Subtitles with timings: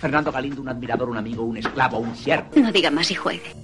[0.00, 2.48] Fernando Galindo, un admirador, un amigo, un esclavo, un siervo.
[2.56, 3.54] No diga más y juegue.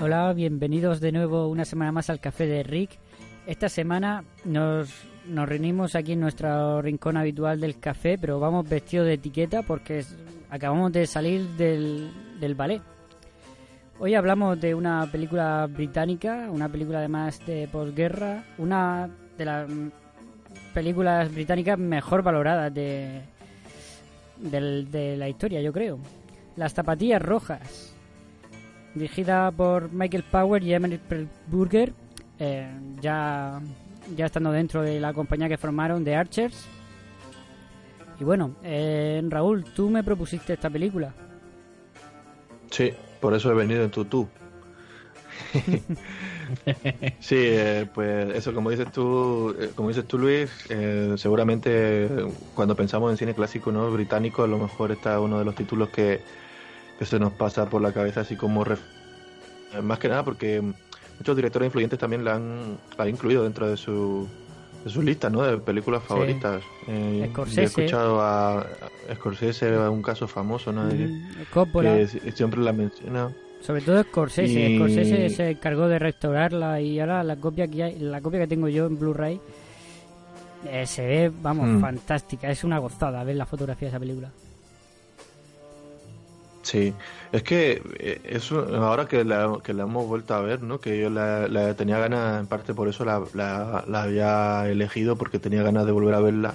[0.00, 2.98] Hola, bienvenidos de nuevo una semana más al Café de Rick.
[3.46, 4.90] Esta semana nos,
[5.26, 10.04] nos reunimos aquí en nuestro rincón habitual del café, pero vamos vestidos de etiqueta porque
[10.48, 12.93] acabamos de salir del, del ballet.
[14.04, 19.66] Hoy hablamos de una película británica, una película además de posguerra, una de las
[20.74, 23.22] películas británicas mejor valoradas de,
[24.36, 25.98] de la historia, yo creo.
[26.54, 27.94] Las zapatillas rojas
[28.94, 31.00] dirigida por Michael Power y Emily
[31.46, 31.94] Burger,
[32.38, 32.68] eh,
[33.00, 33.58] ya,
[34.14, 36.66] ya estando dentro de la compañía que formaron, The Archers.
[38.20, 41.14] Y bueno, eh, Raúl, tú me propusiste esta película.
[42.70, 42.92] Sí,
[43.24, 44.34] por eso he venido en tutú.
[47.18, 52.08] sí, eh, pues eso, como dices tú, eh, como dices tú, Luis, eh, seguramente
[52.52, 55.90] cuando pensamos en cine clásico no británico, a lo mejor está uno de los títulos
[55.90, 56.24] que,
[56.96, 58.88] que se nos pasa por la cabeza, así como ref-
[59.70, 60.62] eh, más que nada porque
[61.18, 64.34] muchos directores influyentes también la han, la han incluido dentro de su
[64.84, 65.42] de sus listas, ¿no?
[65.42, 66.62] De películas favoritas.
[66.86, 67.60] Eh, Scorsese.
[67.60, 68.66] He escuchado a, a
[69.14, 70.86] Scorsese, un caso famoso, ¿no?
[70.86, 73.30] De- Mm, Coppola, que si- siempre la menciona.
[73.60, 74.52] sobre todo Scorsese.
[74.70, 78.46] y- Scorsese se encargó de restaurarla y ahora la copia que hay, la copia que
[78.46, 79.40] tengo yo en Blu-ray
[80.70, 81.80] eh, se ve, vamos, Mm.
[81.80, 82.50] fantástica.
[82.50, 84.30] Es una gozada ver la fotografía de esa película.
[86.64, 86.94] Sí,
[87.30, 90.80] es que eh, eso, ahora que la, que la hemos vuelto a ver, ¿no?
[90.80, 95.38] Que yo la, tenía ganas, en parte por eso la, la, la había elegido, porque
[95.38, 96.54] tenía ganas de volver a verla.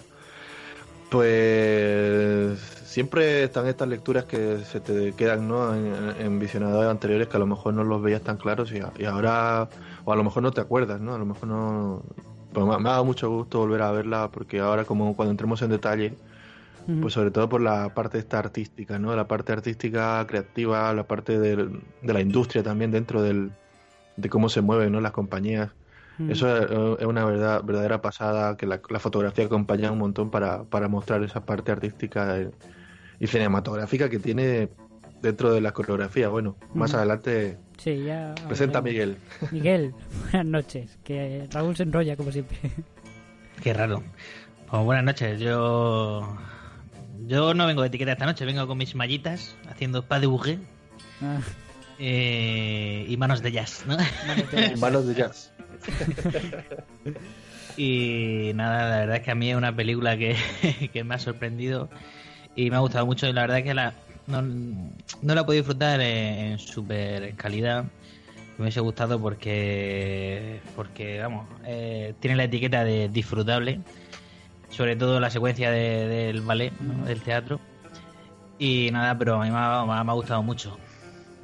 [1.12, 5.76] Pues siempre están estas lecturas que se te quedan, ¿no?
[5.76, 9.70] En, en visionadores anteriores que a lo mejor no los veías tan claros y, ahora,
[10.06, 11.14] o a lo mejor no te acuerdas, ¿no?
[11.16, 12.04] A lo mejor no...
[12.54, 15.70] Pues me ha dado mucho gusto volver a verla porque ahora como cuando entremos en
[15.70, 16.18] detalle,
[17.02, 19.16] Pues sobre todo por la parte esta artística, ¿no?
[19.16, 23.52] La parte artística, creativa, la parte del- de la industria también dentro del,
[24.18, 25.00] de cómo se mueven, ¿no?
[25.02, 25.70] Las compañías.
[26.18, 26.32] Mm.
[26.32, 30.64] Eso es, es una verdad, verdadera pasada que la, la fotografía acompaña un montón para,
[30.64, 32.52] para mostrar esa parte artística de-
[33.20, 34.70] y cinematográfica que tiene
[35.22, 36.28] dentro de la coreografía.
[36.30, 38.34] Bueno, más adelante Sí, ya.
[38.48, 38.82] presenta a.
[38.82, 39.18] Miguel.
[39.52, 40.98] Miguel, buenas noches.
[41.04, 42.58] Que Raúl se enrolla como siempre.
[43.62, 44.02] Qué raro.
[44.72, 46.36] Pues buenas noches, yo.
[47.28, 50.60] Yo no vengo de etiqueta esta noche, vengo con mis mallitas haciendo pas de bouquet
[51.22, 51.40] Ah,
[52.00, 53.98] eh, y manos de jazz, ¿no?
[54.80, 55.52] Manos de jazz.
[57.78, 60.36] Y nada, la verdad es que a mí es una película que,
[60.94, 61.90] que me ha sorprendido
[62.54, 63.26] y me ha gustado mucho.
[63.26, 63.94] Y la verdad es que la,
[64.28, 67.86] no, no la he podido disfrutar en, en super calidad.
[68.58, 73.80] Me hubiese gustado porque, porque vamos, eh, tiene la etiqueta de disfrutable,
[74.70, 77.06] sobre todo la secuencia de- del ballet, ¿no?
[77.06, 77.60] del teatro.
[78.58, 80.78] Y nada, pero a mí me ha, me gustado mucho.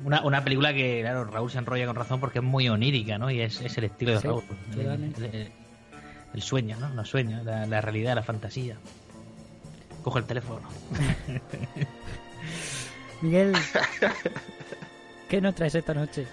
[0.04, 3.32] Una, una película que, claro, Raúl se enrolla con razón porque es muy onírica, ¿no?
[3.32, 4.44] Y es, es el estilo de Sí, Raúl.
[4.74, 5.52] El- el-
[6.34, 6.90] el sueño, ¿no?
[6.90, 8.76] Los sueños, la, la realidad, la fantasía.
[10.04, 10.68] Coge el teléfono.
[13.22, 13.54] Miguel,
[15.30, 16.28] ¿qué nos traes esta noche?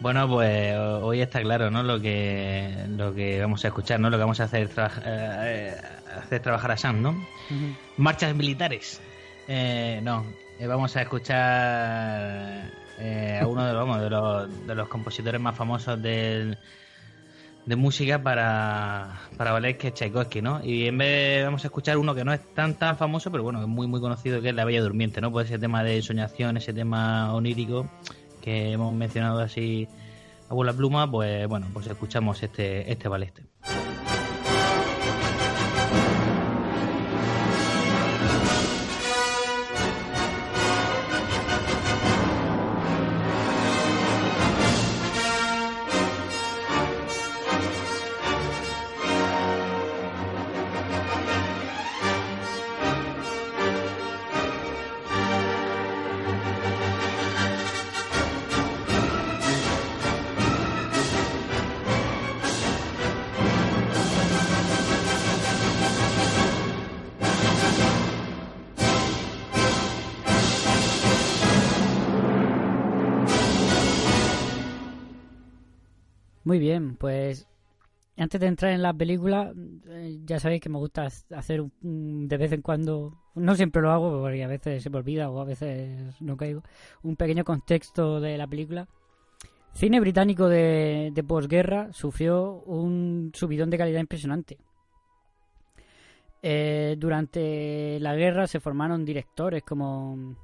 [0.00, 1.82] Bueno, pues ho- hoy está claro, ¿no?
[1.82, 4.10] Lo que lo que vamos a escuchar, ¿no?
[4.10, 5.74] Lo que vamos a hacer, traba- eh,
[6.18, 7.12] hacer trabajar a Sam, ¿no?
[7.96, 9.00] Marchas militares.
[9.48, 10.24] Eh, no,
[10.58, 15.56] eh, vamos a escuchar eh, a uno de, vamos, de, los, de los compositores más
[15.56, 16.56] famosos del,
[17.66, 20.60] de música para, para ballet que es Tchaikovsky, ¿no?
[20.64, 23.60] Y en vez vamos a escuchar uno que no es tan tan famoso, pero bueno,
[23.62, 25.30] es muy muy conocido que es La Bella Durmiente, ¿no?
[25.30, 27.86] Pues ese tema de soñación, ese tema onírico
[28.44, 29.88] que hemos mencionado así
[30.50, 33.32] a bola pluma, pues bueno, pues escuchamos este este ballet.
[78.40, 79.52] De entrar en la película,
[79.88, 83.90] eh, ya sabéis que me gusta hacer un- de vez en cuando, no siempre lo
[83.90, 86.62] hago porque a veces se me olvida o a veces no caigo,
[87.02, 88.88] un pequeño contexto de la película.
[89.72, 94.58] Cine británico de, de posguerra sufrió un subidón de calidad impresionante.
[96.42, 100.36] Eh, durante la guerra se formaron directores como...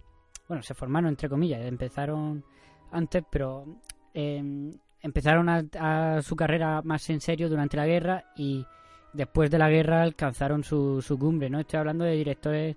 [0.49, 2.43] Bueno, se formaron entre comillas, empezaron
[2.91, 3.67] antes, pero
[4.15, 4.73] eh,
[5.03, 8.65] empezaron a, su carrera más en serio durante la guerra y
[9.13, 11.61] después de la guerra alcanzaron su, su cumbre, ¿no?
[11.61, 12.77] Estoy hablando de directores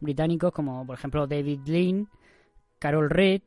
[0.00, 2.08] británicos como, por ejemplo, David Lean,
[2.78, 3.42] Carol Reed,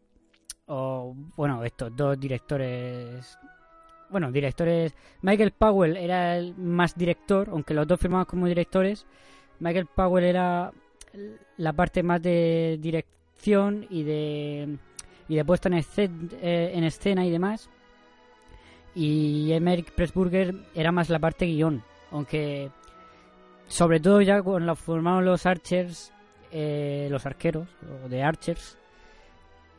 [0.67, 3.37] o, bueno, estos dos directores...
[4.09, 4.93] Bueno, directores...
[5.21, 9.05] Michael Powell era el más director, aunque los dos firmaban como directores.
[9.59, 10.71] Michael Powell era
[11.57, 14.77] la parte más de dirección y de
[15.27, 15.75] y de puesta en,
[16.41, 17.69] eh, en escena y demás.
[18.93, 22.69] Y Emerick Pressburger era más la parte guion, aunque
[23.67, 26.11] sobre todo ya cuando formaron los Archers,
[26.51, 27.67] eh, los arqueros,
[28.05, 28.77] o de Archers,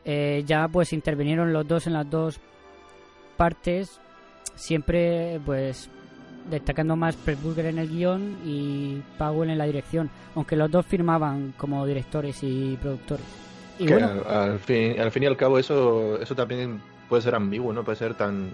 [0.03, 2.39] eh, ya pues intervinieron los dos en las dos
[3.37, 3.99] partes,
[4.55, 5.89] siempre pues
[6.49, 11.53] destacando más Pressburger en el guion y Powell en la dirección, aunque los dos firmaban
[11.57, 13.25] como directores y productores.
[13.79, 17.21] Y Que bueno, al, al fin, al fin y al cabo eso, eso también puede
[17.21, 17.83] ser ambiguo, ¿no?
[17.83, 18.49] Puede ser tan...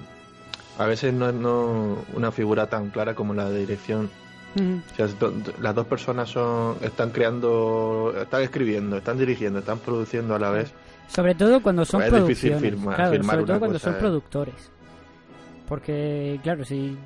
[0.79, 4.09] A veces no es no una figura tan clara como la de dirección.
[4.55, 4.81] ujú.
[4.91, 9.77] O sea, do- do- las dos personas son están creando, están escribiendo, están dirigiendo, están
[9.79, 10.73] produciendo a la vez.
[11.07, 13.97] Sobre todo cuando son Pues es difícil firmar- claro, firmar sobre todo cuando son eh.
[13.99, 14.71] productores.
[15.67, 16.97] Porque, claro, si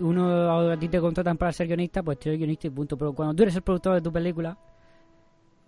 [0.00, 2.96] uno a ti te contratan para ser guionista, pues tú eres guionista y punto.
[2.96, 4.56] Pero cuando tú eres el productor de tu película,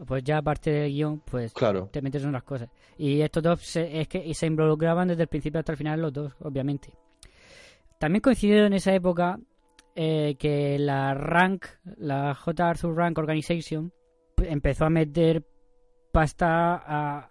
[0.06, 1.88] pues ya aparte del guion, pues Claro.
[1.90, 2.68] te metes en otras cosas.
[2.96, 6.00] Y estos dos se, es que y se involucraban desde el principio hasta el final
[6.00, 6.92] los dos, obviamente.
[7.98, 9.38] También coincidió en esa época
[9.94, 11.66] eh, que la Rank,
[11.96, 12.68] la J.
[12.68, 13.92] Arthur Rank Organization,
[14.36, 15.44] p- empezó a meter
[16.12, 17.28] pasta a,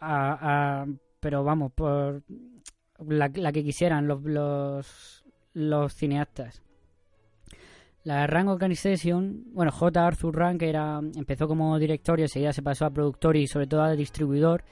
[0.81, 0.85] a-
[1.19, 2.21] pero vamos, por
[3.07, 6.61] la, que quisieran los, los, los cineastas.
[8.03, 10.05] La Rank Organization, bueno, J.
[10.05, 13.81] Arthur Rank era, empezó como director y enseguida se pasó a productor y sobre todo
[13.83, 14.63] a distribuidor.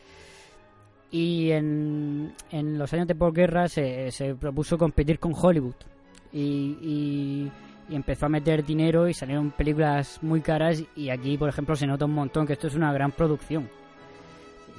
[1.16, 5.76] Y en, en los años de posguerra se, se propuso competir con Hollywood.
[6.34, 7.52] Y, y,
[7.96, 10.84] empezó a meter dinero y salieron películas muy caras.
[10.94, 13.70] Y aquí, por ejemplo, se nota un montón que esto es una gran producción.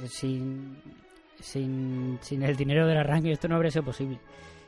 [0.05, 0.77] Sin,
[1.41, 4.19] sin, sin el dinero del arranque esto no habría sido posible.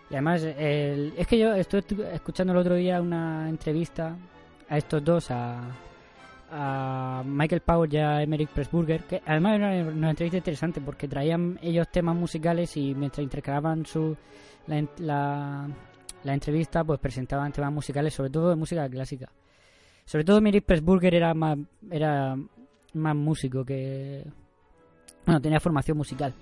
[0.09, 1.85] Y además, el- es que yo estoy
[2.15, 4.17] escuchando el otro día una entrevista
[4.71, 5.61] a estos dos, a,
[6.51, 11.59] a Michael Powell y a Emerick Pressburger, que además era una, entrevista interesante porque traían
[11.63, 14.17] ellos temas musicales y mientras intercalaban su,
[14.67, 15.69] la,
[16.23, 19.31] la, entrevista, pues presentaban temas musicales, sobre todo de música clásica.
[20.05, 21.59] Sobre todo Emerick Pressburger era más,
[21.91, 22.37] era
[22.95, 24.25] más músico que...
[25.27, 26.33] Bueno, tenía formación musical.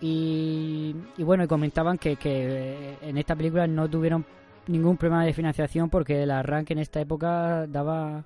[0.00, 4.24] Y, y bueno, comentaban que, que en esta película no tuvieron
[4.66, 8.24] ningún problema de financiación porque el arranque en esta época daba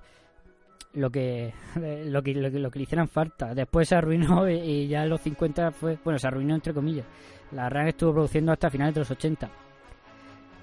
[0.93, 3.53] lo que lo que, lo que, le hicieran falta.
[3.53, 7.05] Después se arruinó y, ya en los 50 fue, bueno, se arruinó entre comillas.
[7.51, 9.49] La arranque estuvo produciendo hasta finales de los 80.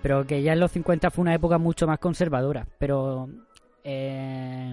[0.02, 2.66] Pero que ya en los 50 fue una época mucho más conservadora.
[2.78, 3.28] Pero
[3.82, 4.72] eh,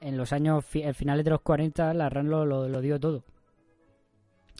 [0.00, 3.22] en los años finales de los 40 la RAN lo, lo, lo dio todo.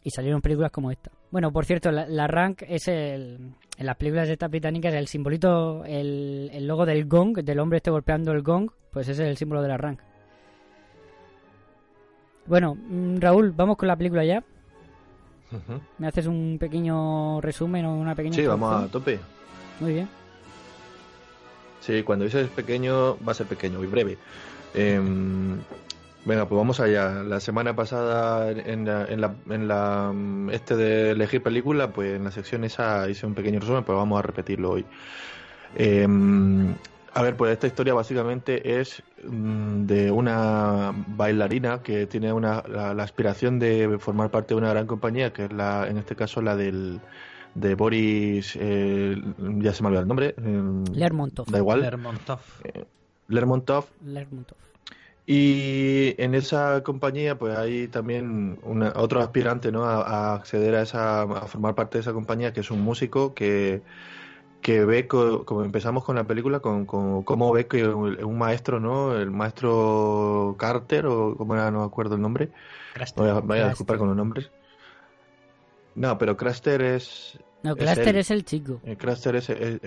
[0.04, 1.10] Y salieron películas como esta.
[1.32, 3.54] Bueno, por cierto, la, la rank es el.
[3.78, 7.78] En las películas de estas británicas, el simbolito, el, el logo del gong, del hombre
[7.78, 9.98] este golpeando el gong, pues ese es el símbolo de la rank.
[12.46, 14.44] Bueno, mm, Raúl, vamos con la película ya.
[15.98, 19.18] ¿Me haces un pequeño resumen o una pequeña Sí, vamos a tope.
[19.80, 20.08] Muy bien.
[21.80, 24.18] Sí, cuando dices pequeño, va a ser pequeño y breve.
[24.74, 25.58] Em,
[26.24, 27.22] venga, pues vamos allá.
[27.22, 32.14] La semana pasada, en la, en la, en la, mm, este de elegir película, pues
[32.16, 34.84] en la sección esa hice un pequeño resumen, pero vamos a repetirlo hoy.
[35.74, 36.74] Em,
[37.14, 42.94] a ver, pues esta historia básicamente es mm, de una bailarina que tiene una, la,
[42.94, 46.40] la aspiración de formar parte de una gran compañía, que es la, en este caso
[46.42, 47.00] la del
[47.54, 49.14] de Boris, eh,
[49.58, 50.34] ya se me olvidó el nombre.
[50.38, 51.50] em, Lermontov.
[51.50, 51.82] Da igual.
[51.82, 52.40] Lermontov.
[52.64, 52.84] Eh,
[53.28, 53.84] Lermontov.
[54.04, 54.56] Lermontov.
[55.26, 59.84] Y en esa compañía, pues hay también una, otro aspirante, ¿no?
[59.84, 63.32] A, a acceder a esa, a formar parte de esa compañía, que es un músico
[63.32, 63.82] que,
[64.62, 68.38] que ve, co- como empezamos con la película, con, con cómo ve que un, un
[68.38, 69.16] maestro, ¿no?
[69.16, 72.50] El maestro Carter, o como era, no me acuerdo el nombre.
[72.94, 73.22] Craster.
[73.22, 73.68] Voy a, voy a Craster.
[73.70, 74.50] disculpar con los nombres.
[75.94, 78.16] No, pero Craster es, No, Es él.
[78.16, 78.80] es el chico.
[78.84, 79.80] El Craster es, es,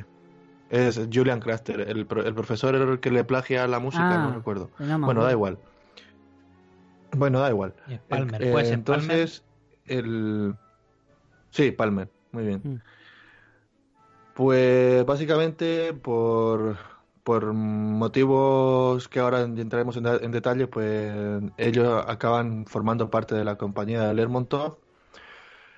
[0.69, 4.69] es Julian Craster, el, pro- el profesor que le plagia la música, Ah, no recuerdo.
[4.79, 5.57] no me bueno, da igual.
[7.11, 7.73] Bueno, da igual.
[8.09, 9.43] Palmer, Eh, ser entonces,
[9.85, 10.55] el...
[11.51, 12.61] Sí, Palmer, muy bien.
[12.63, 12.75] Mm.
[14.33, 16.75] Pues básicamente por,
[17.23, 23.57] por motivos que ahora entraremos en, en detalle, pues ellos acaban formando parte de la
[23.57, 24.77] compañía de Lermontov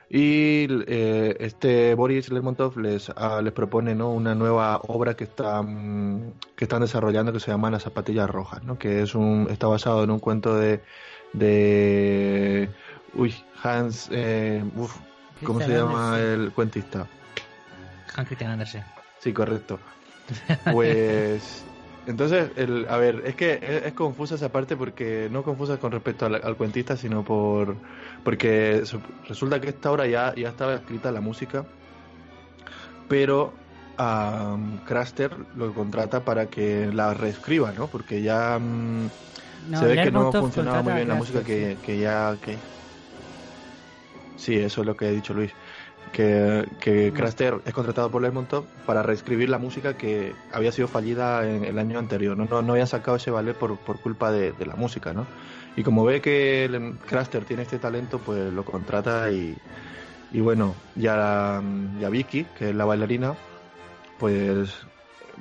[0.09, 4.11] y eh, este Boris Lermontov les, ah, les propone ¿no?
[4.11, 8.77] una nueva obra que están, que están desarrollando que se llama Las zapatillas rojas, ¿no?
[8.77, 10.81] que es un, está basado en un cuento de,
[11.33, 12.69] de
[13.15, 14.95] uy, Hans, eh, uf,
[15.43, 16.41] ¿cómo se llama Andersen.
[16.41, 17.07] el cuentista?
[18.15, 18.83] Hans Christian Andersen.
[19.19, 19.77] Sí, correcto.
[20.71, 21.65] Pues
[22.07, 25.91] entonces, el, a ver, es que es, es confusa esa parte porque no confusa con
[25.91, 27.81] respecto al, al cuentista, sino por
[28.23, 31.69] porque su- resulta que esta obra ya, ya estaba escrita la música,
[33.07, 33.63] pero
[33.97, 37.89] a Craster lo contrata para que la reescriba, ¿no?
[37.89, 39.11] Porque ya mm,
[39.73, 42.63] No, se ve que no funcionaba muy bien la música que, que ya que
[44.35, 45.55] sí eso es lo que ha dicho Luis
[46.11, 51.47] que, que Craster es contratado por Lermontov para reescribir la música que había sido fallida
[51.47, 54.51] en el año anterior no no, no había sacado ese ballet por, por culpa de,
[54.51, 55.25] de la música no
[55.75, 59.55] y como ve que Craster tiene este talento pues lo contrata y
[60.31, 61.61] y bueno ya
[61.99, 63.35] ya Vicky que es la bailarina
[64.19, 64.73] pues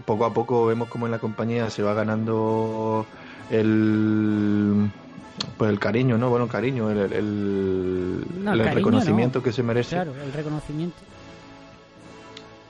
[0.05, 3.07] poco a poco vemos como en la compañía se va ganando
[3.51, 4.91] el
[5.57, 6.31] pues el cariño, ¿no?
[6.31, 9.43] Bueno, cariño, el, el, No, el cariño reconocimiento no.
[9.45, 9.97] que se merece.
[9.97, 10.97] Claro, el reconocimiento.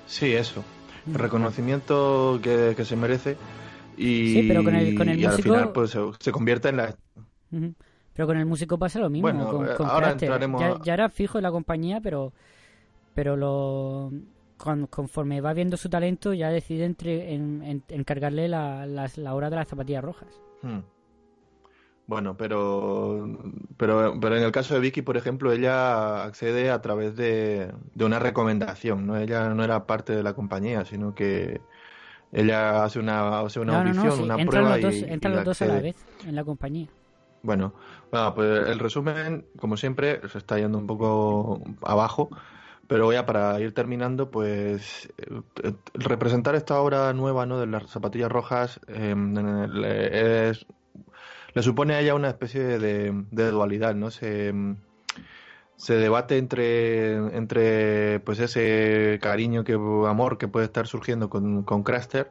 [0.06, 0.64] Sí, eso.
[1.06, 1.16] El Mm.
[1.16, 3.36] reconocimiento que, que se merece
[3.96, 6.76] y, Sí, pero con el- con el y al final pues se, se convierte en
[6.78, 6.94] la.
[8.12, 9.22] Pero con el músico pasa lo mismo.
[9.28, 12.32] Bueno, con, con ahora entraremos ya, ya era fijo en la compañía, pero
[13.14, 14.10] pero lo
[14.56, 19.34] con- conforme va viendo su talento ya decide entre, en, en- encargarle la, las- la
[19.34, 20.28] obra de las zapatillas rojas.
[20.62, 20.80] Hmm.
[22.08, 23.26] Bueno, pero,
[23.76, 28.04] pero pero en el caso de Vicky, por ejemplo, ella accede a través de, de
[28.04, 29.16] una recomendación, ¿no?
[29.18, 31.66] Ella no era parte de la compañía, sino que
[32.32, 35.06] ella hace una, hace una no, audición, no, sí, una entran prueba los dos, y,
[35.08, 36.88] entran y los dos a la vez en la compañía.
[37.42, 37.74] Bueno,
[38.10, 42.30] bueno, pues el resumen, como siempre, se está yendo un poco abajo,
[42.88, 45.08] pero ya para ir terminando, pues
[45.62, 47.60] eh, representar esta obra nueva, ¿no?
[47.60, 49.14] De las zapatillas rojas eh,
[50.50, 50.66] es-
[51.56, 54.10] le supone a ella una especie de, dualidad, ¿no?
[54.10, 54.52] Se,
[55.76, 61.82] se debate entre, entre pues ese cariño, que amor que puede estar surgiendo con, con
[61.82, 62.30] Craster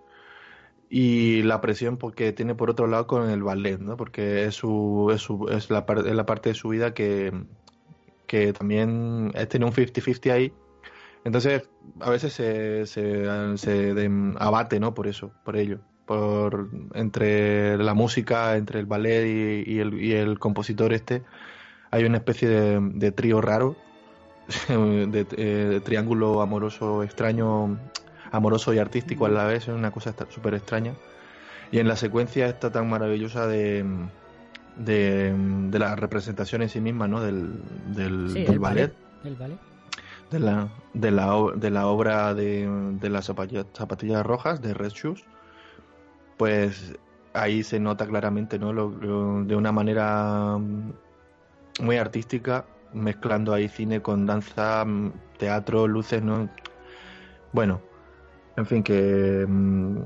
[0.92, 3.98] y la presión porque tiene por otro lado con el ballet, ¿no?
[3.98, 7.34] Porque es su, es, su, es, la, es la parte de su vida que,
[8.28, 10.54] que también tiene un 50-50 ahí.
[11.24, 11.68] Entonces,
[12.00, 14.94] a veces se, se, se abate, ¿no?
[14.94, 15.80] Por eso, por ello.
[16.06, 19.26] Por, entre la música, entre el ballet
[19.66, 21.24] y, y el, y el compositor este,
[21.90, 23.76] hay una especie de, de trío raro,
[24.70, 27.80] de, eh, de triángulo amoroso extraño,
[28.32, 30.94] amoroso y artístico a la vez, es una cosa esta- súper extraña.
[31.72, 33.84] Y en la secuencia está tan maravillosa de,
[34.78, 35.34] de,
[35.72, 37.20] de la representación en sí misma, ¿no?
[37.22, 37.54] Del,
[37.96, 38.94] del, Sí, del el ballet,
[39.24, 39.58] ballet.
[40.30, 42.70] de la, de la, o- de la obra de,
[43.02, 45.24] de las zapatilla- zapatillas rojas, de Red Shoes,
[46.38, 46.94] pues
[47.34, 48.74] ahí se nota claramente, ¿no?
[48.74, 48.92] Lo-
[49.46, 50.92] de una manera mm,
[51.82, 56.50] muy artística, mezclando ahí cine con danza, mm, teatro, luces, ¿no?
[57.52, 57.82] Bueno,
[58.58, 60.00] en fin, que mm,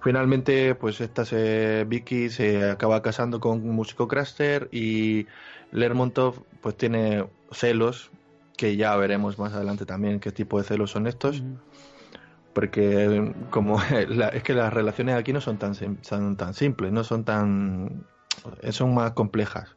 [0.00, 5.26] finalmente, pues esta se, Vicky se acaba casando con un músico Craster y
[5.72, 8.10] Lermontov pues tiene celos,
[8.56, 11.42] que ya veremos más adelante también qué tipo de celos son estos.
[12.58, 17.04] Porque como la- es que las relaciones aquí no son tan, son tan simples, no
[17.04, 18.04] son tan...
[18.72, 19.76] son más complejas.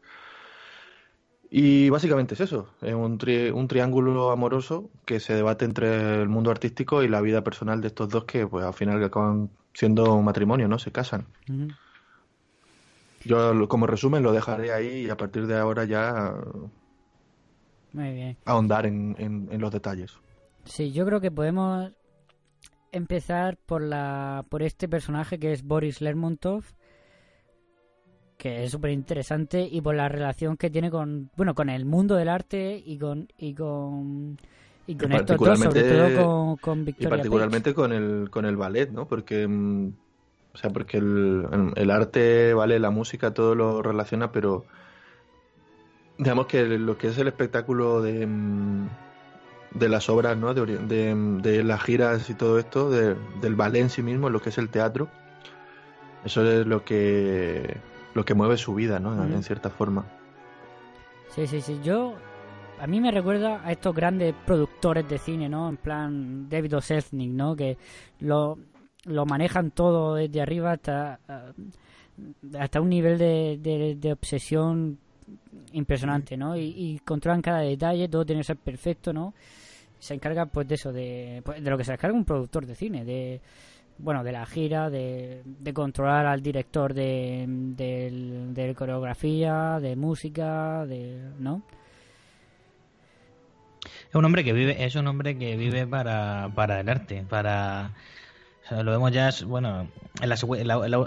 [1.51, 6.27] Y básicamente es eso, es un, tri- un triángulo amoroso que se debate entre el
[6.29, 10.15] mundo artístico y la vida personal de estos dos que pues al final acaban siendo
[10.15, 10.79] un matrimonio, ¿no?
[10.79, 11.27] Se casan.
[13.25, 16.33] Yo como resumen lo dejaré ahí y a partir de ahora ya
[17.93, 18.37] Muy bien.
[18.45, 20.13] ahondar en, en- en los detalles.
[20.65, 21.91] Sí, yo creo que podemos
[22.91, 26.63] empezar por la por este personaje que es Boris Lermontov,
[28.37, 32.15] que es súper interesante y por la relación que tiene con bueno con el mundo
[32.15, 34.37] del arte y con y con
[34.87, 38.45] y con Y estos dos, sobre todo con, con Y Victoria particularmente con el, con
[38.45, 39.07] el ballet, ¿no?
[39.07, 39.93] Porque, mm,
[40.53, 41.45] o sea, porque el,
[41.75, 44.65] el arte, vale, la música, todo lo relaciona, pero
[46.17, 48.89] digamos que lo que es el espectáculo de, mm,
[49.71, 50.53] de las obras, ¿no?
[50.53, 54.41] De, de, de, las giras y todo esto, de, del ballet en sí mismo, lo
[54.41, 55.09] que es el teatro.
[56.23, 57.77] Eso es lo que
[58.13, 59.23] lo que mueve su vida, ¿no?
[59.23, 60.05] En cierta forma.
[61.29, 61.79] Sí, sí, sí.
[61.83, 62.15] Yo
[62.79, 65.69] a mí me recuerda a estos grandes productores de cine, ¿no?
[65.69, 66.81] En plan David O.
[67.13, 67.55] ¿no?
[67.55, 67.77] Que
[68.19, 68.57] lo,
[69.05, 71.19] lo manejan todo desde arriba hasta
[72.59, 74.99] hasta un nivel de, de, obsesión
[75.71, 76.55] impresionante, ¿no?
[76.55, 79.33] Y, y, controlan cada detalle, todo tiene que ser perfecto, ¿no?
[80.01, 82.75] Se encarga, pues, de eso, de, pues, de lo que se encarga un productor de
[82.75, 83.39] cine, de,
[83.99, 91.21] bueno, de la gira, de, de controlar al director de, de, coreografía, de música, de,
[91.37, 91.61] ¿no?
[94.09, 97.91] Es un hombre que vive, es un hombre que vive para, para el arte, para
[98.71, 99.87] lo vemos ya, bueno,
[100.21, 100.35] en la,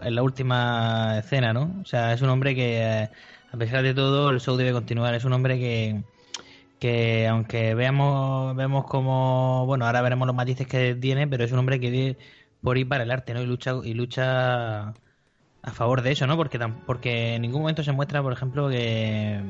[0.02, 1.80] en la, última escena, ¿no?
[1.82, 3.10] O sea, es un hombre que, eh,
[3.50, 5.14] a pesar de todo, el show debe continuar.
[5.14, 6.02] Es un hombre que,
[6.78, 11.58] que aunque veamos, vemos como, bueno, ahora veremos los matices que tiene, pero es un
[11.58, 12.18] hombre que vive
[12.62, 13.42] por ir para el arte, ¿no?
[13.42, 16.36] Y lucha, y lucha a favor de eso, ¿no?
[16.36, 19.40] Porque, porque en ningún momento se muestra, por ejemplo, que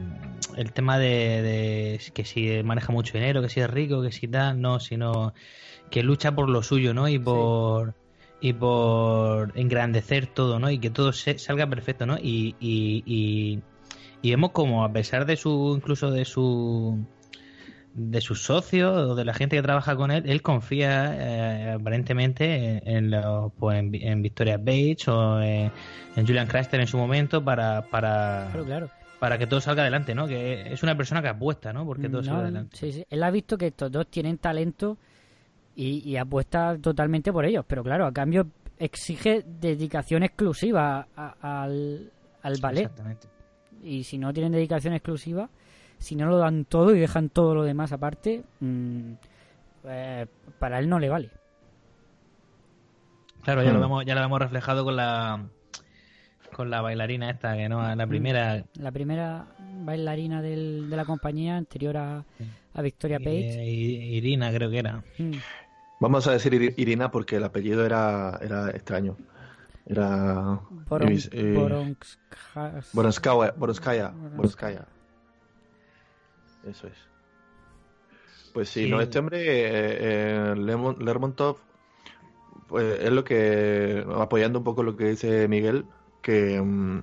[0.57, 4.29] el tema de, de que si maneja mucho dinero, que si es rico, que si
[4.29, 5.35] tal, no, sino
[5.91, 7.09] que lucha por lo suyo, ¿no?
[7.09, 7.95] Y por
[8.41, 10.71] y por engrandecer todo, ¿no?
[10.71, 12.19] Y que todo se, salga perfecto, ¿no?
[12.19, 13.63] Y, y, y,
[14.31, 16.99] vemos como a pesar de su, incluso de su
[17.95, 22.83] de sus socios o de la gente que trabaja con él, él confía eh, aparentemente
[22.85, 25.71] en, en, pues en, Victoria Bates o en,
[26.17, 28.51] Julian Craster en su momento para para,
[29.21, 30.27] para que todo salga adelante, ¿no?
[30.27, 31.87] Que es una persona que apuesta, ¿no?
[31.87, 32.77] Porque todo salga adelante.
[32.77, 33.05] Sí, sí.
[33.09, 34.99] Él ha visto que estos dos tienen talento
[35.77, 37.65] y, apuesta totalmente por ellos.
[37.67, 42.11] Pero claro, a cambio exige dedicación exclusiva al,
[42.43, 42.85] al ballet.
[42.85, 43.34] Exactamente.
[43.85, 45.51] Y si no tienen dedicación exclusiva,
[45.99, 49.13] si no lo dan todo y dejan todo lo demás aparte, mm,
[49.85, 50.27] eh,
[50.59, 51.31] para él no le vale.
[53.43, 53.83] Claro, ya lo hmm.
[53.83, 55.45] vemos, ya lo hemos reflejado con la
[56.55, 58.59] con la bailarina esta, que no, la primera...
[58.59, 59.47] Mm, la primera
[59.85, 62.25] bailarina del, de la compañía anterior a,
[62.75, 63.65] a Victoria Page.
[63.65, 65.03] Irina creo que era.
[65.19, 65.33] Hmm.
[66.01, 69.17] Vamos a decir Irina porque el apellido era, era extraño.
[69.87, 70.61] Era.
[70.89, 71.19] Boron,
[74.37, 74.87] Boronskaya.
[76.65, 76.97] Eso es.
[78.55, 81.59] Pues sí, no, este hombre, eh, eh, Lermontov,
[82.69, 84.05] pues es lo que.
[84.17, 85.85] apoyando un poco lo que dice Miguel,
[86.23, 86.61] que.
[86.61, 87.03] Mm,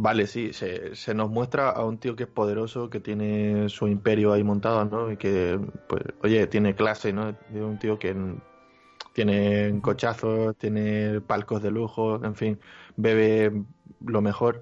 [0.00, 3.88] Vale, sí, se, se, nos muestra a un tío que es poderoso, que tiene su
[3.88, 5.10] imperio ahí montado, ¿no?
[5.10, 7.30] Y que, pues, oye, tiene clase, ¿no?
[7.30, 8.14] Es un tío que
[9.18, 12.60] tiene cochazos, tiene palcos de lujo, en fin,
[12.96, 13.64] bebe
[14.06, 14.60] lo mejor.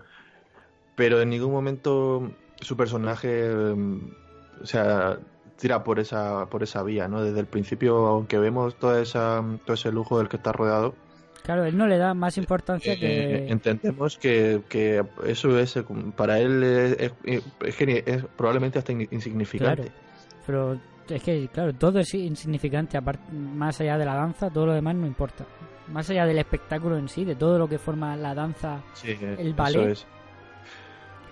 [0.95, 2.31] Pero en ningún momento
[2.63, 5.19] su personaje, o sea,
[5.59, 7.23] tira por esa, por esa vía, ¿no?
[7.23, 10.95] Desde el principio, aunque vemos toda esa, todo ese lujo del que está rodeado,
[11.43, 13.07] Claro, él no le da más importancia eh, que...
[13.07, 15.79] Eh, entendemos que, que, eso es,
[16.17, 19.83] para él es, es, probablemente hasta insignificante.
[19.83, 19.93] Claro,
[20.45, 24.73] pero es que, claro, todo es insignificante, aparte, más allá de la danza, todo lo
[24.73, 25.45] demás no importa.
[25.89, 29.91] Más allá del espectáculo en sí, de todo lo que forma la danza, el ballet.
[29.91, 30.07] es.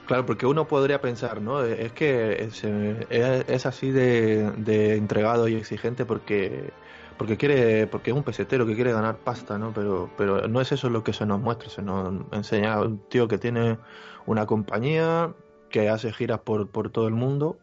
[0.07, 1.63] Claro, porque uno podría pensar, ¿no?
[1.63, 6.73] Es que es, es así de, de entregado y exigente porque
[7.17, 10.73] porque quiere porque es un pesetero que quiere ganar pasta no pero pero no es
[10.73, 13.79] eso lo que se nos muestra se nos enseña a un tío que tiene
[14.27, 15.33] una compañía
[15.71, 17.59] que hace giras por, por todo el mundo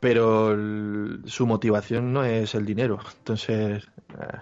[0.00, 0.56] pero
[1.26, 2.98] su motivación no es el dinero.
[3.18, 4.38] Entonces eh,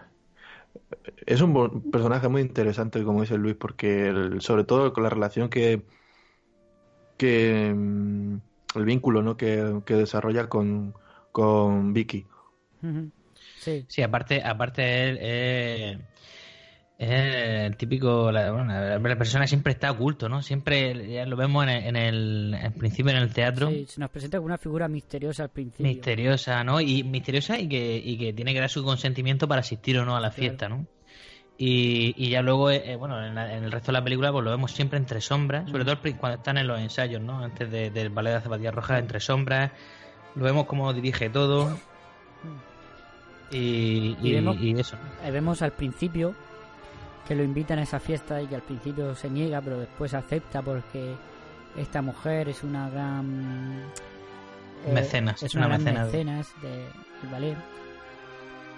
[1.27, 5.83] es un personaje muy interesante como dice Luis porque sobre todo con la relación que
[7.17, 8.37] que mm,
[8.75, 9.37] el vínculo ¿no?
[9.37, 10.95] que, que desarrolla con,
[11.33, 12.27] con Vicky.
[13.89, 15.19] Sí, aparte, aparte él
[16.99, 18.51] es el típico, la,
[18.99, 20.41] la, persona siempre está oculto, ¿no?
[20.41, 23.69] Siempre ya lo vemos en el, principio en el teatro.
[23.69, 25.87] Sí, se nos presenta como una figura misteriosa al principio.
[25.87, 26.81] Misteriosa, ¿no?
[26.81, 30.17] Y misteriosa y que, y que tiene que dar su consentimiento para asistir o no
[30.17, 30.87] a la fiesta, ¿no?
[31.59, 34.51] Y, y ya luego, eh, eh, bueno, en, el resto de la película pues lo
[34.51, 37.43] vemos siempre entre sombras, sobre todo cuando están en los ensayos, ¿no?
[37.43, 39.71] Antes del ballet de zapatillas rojas, entre sombras,
[40.35, 41.77] lo vemos como dirige todo.
[43.51, 44.17] Y,
[44.79, 44.97] eso.
[45.25, 46.35] Eh, vemos al principio
[47.27, 50.63] que lo invitan a esa fiesta y que al principio se niega, pero después acepta
[50.63, 51.15] porque
[51.77, 53.83] esta mujer es una gran.
[54.87, 55.43] Eh, mecenas.
[55.43, 57.57] Es una, gran mecenas, de, del ballet.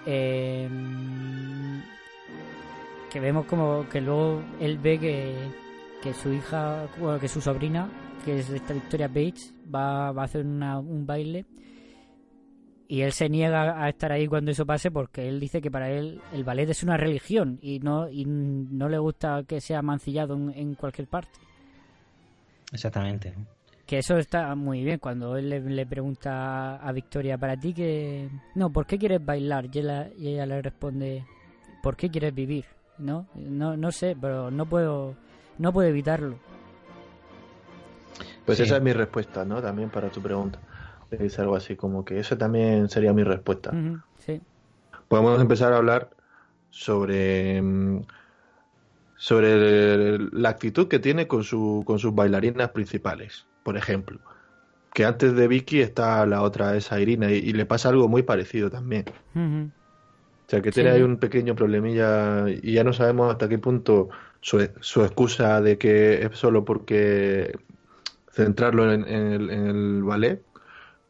[0.05, 1.81] Em,
[3.11, 5.35] que vemos como que luego él ve que,
[6.01, 6.87] que su hija,
[7.19, 7.89] que su sobrina,
[8.25, 11.45] que es esta Victoria Bates, va, va a hacer una, un baile
[12.91, 15.91] y él se niega a estar ahí cuando eso pase porque él dice que para
[15.91, 20.33] él el ballet es una religión y no y no le gusta que sea mancillado
[20.33, 21.29] en, cualquier parte.
[22.73, 23.35] Exactamente.
[23.85, 28.71] Que eso está muy bien cuando él le, pregunta a Victoria para ti que no,
[28.71, 29.67] ¿por qué quieres bailar?
[29.71, 31.23] Y ella, y ella le responde,
[31.83, 32.65] ¿por qué quieres vivir?
[32.97, 33.27] ¿No?
[33.35, 35.15] No no sé, pero no puedo
[35.59, 36.39] no puedo evitarlo.
[38.47, 39.61] Pues esa es mi respuesta, ¿no?
[39.61, 40.59] También para tu pregunta.
[41.11, 43.71] Es algo así como que esa también sería mi respuesta.
[44.19, 44.41] sí.
[45.07, 46.11] Podemos empezar a hablar
[46.69, 48.01] sobre mm,
[49.15, 54.19] sobre la actitud que tiene con su con sus bailarinas principales, por ejemplo.
[54.93, 58.69] Que antes de Vicky está la otra, esa Irina, y, le pasa algo muy parecido
[58.69, 59.05] también.
[59.35, 64.09] O sea, que tiene ahí un pequeño problemilla y ya no sabemos hasta qué punto
[64.41, 67.55] su, su excusa de que es solo porque
[68.31, 70.41] centrarlo en, el, en el ballet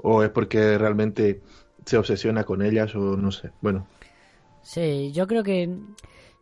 [0.01, 1.41] o es porque realmente
[1.85, 3.51] se obsesiona con ellas o no sé.
[3.61, 3.87] Bueno.
[4.61, 5.67] Sí, yo creo que...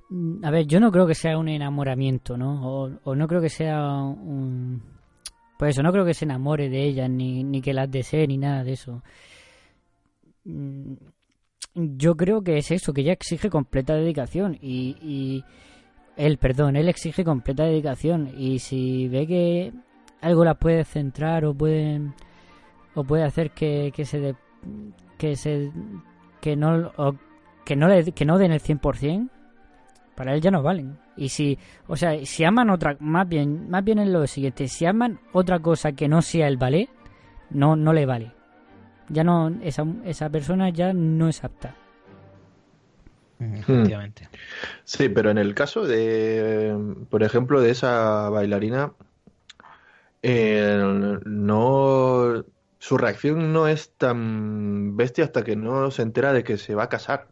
[0.10, 2.90] Mm, a ver, yo no creo que sea un enamoramiento, ¿no?
[3.04, 4.82] O, no creo que sea un...
[5.58, 8.64] Pues eso, no creo que se enamore de ellas, ni, que las desee, ni nada
[8.64, 9.02] de eso.
[10.44, 10.94] Mm,
[11.74, 15.44] yo creo que es eso, que ella exige completa dedicación y, y
[16.16, 19.74] él, perdón, él exige completa dedicación y si ve que
[20.22, 22.02] algo la puede centrar o puede
[22.98, 24.36] o puede hacer que, que se
[25.20, 25.72] que se
[26.42, 26.92] que no
[27.64, 29.30] que no le, que no den el 100%
[30.16, 30.98] para él ya no valen.
[31.16, 34.88] Y si o sea si aman otra más bien más bien es lo siguiente si
[34.88, 36.90] aman otra cosa que no sea el ballet
[37.52, 38.32] no no le vale.
[39.10, 41.76] Ya no esa, esa persona ya no es apta.
[43.40, 44.28] Efectivamente.
[44.86, 46.76] Sí pero en el caso de
[47.12, 48.94] por ejemplo de esa bailarina
[50.24, 50.82] eh,
[51.26, 52.44] no
[52.80, 56.84] su reacción no es tan bestia hasta que no se entera de que se va
[56.84, 57.28] a casar.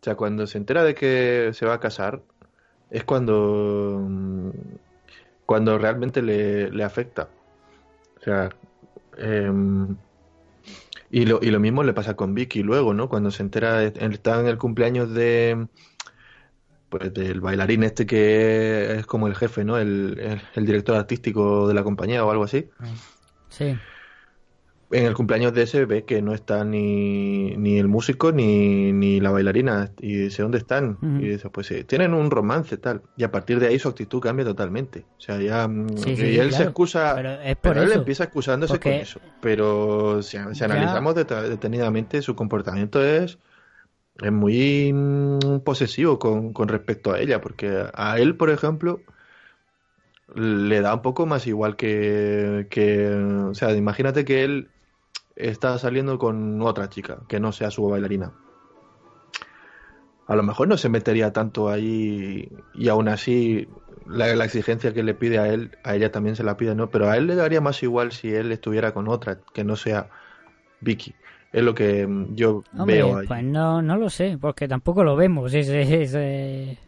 [0.00, 2.22] O sea, cuando se entera de que se va a casar,
[2.90, 4.08] es cuando,
[5.44, 7.28] cuando realmente le, le afecta.
[8.18, 8.50] O sea,
[9.18, 9.96] em,
[11.10, 13.08] y, lo, y lo mismo le pasa con Vicky luego, ¿no?
[13.08, 15.66] Cuando se entera, está en el cumpleaños de
[16.88, 19.76] pues del bailarín este que es como el jefe, ¿no?
[19.76, 22.70] El, el director artístico de la compañía o algo así.
[23.48, 23.76] Sí
[24.90, 29.20] en el cumpleaños de ese ve que no está ni, ni el músico ni, ni
[29.20, 29.90] la bailarina.
[29.98, 33.58] Y dice dónde están y dice pues sí, tienen un romance tal y a partir
[33.58, 35.04] de ahí su actitud cambia totalmente.
[35.18, 37.14] O sea ya mm, y él se excusa
[37.60, 39.20] pero, él empieza excusándose con eso.
[39.40, 43.38] Pero si, analizamos detenidamente su comportamiento es
[44.22, 47.40] es muy mm, posesivo con, con respecto a ella.
[47.40, 49.00] Porque a él por ejemplo
[50.34, 54.70] le da un poco más igual que, que o sea imagínate que él
[55.36, 58.32] está saliendo con otra chica que no sea su bailarina.
[60.26, 63.68] A lo mejor no se metería tanto ahí y aún así
[64.08, 66.90] la, exigencia que le pide a él, a ella también se la pide, ¿no?
[66.90, 70.08] Pero a él le daría más igual si él estuviera con otra que no sea
[70.80, 71.14] Vicky.
[71.52, 73.26] Es lo que yo veo ahí.
[73.26, 76.78] Pues no, no lo sé, porque tampoco lo vemos ese, ese,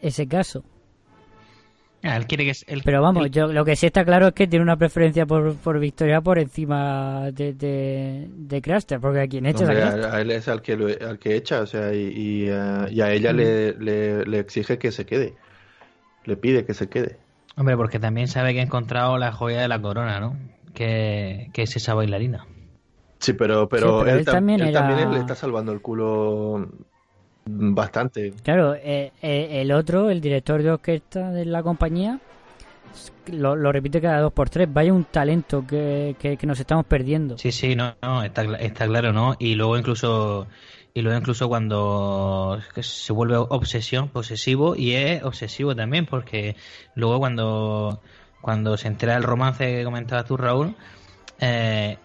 [0.00, 0.64] ese caso.
[2.02, 2.52] Ah, él quiere que
[2.84, 5.80] Pero vamos, yo lo que sí está claro es que tiene una preferencia por, por
[5.80, 10.62] Victoria por encima de, de, de Craster, porque a quien echa a, él es al
[10.62, 15.06] que, al que echa, o sea, y, eh, a ella le, le, exige que se
[15.06, 15.34] quede.
[16.24, 17.18] Le pide que se quede.
[17.56, 20.36] Hombre, porque también sabe que ha encontrado la joya de la corona, ¿no?
[20.74, 22.46] Que, que es esa bailarina.
[23.18, 26.68] Sí, pero, pero, él, también, él también le está salvando el culo
[27.50, 28.32] Bastante.
[28.42, 32.20] Claro, eh, eh, el otro, el director de orquesta de la compañía,
[33.32, 34.72] lo, repite cada dos por tres.
[34.72, 37.38] Vaya un talento que, que, nos estamos perdiendo.
[37.38, 39.34] Sí, sí, no, no está, está, claro, ¿no?
[39.38, 40.46] Y luego incluso
[40.94, 46.56] y luego incluso cuando se vuelve obsesión, posesivo y es obsesivo también porque
[46.94, 48.00] luego cuando
[48.40, 50.74] cuando se entera el romance que comentabas tú, Raúl,
[51.40, 51.96] eh,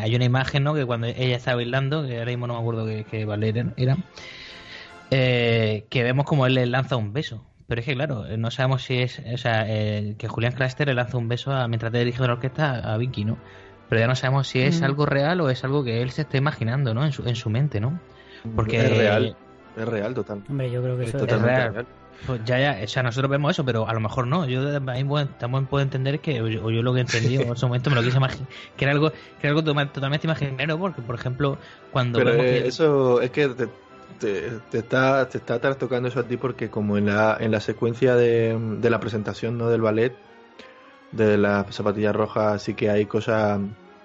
[0.00, 0.74] hay una imagen, ¿no?
[0.74, 3.96] Que cuando ella está bailando, que ahora mismo no me acuerdo qué, qué ballet era,
[5.16, 7.44] eh, que vemos como él le lanza un beso.
[7.68, 9.22] Pero es que, claro, no sabemos si es.
[9.32, 12.32] O sea, eh, que Julián Craster le lanza un beso a, mientras te dirige la
[12.32, 13.38] orquesta a Vicky, ¿no?
[13.88, 14.84] Pero ya no sabemos si es mm.
[14.84, 17.04] algo real o es algo que él se está imaginando, ¿no?
[17.04, 18.00] En su, en su mente, ¿no?
[18.56, 18.78] Porque.
[18.78, 19.36] Es real.
[19.76, 20.42] Es real, total.
[20.48, 21.86] Hombre, yo creo que es, real.
[22.26, 24.46] Pues ya, ya, o sea, nosotros vemos eso, pero a lo mejor no.
[24.46, 25.08] Yo también
[25.66, 28.16] puedo entender que, o yo, lo que he entendido en ese momento me lo quise
[28.16, 31.58] imaginar, que era algo, que era algo totalmente imaginario, porque, por ejemplo,
[31.92, 32.18] cuando.
[32.18, 33.68] Pero eso es que te,
[34.72, 38.58] está, te está tocando eso a ti porque como en la, en la secuencia de,
[38.82, 39.68] la presentación ¿no?
[39.68, 40.14] del ballet,
[41.12, 43.60] de la zapatilla roja, sí que hay cosas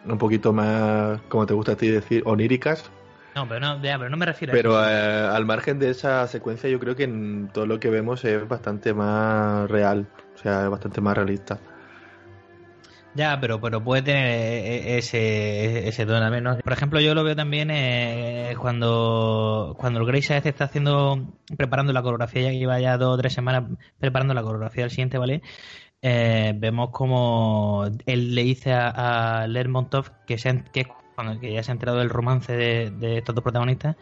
[0.05, 2.89] un poquito más, como te gusta a ti decir, oníricas.
[3.35, 4.91] No, pero no, ya, pero no me refiero Pero a eso.
[4.91, 8.47] eh, al margen de esa secuencia, yo creo que en todo lo que vemos es
[8.47, 11.59] bastante más real, o sea, es bastante más realista.
[13.15, 16.57] Ya, pero, pero puede tener eh, ese, ese tono también, ¿no?
[16.59, 21.91] Por ejemplo, yo lo veo también eh, cuando, cuando el Grace este está haciendo, preparando
[21.91, 23.63] la coreografía, ya que lleva ya dos o tres semanas
[23.97, 25.41] preparando la coreografía del siguiente ballet,
[26.01, 30.87] eh, vemos como él le dice a, a Lermontov que, se, que, es
[31.23, 33.95] cuando, que ya se ha enterado del romance de, de estos dos protagonistas,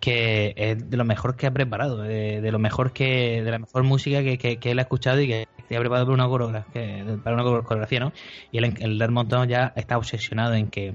[0.00, 3.58] que es de lo mejor que ha preparado, de, de lo mejor que, de la
[3.58, 6.28] mejor música que, que, que él ha escuchado y que, que ha preparado para una
[6.28, 8.12] coreografía, para una coreografía, ¿no?
[8.52, 10.94] Y el, el Lermontov ya está obsesionado en que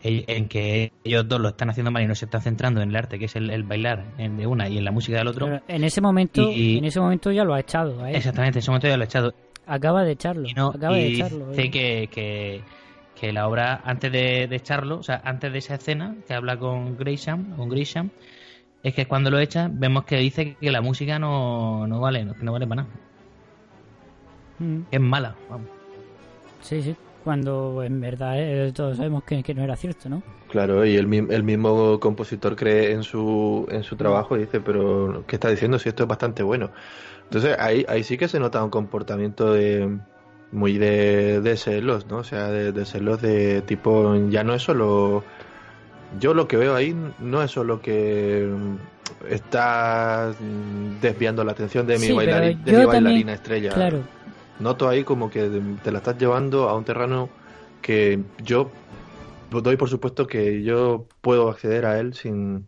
[0.00, 2.96] en que ellos dos lo están haciendo mal y no se están centrando en el
[2.96, 5.46] arte, que es el, el bailar en- de una y en la música del otro.
[5.46, 8.06] Pero en ese momento, Y- en ese momento ya lo ha echado.
[8.06, 8.14] él.
[8.14, 9.34] Exactamente, en ese momento ya lo he echado.
[9.66, 10.48] Acaba de echarlo.
[10.56, 11.48] No, acaba de echarlo.
[11.50, 11.70] dice eh.
[11.70, 12.60] que, que,
[13.20, 16.56] que la obra, antes de, de echarlo, o sea, antes de esa escena que habla
[16.58, 18.10] con Grisham, con Grisham,
[18.82, 22.44] es que cuando lo echa, vemos que dice que la música no, no vale, que
[22.44, 22.94] no vale para nada,
[24.60, 25.34] Mm, es mala.
[25.48, 25.68] vamos.
[26.62, 26.96] Sí, sí.
[27.22, 30.22] Cuando en verdad eh, todos sabemos que, que no era cierto, ¿no?
[30.50, 35.24] Claro, y el, el mismo compositor cree en su, en su trabajo y dice, pero
[35.26, 36.70] ¿qué está diciendo si esto es bastante bueno?
[37.24, 39.98] Entonces ahí, ahí sí que se nota un comportamiento de
[40.52, 42.18] muy de, de celos, ¿no?
[42.18, 45.24] O sea, de, de celos de tipo, ya no es solo...
[46.18, 48.50] Yo lo que veo ahí no es solo que
[49.28, 50.32] está
[51.02, 53.74] desviando la atención de mi, Sí, de mi también- bailarina estrella.
[53.74, 54.00] Claro.
[54.58, 55.50] Noto ahí como que
[55.84, 57.28] te la estás llevando a un terreno
[57.82, 58.70] que yo
[59.50, 62.66] doy por supuesto que yo puedo acceder a él sin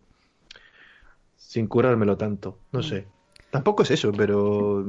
[1.36, 2.58] sin curármelo tanto.
[2.72, 3.06] No sé.
[3.50, 4.84] Tampoco es eso, pero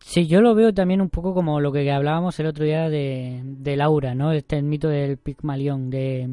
[0.00, 3.74] Sí, yo lo veo también un poco como lo que hablábamos el otro día de,
[3.76, 4.32] Laura, ¿no?
[4.32, 6.28] Este mito del Pigmalión, de,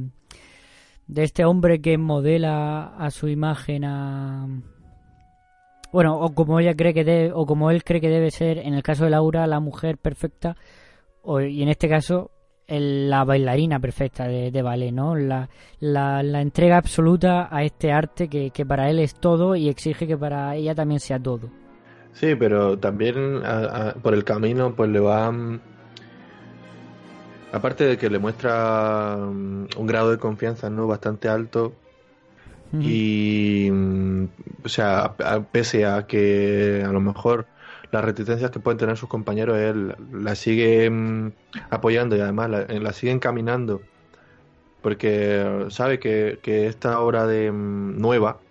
[1.08, 4.48] de este hombre que modela a su imagen a...
[5.92, 8.74] Bueno, o como ella cree que debe, o como él cree que debe ser, en
[8.74, 10.56] el caso de Laura, la mujer perfecta,
[11.22, 12.32] o, y en este caso,
[12.68, 15.16] el- la bailarina perfecta de, de ballet, ¿no?
[15.16, 15.50] La,
[15.80, 20.08] la, la entrega absoluta a este arte que, que para él es todo y exige
[20.08, 21.50] que para ella también sea todo.
[22.16, 25.60] Sí, pero también a- a- por el camino pues le va mm,
[27.54, 31.74] aparte de que le muestra mm, un grado de confianza no bastante alto
[32.82, 34.26] y mm,
[34.66, 37.48] o sea a- pese a que a lo mejor
[37.92, 40.92] las reticencias que pueden tener sus compañeros él la sigue
[41.70, 43.82] apoyando y además la, la sigue encaminando
[44.82, 48.45] porque sabe que, que esta obra de nueva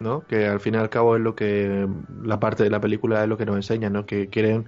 [0.00, 0.26] ¿no?
[0.26, 1.86] que al fin y al cabo es lo que
[2.22, 4.04] la parte de la película es lo que nos enseña ¿no?
[4.06, 4.66] que quieren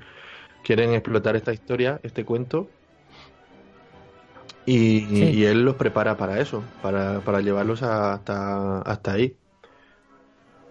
[0.65, 2.69] quieren explotar esta historia este cuento
[4.67, 5.25] y, Sí.
[5.31, 9.35] y él los prepara para eso, para, para llevarlos a- hasta, hasta ahí.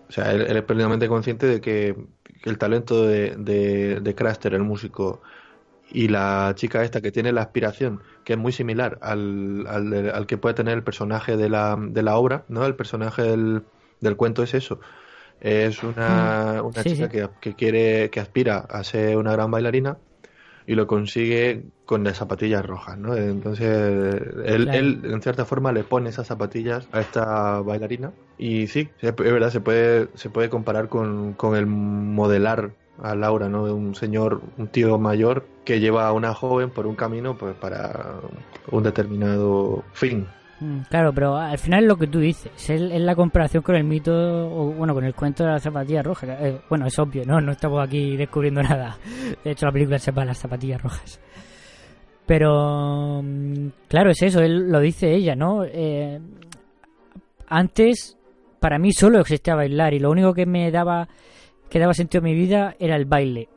[0.07, 1.95] O sea, él, él es plenamente consciente de que,
[2.43, 5.21] el talento de, de, de Craster, el músico,
[5.89, 10.27] y la chica esta que tiene la aspiración, que es muy similar al, al, al
[10.27, 12.65] que puede tener el personaje de la, de la obra, ¿no?
[12.67, 13.63] El personaje del,
[13.99, 14.79] del cuento es eso.
[15.39, 17.09] Es una, una Sí, chica sí.
[17.09, 19.97] Que, que quiere, que aspira a ser una gran bailarina
[20.65, 23.15] y lo consigue con las zapatillas rojas, ¿no?
[23.15, 23.67] Entonces,
[24.45, 24.79] él, Claro.
[24.79, 29.49] él, en cierta forma le pone esas zapatillas a esta bailarina y sí, es verdad,
[29.49, 33.63] se puede, se puede comparar con, con el modelar a Laura, ¿no?
[33.63, 38.15] Un señor, un tío mayor que lleva a una joven por un camino pues para
[38.71, 40.27] un determinado fin.
[40.59, 43.83] Mm, Claro, pero al final es lo que tú dices, es, la comparación con el
[43.83, 46.27] mito, o bueno, con el cuento de la zapatilla roja.
[46.45, 47.39] eh, bueno, es obvio, ¿no?
[47.41, 48.97] No estamos aquí descubriendo nada.
[49.43, 51.19] De hecho, la película se llama Las zapatillas rojas.
[52.25, 55.63] Pero, mm, claro, es eso, él lo dice ella, ¿no?
[55.63, 56.19] Eh,
[57.47, 58.17] antes,
[58.59, 61.07] para mí solo existía bailar y lo único que me daba,
[61.69, 63.47] que daba sentido a mi vida era el baile.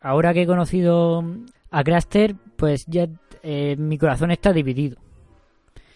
[0.00, 1.24] Ahora que he conocido
[1.70, 3.06] a Craster, pues ya
[3.42, 4.96] eh, mi corazón está dividido.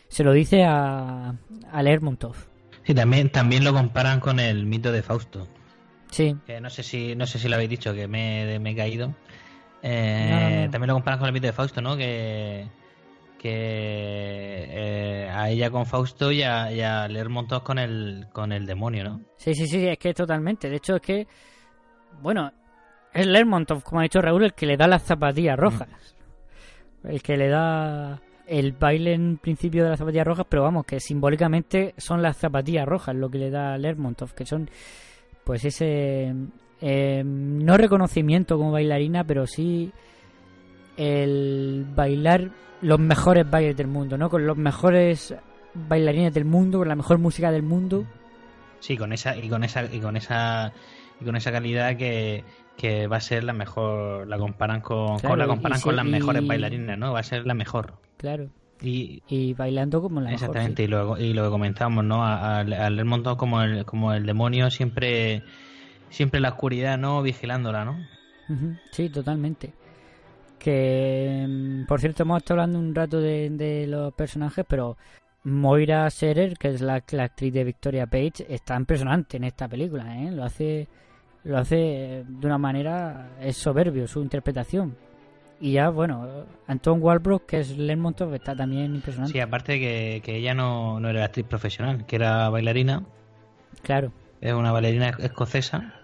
[0.09, 1.35] Se lo dice a,
[1.73, 2.37] a Lermontov.
[2.85, 5.49] Sí, también, también lo comparan con el mito de Fausto.
[6.11, 6.37] Sí.
[6.47, 9.15] Que no sé si, no sé si lo habéis dicho, que me, me he caído.
[9.83, 10.71] Eh, No, no, no.
[10.71, 11.97] También lo comparan con el mito de Fausto, ¿no?
[11.97, 12.67] Que,
[13.39, 18.67] que eh, a ella con Fausto y a, y a Lermontov con el, con el
[18.67, 19.21] demonio, ¿no?
[19.37, 20.71] Sí, sí, sí, es que totalmente.
[20.71, 21.27] De hecho, es que,
[22.23, 22.53] bueno,
[23.13, 25.89] es Lermontov, como ha dicho Raúl, el que le da las zapatillas rojas.
[27.05, 31.01] El que le da el baile en principio de las zapatillas rojas, pero vamos, que
[31.01, 34.71] simbólicamente son las zapatillas rojas lo que le da Lermontov, que son,
[35.45, 36.35] pues ese,
[36.81, 39.93] eh, no reconocimiento como bailarina, pero sí
[40.97, 42.51] el bailar
[42.83, 44.31] los mejores bailes del mundo, ¿no?
[44.31, 45.35] Con los mejores
[45.75, 48.05] bailarines del mundo, con la mejor música del mundo.
[48.81, 50.73] Sí, con esa y con esa y con esa
[51.21, 52.45] y con esa calidad que,
[52.77, 56.05] que va a ser la mejor, la comparan con, Claro, con- la comparan con las
[56.05, 57.13] mejores bailarinas, ¿no?
[57.13, 57.95] Va a ser la mejor.
[58.19, 58.49] Claro.
[58.83, 60.49] Y, Y bailando como la mejor.
[60.49, 62.23] Exactamente, y, lo, y lo que comentábamos, ¿no?
[62.25, 65.43] A- Al al Lermontov como el, como el demonio siempre
[66.11, 67.23] siempre en la oscuridad, ¿no?
[67.23, 67.97] Vigilándola, ¿no?
[68.93, 69.73] Sí, totalmente.
[70.59, 74.97] Que, mm, por cierto, hemos estado hablando un rato de, de los personajes, pero
[75.45, 80.17] Moira Serer, que es la, la actriz de Victoria Page, está impresionante en esta película,
[80.23, 80.31] ¿eh?
[80.31, 80.89] Lo hace,
[81.47, 84.97] lo hace de una manera, es soberbio su interpretación.
[85.59, 89.33] Y ya, bueno, Anton Walbrook, que es Lermontov, está también impresionante.
[89.33, 93.05] Sí, aparte de que, que ella no, no era actriz profesional, que era bailarina,
[93.83, 94.13] Claro.
[94.41, 95.95] es una bailarina escocesa.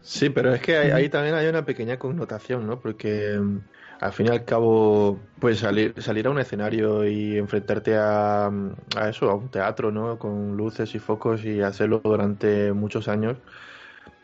[0.00, 2.78] Sí, pero es que ahí, ahí también hay una pequeña connotación, ¿no?
[2.80, 3.58] Porque mm,
[4.00, 9.08] al fin y al cabo, pues salir, salir a un escenario y enfrentarte a, a
[9.08, 10.18] eso, a un teatro, ¿no?
[10.18, 13.36] Con luces y focos y hacerlo durante muchos años,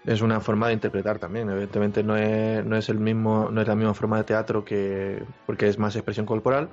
[0.04, 1.50] es una forma de interpretar también.
[1.50, 5.22] Evidentemente no es, no es el mismo, no es la misma forma de teatro que,
[5.46, 6.68] porque es más expresión corporal,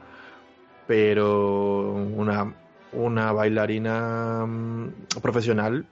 [0.88, 2.54] pero una,
[2.94, 5.86] una bailarina mm, profesional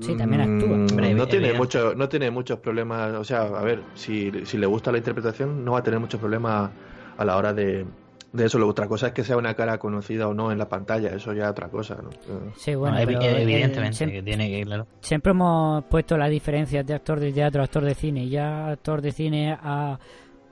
[0.00, 0.76] Sí, también actúa.
[0.76, 3.14] Mm, Hombre, no, tiene mucho, no tiene muchos problemas.
[3.14, 6.20] O sea, a ver, si, si le gusta la interpretación, no va a tener muchos
[6.20, 6.70] problemas
[7.16, 7.86] a la hora de,
[8.32, 8.58] de eso.
[8.58, 11.08] Lo otra cosa es que sea una cara conocida o no en la pantalla.
[11.10, 11.96] Eso ya es otra cosa.
[12.02, 12.10] ¿no?
[12.10, 14.86] Eh, Sí, bueno, No, pero, eh, evidentemente, siem- que tiene que, claro.
[15.00, 18.24] siempre hemos puesto las diferencias de actor de teatro a actor de cine.
[18.24, 19.98] Y ya actor de cine a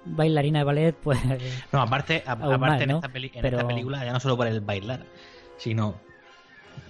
[0.04, 1.18] bailarina de ballet, pues
[1.72, 2.96] No, aparte, a- aparte en, ¿no?
[2.96, 5.04] esta peli- en Pero- esta película, ya no solo por el bailar,
[5.56, 5.96] sino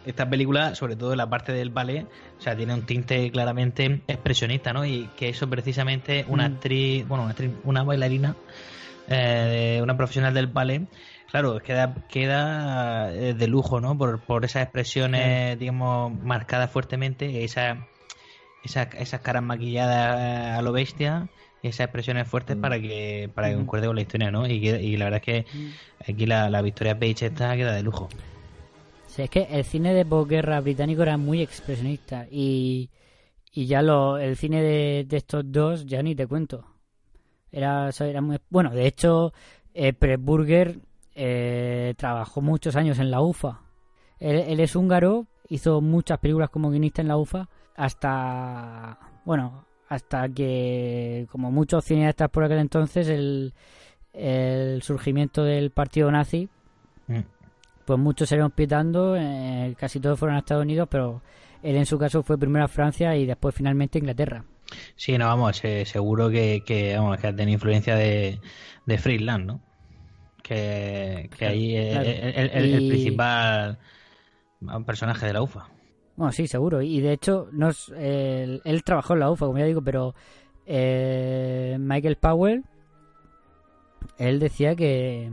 [0.04, 2.06] esta película, sobre todo la parte del ballet,
[2.38, 4.84] o sea, tiene un tinte claramente expresionista, ¿no?
[4.84, 6.52] Y que eso precisamente una Mm.
[6.52, 8.36] actriz, bueno, una, actriz- una bailarina,
[9.08, 10.82] eh, de- una profesional del ballet,
[11.30, 13.96] claro, queda, queda eh, de lujo, ¿no?
[13.96, 17.86] Por, por esas expresiones, digamos, marcadas fuertemente, esa,
[18.64, 21.28] esa, esas caras maquilladas a lo bestia
[21.62, 22.60] y esas expresiones fuertes Mm.
[22.60, 23.58] para que para que Mm.
[23.58, 24.46] concuerde con la historia, ¿no?
[24.46, 27.82] Y, que- y la verdad es que aquí la, la Victoria Page esta queda de
[27.82, 28.08] lujo.
[29.08, 32.90] Sí, es que el cine de posguerra británico era muy expresionista y,
[33.52, 36.66] y ya lo, el cine de, de estos dos ya ni te cuento.
[37.56, 39.32] Era, muy, bueno, de hecho,
[39.74, 39.94] eh,
[41.14, 43.60] eh, trabajó muchos años en la UFA.
[44.18, 50.28] Él, él es húngaro, hizo muchas películas como guionista en la UFA hasta, bueno, hasta
[50.28, 53.54] que, como muchos cineastas por aquel entonces, el,
[54.12, 56.48] el surgimiento del partido nazi
[57.08, 57.20] Mm.
[57.84, 61.22] pues muchos salieron pitando, eh, casi todos fueron a Estados Unidos, pero
[61.62, 64.44] él en su caso fue primero a Francia y después finalmente a Inglaterra.
[64.96, 68.40] Sí, no, vamos, eh, seguro que, que, vamos, que ha tenido influencia de,
[68.84, 69.60] de Friedland, ¿no?
[70.42, 72.08] Que, ahí eh, claro.
[72.08, 73.78] el, el- el- el Y- principal
[74.84, 75.68] personaje de la UFA.
[76.16, 76.80] Bueno, sí, seguro.
[76.82, 80.14] Y de hecho, no es- él, él trabajó en la UFA, como ya digo, pero
[80.66, 82.64] eh, Michael Powell,
[84.18, 85.30] él decía que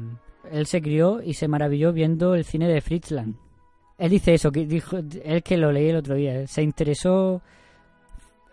[0.52, 3.36] él se crió y se maravilló viendo el cine de Fritzland.
[3.98, 7.41] Él dice eso, que dijo, él que lo leí el otro día, se interesó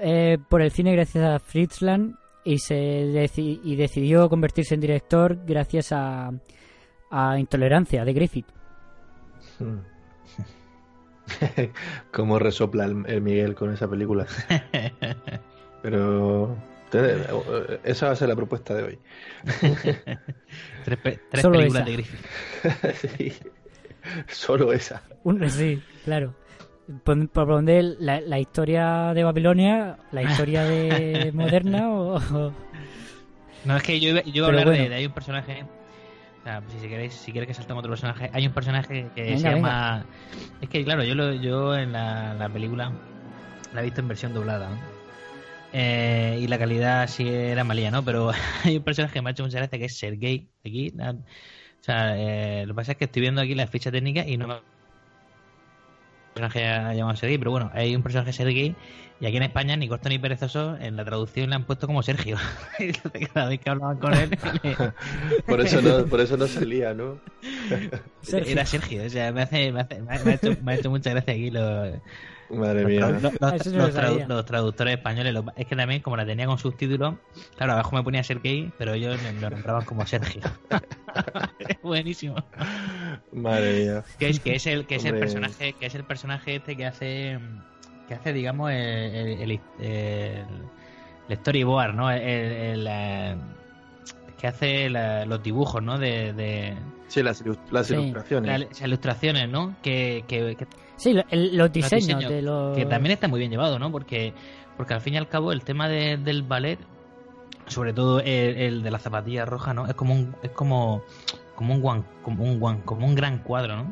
[0.01, 2.75] eh, por el cine gracias a Fritzland y se
[3.13, 6.31] deci- y decidió convertirse en director gracias a,
[7.11, 8.47] a Intolerancia de Griffith.
[9.59, 9.79] Mm.
[12.13, 14.27] Cómo resopla el, el Miguel con esa película.
[15.83, 16.57] Pero
[16.91, 17.17] te-
[17.85, 18.99] esa va a ser la propuesta de hoy.
[20.85, 21.91] Tres, pe- tres Solo películas esa.
[21.91, 23.17] de Griffith.
[23.19, 23.33] Sí.
[24.29, 25.03] Solo esa.
[25.25, 26.35] Un- sí, claro.
[27.05, 32.53] Pon- Por poner la, la historia de Babilonia, la historia de moderna o, o-
[33.65, 34.89] No, es que yo, iba- yo iba a hablar de, bueno.
[34.91, 35.65] de- hay un personaje.
[36.41, 39.37] O sea, si queréis, si quieres que saltemos otro personaje, hay un personaje que Venga,
[39.37, 39.57] se venga.
[39.57, 40.05] llama.
[40.63, 42.91] Es que claro, yo lo, yo en la, la película
[43.75, 44.71] la he visto en versión doblada.
[44.71, 44.77] ¿no?
[45.73, 48.03] Eh, y la calidad sí era malía, ¿no?
[48.05, 48.33] Pero
[48.65, 50.49] hay un personaje que me ha hecho mucha gracia que es Sergei.
[50.65, 51.15] Aquí, o
[51.83, 54.49] sea, eh, lo que pasa es que estoy viendo aquí la ficha técnica y no
[54.49, 54.55] me.
[56.41, 58.75] Personaje llamado Sergei, pero bueno, hay un personaje Sergei
[59.21, 62.03] y aquí en España ni corto ni perezoso en la traducción le han puesto como
[62.03, 62.37] Sergio.
[63.35, 64.31] Cada vez que hablaban con él
[64.63, 67.19] le- Por eso no, por eso no salía, ¿no?
[68.23, 68.53] Sergio.
[68.53, 69.05] era Sergio.
[69.05, 71.11] O sea, me, hace, me, hace- me ha, me ha hecho, me ha hecho mucha
[71.11, 71.95] gracia aquí los,
[72.51, 73.01] Madre los, mía.
[73.11, 75.35] los- los- los tradu- los traductores españoles.
[75.57, 77.15] Es que también, como la tenía con subtítulos,
[77.57, 80.41] claro, abajo me ponía Sergei, pero ellos me lo nombraban como Sergio.
[81.83, 82.37] Buenísimo.
[83.33, 84.05] Madre mía.
[84.19, 86.87] que es que es el que es el personaje que es el personaje este que
[86.87, 87.39] hace
[88.09, 90.45] que hace digamos el, el, el- el-
[91.29, 93.37] el storyboard no el, el, eh,
[94.39, 95.99] que hace la- los dibujos, ¿no?
[95.99, 96.75] De, de
[97.09, 97.95] Sí, las, ilus- las Sí.
[97.95, 98.81] ilustraciones.
[98.81, 99.77] la- ilustraciones, ¿no?
[99.83, 102.77] Que, que, que- Sí, lo- el- los los diseños, diseños, de los...
[102.77, 103.93] que también está muy bien llevado, ¿no?
[103.93, 104.33] Porque,
[104.79, 106.79] porque al fin y al cabo el tema de- del ballet,
[107.67, 109.87] sobre todo el, el de la zapatilla roja, ¿no?
[109.87, 111.03] Es como un, es como,
[111.61, 113.85] como un guan, como un guan, como un gran cuadro, ¿no?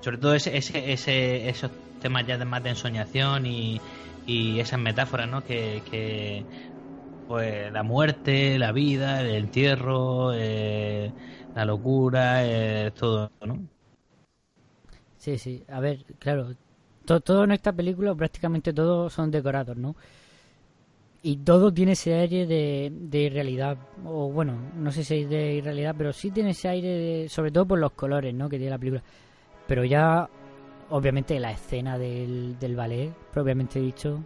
[0.00, 1.70] Sobre todo ese, ese, ese, esos
[2.00, 3.80] temas ya de más de ensoñación y,
[4.26, 5.44] y esas metáforas, ¿no?
[5.44, 6.42] Que, que
[7.28, 11.12] pues la muerte, la vida, el entierro, eh,
[11.54, 13.58] la locura, eh, todo, ¿no?
[15.18, 15.64] Sí, sí.
[15.68, 16.54] A ver, claro.
[17.04, 19.96] to- todo en esta película, prácticamente todos son decorados, ¿no?
[21.26, 23.78] Y todo tiene ese aire de, de irrealidad.
[24.04, 27.50] O bueno, no sé si es de irrealidad, pero sí tiene ese aire, de, sobre
[27.50, 28.48] todo por los colores, ¿no?
[28.50, 29.02] Que tiene la película.
[29.66, 30.28] Pero ya,
[30.90, 34.22] obviamente, la escena del, del ballet, propiamente dicho,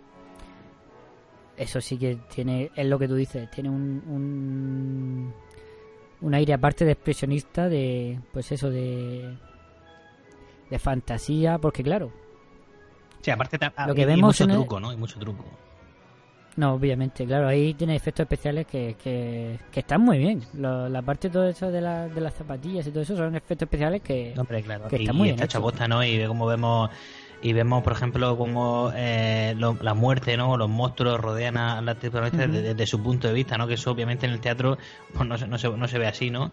[1.57, 5.33] eso sí que tiene, es lo que tú dices, tiene un, un,
[6.21, 9.37] un aire aparte de expresionista, de, pues eso, de,
[10.69, 12.11] de fantasía, porque claro,
[13.21, 14.93] Sí, aparte Lo que y- y vemos mucho en el- truco, ¿no?
[14.93, 15.45] Y mucho truco.
[16.59, 20.43] No, obviamente, claro, ahí tiene efectos especiales que, que, que están muy bien.
[20.55, 23.67] Lo- la parte todo eso de, la- de las zapatillas y todo eso son efectos
[23.67, 24.35] especiales que...
[24.37, 24.89] Hombre, claro.
[24.89, 25.89] que y, está muy y bien está hecho.
[25.89, 26.05] ¿no?
[26.05, 26.91] Y ve cómo vemos
[27.41, 30.57] y vemos, por ejemplo, cómo eh, lo- la muerte, ¿no?
[30.57, 32.53] Los monstruos rodean a la protagonista Ujú.
[32.55, 33.69] desde, desde su punto de vista, ¿no?
[33.69, 34.77] Que eso obviamente en el teatro
[35.15, 36.51] pues no, se, no, se, no se ve así, ¿no?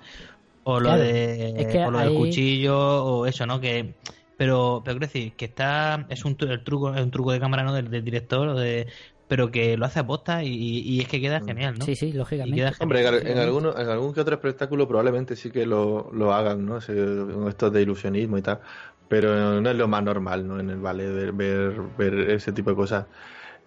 [0.64, 3.60] O lo, Claro, de, es que o lo ahí- del cuchillo o eso, ¿no?
[3.60, 3.96] Que
[4.38, 7.64] pero pero quiero decir que está es un el truco es un truco de cámara,
[7.64, 7.74] ¿no?
[7.74, 8.86] Del, del director de
[9.28, 11.86] pero que lo hace aposta y, y es que queda genial, ¿no?
[11.86, 12.58] Sí, sí, lógicamente.
[12.58, 13.28] queda Hombre, en, genial.
[13.28, 16.78] en alguno, en algún que otro espectáculo probablemente sí que lo, lo hagan, ¿no?
[16.78, 18.60] Estos de ilusionismo y tal.
[19.08, 20.60] Pero no es lo más normal, ¿no?
[20.60, 23.06] En el ballet ver, ver, ver ese tipo de cosas.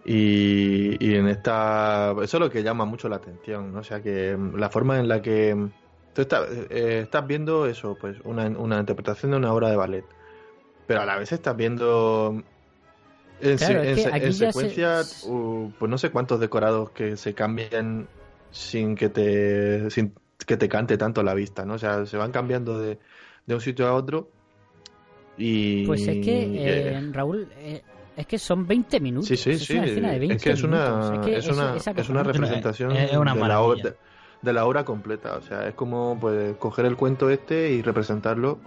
[0.05, 2.13] Y, y en esta...
[2.23, 3.81] Eso es lo que llama mucho la atención, ¿no?
[3.81, 5.55] O sea, que mm, la forma en la que...
[5.55, 5.71] mm,
[6.15, 10.05] Tú estás, eh, estás viendo eso, pues una, una interpretación de una obra de ballet.
[10.87, 12.43] Pero a la vez estás viendo...
[13.41, 15.99] En, Claro, se- es en que se- aquí en ya se- secuencia, uh, pues no
[15.99, 18.07] sé cuántos decorados que se cambian
[18.51, 20.13] sin que te sin
[20.47, 21.75] que te cante tanto la vista, ¿no?
[21.75, 22.99] O sea, se van cambiando de,
[23.47, 24.29] de un sitio a otro
[25.37, 27.83] y Pues es que, eh, eh, Raúl, eh,
[28.17, 29.29] es que son 20 minutos.
[29.29, 31.13] sí, sí, es sí, una escena de 20 es que es una minutos.
[31.13, 33.95] Es que es una es es una representación Es una de la obra
[34.43, 38.59] de la obra completa, o sea, es como pues coger el cuento este y representarlo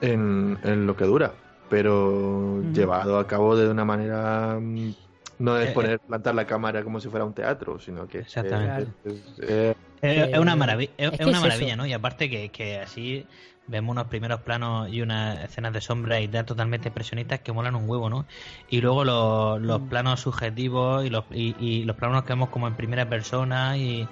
[0.00, 1.32] en, en lo que dura,
[1.68, 4.94] pero llevado a cabo de una manera mm,
[5.38, 8.26] no es Eh, poner plantar la cámara como si fuera un teatro, sino que es-
[8.26, 8.94] Exactamente.
[9.04, 11.76] es- es- es- Es, es una Eh, maravilla, es, una maravilla, eso.
[11.76, 11.84] ¿no?
[11.86, 13.28] Y aparte que, que así
[13.66, 17.74] vemos unos primeros planos y unas escenas de sombra y tal totalmente expresionistas que molan
[17.74, 18.26] un huevo, ¿no?
[18.68, 19.88] Y luego los, los Mm.
[19.88, 24.08] planos subjetivos y los, y, y los planos que vemos como en primera persona y,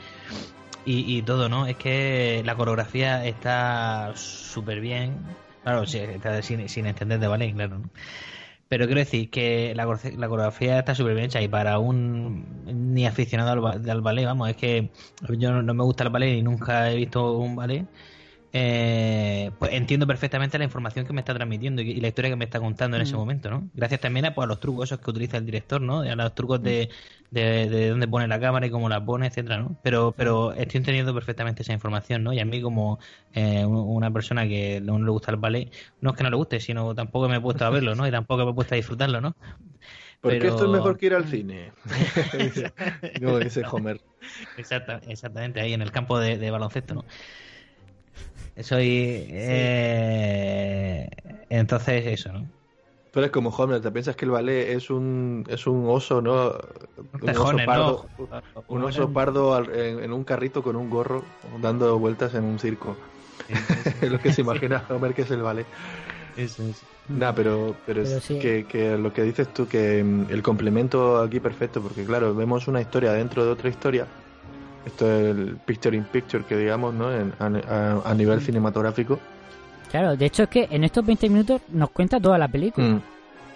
[0.85, 1.67] y, y todo, ¿no?
[1.67, 5.39] Es que la coreografía está súper bien.
[5.67, 7.83] Claro, sí, está sin, entender de ballet, claro.
[8.69, 12.95] Pero quiero decir que la, coreo- la coreografía está súper bien hecha y para un
[12.95, 14.93] ni aficionado al, al ballet, vamos, es que
[15.39, 17.89] yo no, no me gusta el ballet y nunca he visto un ballet,
[18.59, 22.37] eh, pues entiendo perfectamente la información que me está transmitiendo y, y la historia que
[22.37, 23.19] me está contando en ese Mm.
[23.19, 23.69] momento, ¿no?
[23.75, 26.01] Gracias también a, pues, a los trucos esos que utiliza el director, ¿no?
[26.01, 26.89] A los trucos de,
[27.31, 29.77] de, de dónde pone la cámara y cómo la pone, etcétera, ¿no?
[29.83, 32.33] Pero, pero estoy entendiendo perfectamente esa información, ¿no?
[32.33, 32.99] Y a mí como
[33.35, 36.37] eh, un- una persona que no le gusta el ballet, no es que no le
[36.37, 38.09] guste, sino tampoco me he puesto a verlo, ¿no?
[38.09, 39.35] Y tampoco me he puesto a disfrutarlo, ¿no?
[40.23, 41.73] Porque Pero- esto es mejor que ir al cine.
[43.23, 44.01] Como dice Homer.
[44.57, 47.05] Exacta- exactamente, ahí en el campo de, de baloncesto, ¿no?
[48.63, 49.27] Soy.
[49.31, 51.09] eh,
[51.51, 52.53] entonces, eso, ¿no?
[53.11, 56.53] Tú eres como Homer, te piensas que el ballet es un, es un oso, ¿no?
[57.21, 58.43] Un oso pardo, ¿no?
[58.69, 62.59] un oso pardo al- en, en un carrito con un gorro dando vueltas en un
[62.59, 63.01] circo.
[64.01, 65.69] es lo que se imagina Homer que es el ballet.
[67.15, 68.35] Nah, pero, pero, es sí.
[68.39, 72.69] que, que lo que dices tú, que mm, el complemento aquí perfecto, porque claro, vemos
[72.69, 74.13] una historia dentro de otra historia.
[74.87, 77.13] Esto es el picture in picture que digamos, ¿no?
[77.13, 79.19] En- a, nivel cinematográfico.
[79.91, 82.87] Claro, de hecho es que en estos 20 minutos nos cuenta toda la película.
[82.87, 83.03] Mm.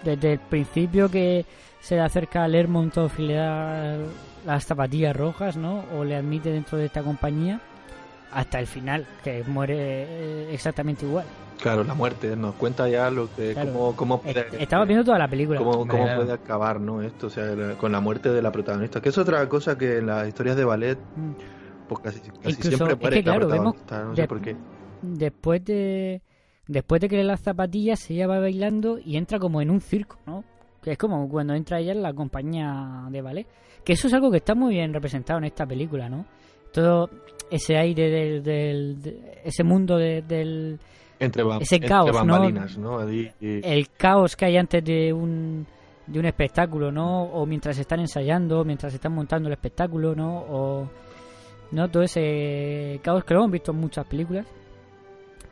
[0.03, 1.45] Desde el principio que
[1.79, 3.97] se le acerca a Lermontov y le da
[4.45, 5.83] las zapatillas rojas, ¿no?
[5.97, 7.61] O le admite dentro de esta compañía,
[8.31, 11.25] hasta el final, que muere eh, exactamente igual.
[11.61, 13.71] Claro, la muerte nos cuenta ya lo que Claro.
[13.73, 15.59] cómo, cómo Eh, puede, Estaba viendo toda la película.
[15.59, 16.21] cómo, cómo Claro.
[16.21, 17.01] puede acabar, ¿no?
[17.03, 20.07] Esto, o sea, con la muerte de la protagonista, que es otra cosa que en
[20.07, 21.31] las historias de ballet, Mm.
[21.87, 24.27] pues casi, casi Incluso, siempre es muere que, claro, la vemos protagonista, no de- sé
[24.27, 24.55] por qué.
[25.03, 26.21] Después de
[26.67, 30.17] después de que le las zapatillas, ella va bailando y entra como en un circo,
[30.25, 30.43] ¿no?
[30.81, 33.47] Que es como cuando entra ella en la compañía de ballet.
[33.83, 36.25] Que eso es algo que está muy bien representado en esta película, ¿no?
[36.71, 37.09] Todo
[37.49, 40.79] ese aire del, del- de- ese mundo de- del
[41.19, 42.13] Entre, ese entre caos, ¿no?
[42.13, 42.99] bambalinas, ¿no?
[42.99, 45.65] Ahí- y- el caos que hay antes de un
[46.07, 47.23] de un espectáculo, ¿no?
[47.23, 50.39] O mientras están ensayando, mientras están montando el espectáculo, ¿no?
[50.49, 50.89] O
[51.71, 54.45] no todo ese caos que lo hemos visto en muchas películas,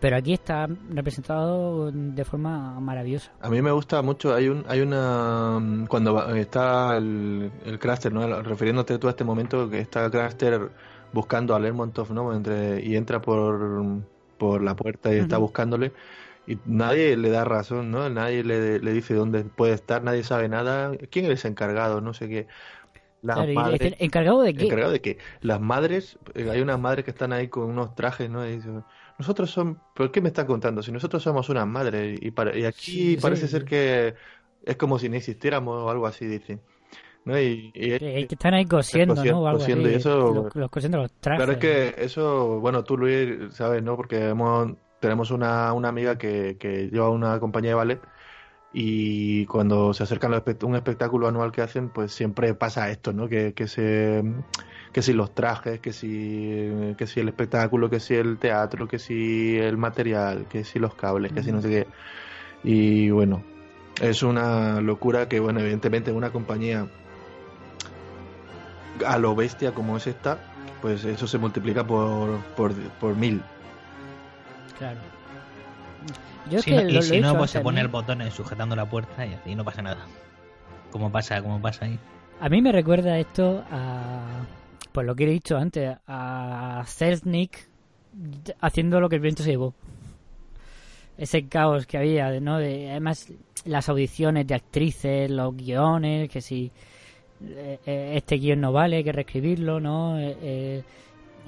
[0.02, 3.32] pero aquí está representado de forma maravillosa.
[3.42, 8.12] A mí me gusta mucho, hay un, hay una mm, cuando está el, el Craster,
[8.12, 8.42] ¿no?
[8.42, 10.70] Refiriéndote tú a este momento que está Craster
[11.12, 12.34] buscando a Lermontov, ¿no?
[12.36, 14.06] Entre, y entra por,
[14.38, 15.94] por la puerta y está buscándole
[16.46, 18.10] y nadie le da razón, ¿no?
[18.10, 20.92] Nadie le, le dice dónde puede estar, nadie sabe nada.
[21.12, 22.02] ¿Quién es el encargado?
[22.02, 22.48] No sé qué.
[23.22, 24.78] Las Claro, madres- dicen, ¿encargado de qué?
[24.78, 28.30] encargado de que las madres, eh, hay unas madres que están ahí con unos trajes,
[28.30, 28.46] ¿no?
[28.48, 28.86] Y dicen,
[29.18, 30.84] nosotros son, ¿por qué me están contando?
[30.84, 33.50] Si nosotros somos unas madres y, para, y aquí Sí, parece sí.
[33.50, 34.16] ser que
[34.64, 36.62] es como si no existiéramos o algo así, dicen.
[37.26, 37.40] ¿No?
[37.40, 39.48] Y, y- Que que están ahí cosiendo, Cosiendo- ¿no?
[39.48, 39.94] Algo cosiendo, así.
[39.94, 41.38] y eso- los, los cosiendo los trajes.
[41.38, 43.96] Claro, es que eso, bueno, tú Luis, sabes, ¿no?
[43.96, 48.00] Porque hemos, tenemos una, una amiga que, que lleva una compañía de ballet
[48.74, 53.28] y cuando se acercan a un espectáculo anual que hacen, pues siempre pasa esto, ¿no?
[53.28, 54.24] Que, que se,
[54.94, 59.00] que si los trajes, que si, que si el espectáculo, que si el teatro, que
[59.00, 61.88] si el material, que si los cables, que si no sé qué.
[62.64, 63.44] Y bueno,
[64.02, 66.88] es una locura que, bueno, evidentemente una compañía
[69.06, 70.38] a lo bestia como es esta,
[70.82, 73.42] pues eso se multiplica por, por, por mil.
[74.78, 75.00] Claro.
[76.50, 77.86] Yo es Si que no- lo- y si no, pues se pone ¿no?
[77.86, 80.06] el botón en sujetando la puerta y así no pasa nada.
[80.92, 82.00] Como pasa, como pasa ahí.
[82.40, 84.22] A mí me recuerda esto a.
[84.92, 87.68] Pues lo que he dicho antes, a Selznick
[88.60, 89.74] haciendo lo que el viento se llevó.
[91.18, 92.58] Ese caos que había, ¿no?
[92.58, 93.28] De, además,
[93.66, 96.72] las audiciones de actrices, los guiones, que si eh, eh,
[97.42, 100.20] este guion no vale, hay que reescribirlo, ¿no?
[100.20, 100.84] Eh, eh,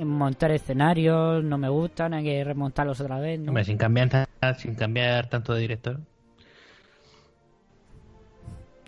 [0.05, 3.49] montar escenarios, no me gustan, hay que remontarlos otra vez, ¿no?
[3.49, 4.27] Hombre, sin cambiar,
[4.57, 5.99] sin cambiar tanto de director.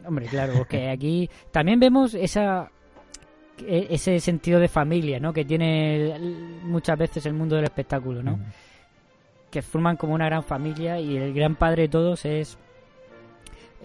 [0.05, 2.71] Hombre, claro, porque aquí también vemos esa
[3.59, 5.33] e- ese sentido de familia, ¿no?
[5.33, 6.17] Que tiene
[6.63, 8.39] muchas veces el mundo del espectáculo, ¿no?
[9.51, 12.57] Que forman como una gran familia y el gran padre de todos es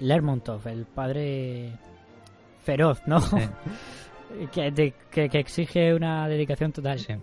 [0.00, 1.72] Lermontov, el padre
[2.62, 3.20] feroz, ¿no?
[3.20, 3.36] Sí.
[4.52, 6.98] que, de- que, que exige una dedicación total.
[6.98, 7.14] Sí.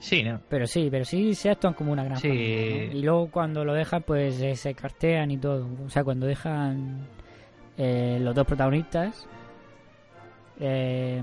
[0.00, 0.40] Sí, ¿no?
[0.48, 2.28] Pero sí, pero sí se actúan como una gran Sí.
[2.28, 2.86] familia.
[2.92, 2.92] ¿no?
[2.98, 5.68] Y luego cuando lo dejan, pues eh, se cartean y todo.
[5.84, 7.06] O sea, cuando dejan
[7.76, 9.26] eh, los dos protagonistas.
[10.60, 11.22] Eh,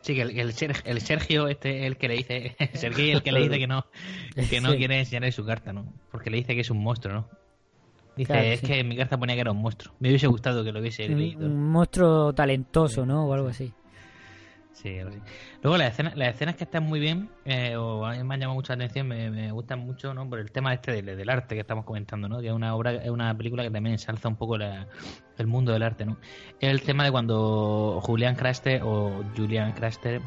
[0.00, 0.54] Sí, que el, el,
[0.84, 3.84] el Sergio, este, el que le dice, Sergio, el que le dice que no,
[4.48, 4.78] que no Sí.
[4.78, 5.92] quiere enseñarle su carta, ¿no?
[6.10, 7.28] Porque le dice que es un monstruo, ¿no?
[8.18, 8.66] Dice, Claro, es sí.
[8.66, 9.94] que en mi carta ponía que era un monstruo.
[10.00, 11.46] Me hubiese gustado que lo hubiese un, leído.
[11.46, 13.26] un monstruo talentoso, ¿no?
[13.26, 13.72] O algo así.
[14.72, 15.18] Sí, algo así.
[15.62, 18.40] Luego las escenas, las escenas que están muy bien, eh, o a mí me han
[18.40, 20.28] llamado la atención, me, me gustan mucho, ¿no?
[20.28, 22.40] Por el tema este del, del arte que estamos comentando, ¿no?
[22.40, 24.86] Que es una obra, es una película que también ensalza un poco la-
[25.36, 26.18] el mundo del arte, ¿no?
[26.60, 30.20] El tema de cuando Julian Craster o Julian Craster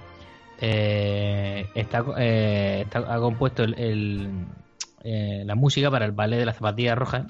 [0.59, 4.29] eh, está, eh, está- ha compuesto el, el,
[5.03, 7.27] eh, la música para el ballet de la zapatilla roja,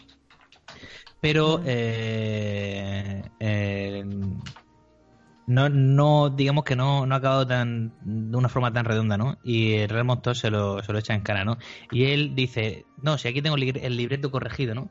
[1.20, 4.04] pero eh, eh,
[5.48, 9.38] no, no digamos que no, no ha acabado tan de una forma tan redonda, ¿no?
[9.44, 11.58] Y el Real Montor se lo, se lo echa en cara, ¿no?
[11.92, 14.90] Y él dice, no, si aquí tengo el libreto corregido, ¿no?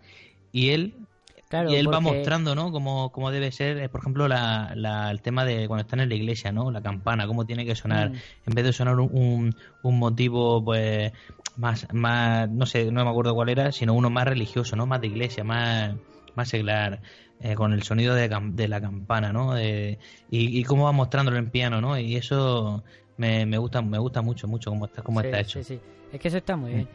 [0.53, 1.07] Y él
[1.51, 2.71] Claro, y él va mostrando, ¿no?
[2.71, 6.09] Cómo, cómo debe ser, eh, por ejemplo, la, la- el tema de cuando están en
[6.09, 6.71] la iglesia, ¿no?
[6.71, 8.11] La campana, cómo tiene que sonar.
[8.11, 8.15] Mm.
[8.47, 11.13] En vez de sonar un, un, un motivo, pues,
[11.57, 14.87] más, más, no sé, no me acuerdo cuál era, sino uno más religioso, ¿no?
[14.87, 15.97] Más de iglesia, más,
[16.37, 17.03] más seglar,
[17.41, 18.29] eh, con el sonido de,
[18.69, 19.55] la campana, ¿no?
[19.55, 19.99] De-
[20.31, 21.99] y, y cómo va mostrándolo en piano, ¿no?
[21.99, 22.85] Y eso
[23.17, 25.59] me, me gusta, me gusta mucho, mucho cómo está, cómo Sí, está hecho.
[25.65, 25.81] sí, sí.
[26.13, 26.75] Es que eso está muy Mm.
[26.77, 26.89] bien.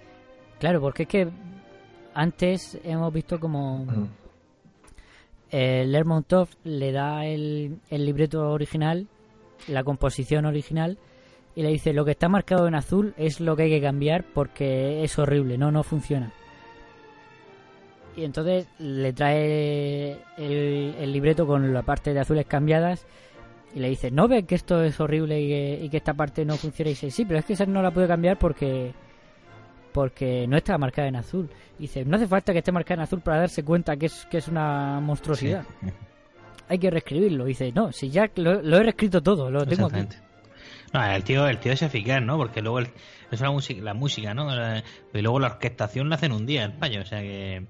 [0.59, 1.27] Claro, porque es que
[2.13, 4.07] antes hemos visto como Mm.
[5.51, 9.07] Eh, Lermontov le da el, libreto original,
[9.67, 10.97] la composición original,
[11.55, 14.25] y le dice lo que está marcado en azul es lo que hay que cambiar
[14.33, 16.31] porque es horrible, no, no funciona.
[18.17, 23.05] Y entonces le trae el, libreto con la parte de azules cambiadas
[23.73, 26.45] y le dice, ¿no ves que esto es horrible y que, y que esta parte
[26.45, 26.89] no funciona?
[26.89, 28.93] Y dice, sí, pero es que esa no la puede cambiar porque
[29.95, 31.49] porque no está marcada en azul.
[31.79, 34.27] Y dice, no hace falta que esté marcada en azul para darse cuenta que es,
[34.29, 35.63] que es una monstruosidad.
[35.81, 35.87] Sí.
[36.67, 37.45] Hay que reescribirlo.
[37.45, 40.05] Y dice, no, si ya lo, lo he reescrito todo, lo tengo aquí.
[40.93, 42.37] No, el tío, el tío es eficaz, ¿no?
[42.37, 42.89] Porque luego el-
[43.31, 44.47] es la música, la música, ¿no?
[45.13, 47.01] Y luego la orquestación la hacen un día, el payo.
[47.01, 47.65] O sea que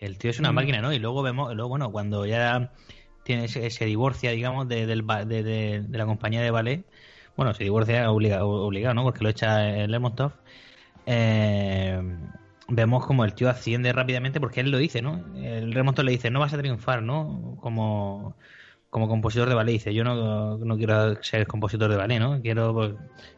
[0.00, 0.54] el tío es una Mm.
[0.56, 0.92] máquina, ¿no?
[0.92, 2.72] Y luego vemos, luego bueno, cuando ya
[3.24, 6.84] tiene se, se divorcia, digamos, de, del de- de la compañía de ballet,
[7.36, 9.04] bueno, se divorcia obligado, obligado ¿no?
[9.04, 10.32] Porque lo echa el Lermontov.
[11.06, 12.00] Eh,
[12.68, 15.24] vemos como el tío asciende rápidamente porque él lo dice, ¿no?
[15.36, 17.56] El Lermontov le dice, no vas a triunfar, ¿no?
[17.60, 18.36] Como,
[18.88, 19.72] como compositor de ballet.
[19.72, 22.40] Dice, yo no, no quiero ser compositor de ballet, ¿no?
[22.40, 22.92] Quiero pues,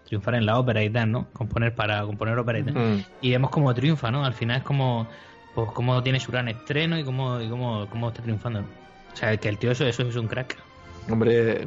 [0.06, 1.28] triunfar en la ópera y tal, ¿no?
[1.32, 2.74] Componer para componer ópera y tal.
[2.74, 3.04] Mm.
[3.22, 4.24] Y vemos cómo triunfa, ¿no?
[4.24, 5.08] Al final es como,
[5.54, 8.60] pues cómo tiene su gran estreno y cómo, y cómo, cómo está triunfando.
[8.60, 10.58] O sea, que el tío eso, eso es un crack.
[11.10, 11.66] Hombre,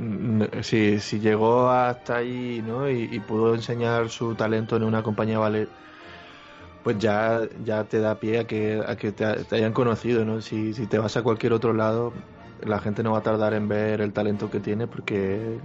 [0.62, 2.90] si, si llegó hasta ahí, ¿no?
[2.90, 5.70] Y, y pudo enseñar su talento en una compañía de ballet,
[6.82, 10.42] pues ya, ya te da pie a que, a que te, te hayan conocido, ¿no?
[10.42, 12.22] Si, si te vas a cualquier otro lado,
[12.60, 15.62] la gente no va a tardar en ver el talento que tiene, porque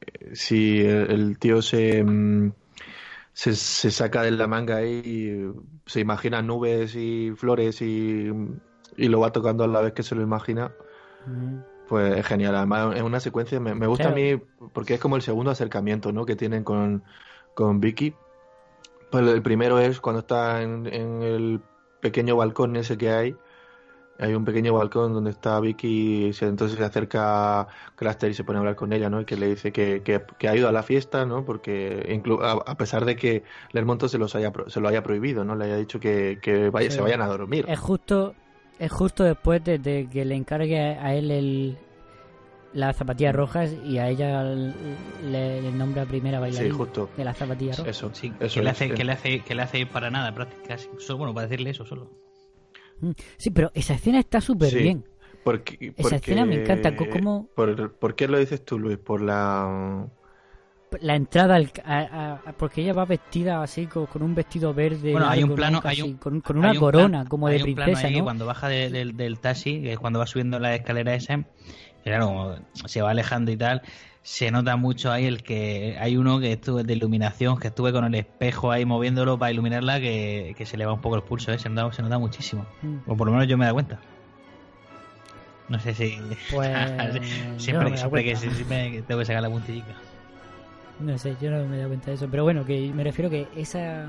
[0.00, 2.52] eh, si el, el tío se, mm,
[3.32, 5.52] se, se saca de la manga y
[5.86, 8.28] se imagina nubes y flores y,
[8.96, 10.72] y lo va tocando a la vez que se lo imagina.
[11.26, 11.58] Mm.
[11.88, 14.12] Pues es genial, además es una secuencia, me, me gusta Claro.
[14.12, 14.42] a mí
[14.72, 16.24] porque es como el segundo acercamiento, ¿no?
[16.24, 17.04] que tienen con,
[17.54, 18.14] con Vicky.
[19.10, 21.60] Pues el primero es cuando está en, en el
[22.00, 23.36] pequeño balcón ese que hay.
[24.18, 28.44] Hay un pequeño balcón donde está Vicky y se, entonces se acerca Craster y se
[28.44, 29.22] pone a hablar con ella, ¿no?
[29.22, 31.44] Y que le dice que, que, que ha ido a la fiesta, ¿no?
[31.46, 35.42] Porque inclu- a, a pesar de que Lermonto se, los haya, se lo haya prohibido,
[35.44, 35.56] ¿no?
[35.56, 36.96] Le haya dicho que, que vaya- Sí.
[36.96, 37.64] se vayan a dormir.
[37.66, 38.34] Es justo,
[38.78, 41.78] es justo después de, de que le encargue a él el,
[42.72, 47.10] las zapatillas rojas y a ella le, le nombra primera Sí, bailarina justo.
[47.16, 47.96] de las zapatillas rojas.
[47.96, 48.94] Eso, Sí, eso que, le hace, eh.
[48.94, 50.88] que, le hace, que le hace ir para nada, prácticamente.
[50.98, 52.10] Solo, bueno, para decirle eso solo.
[53.00, 53.10] Mm.
[53.36, 54.78] Sí, pero esa escena está súper Sí.
[54.78, 55.04] bien.
[55.42, 58.98] Porque, Esa porque- escena me encanta, cómo- Por, ¿Por qué lo dices tú, Luis?
[58.98, 60.06] Por la...
[61.00, 65.12] La entrada al, a- a- porque ella va vestida así con, con un vestido verde.
[65.12, 65.88] Bueno, hay un plano, ¿no?
[65.88, 68.18] hay un, con, con una hay un corona plan- como hay de un plano princesa,
[68.18, 68.24] ¿no?
[68.24, 71.44] cuando baja de- del- del taxi, cuando va subiendo la escalera esa,
[72.04, 72.56] claro, como
[72.88, 73.82] se va alejando y tal,
[74.22, 78.04] se nota mucho ahí el que hay uno que estuve de iluminación, que estuve con
[78.04, 81.52] el espejo ahí moviéndolo para iluminarla, que, que se le va un poco el pulso,
[81.52, 81.58] ¿eh?
[81.58, 82.66] se, nota, se nota muchísimo.
[82.82, 82.98] Mm.
[83.06, 83.98] O por lo menos yo me he dado cuenta.
[85.68, 86.18] No sé si...
[86.52, 86.68] Pues,
[87.56, 89.94] siempre, no siempre que siempre que tengo que sacar la puntillica.
[90.98, 92.28] No sé, yo no me he dado cuenta de eso.
[92.30, 94.06] Pero bueno, que me refiero que esa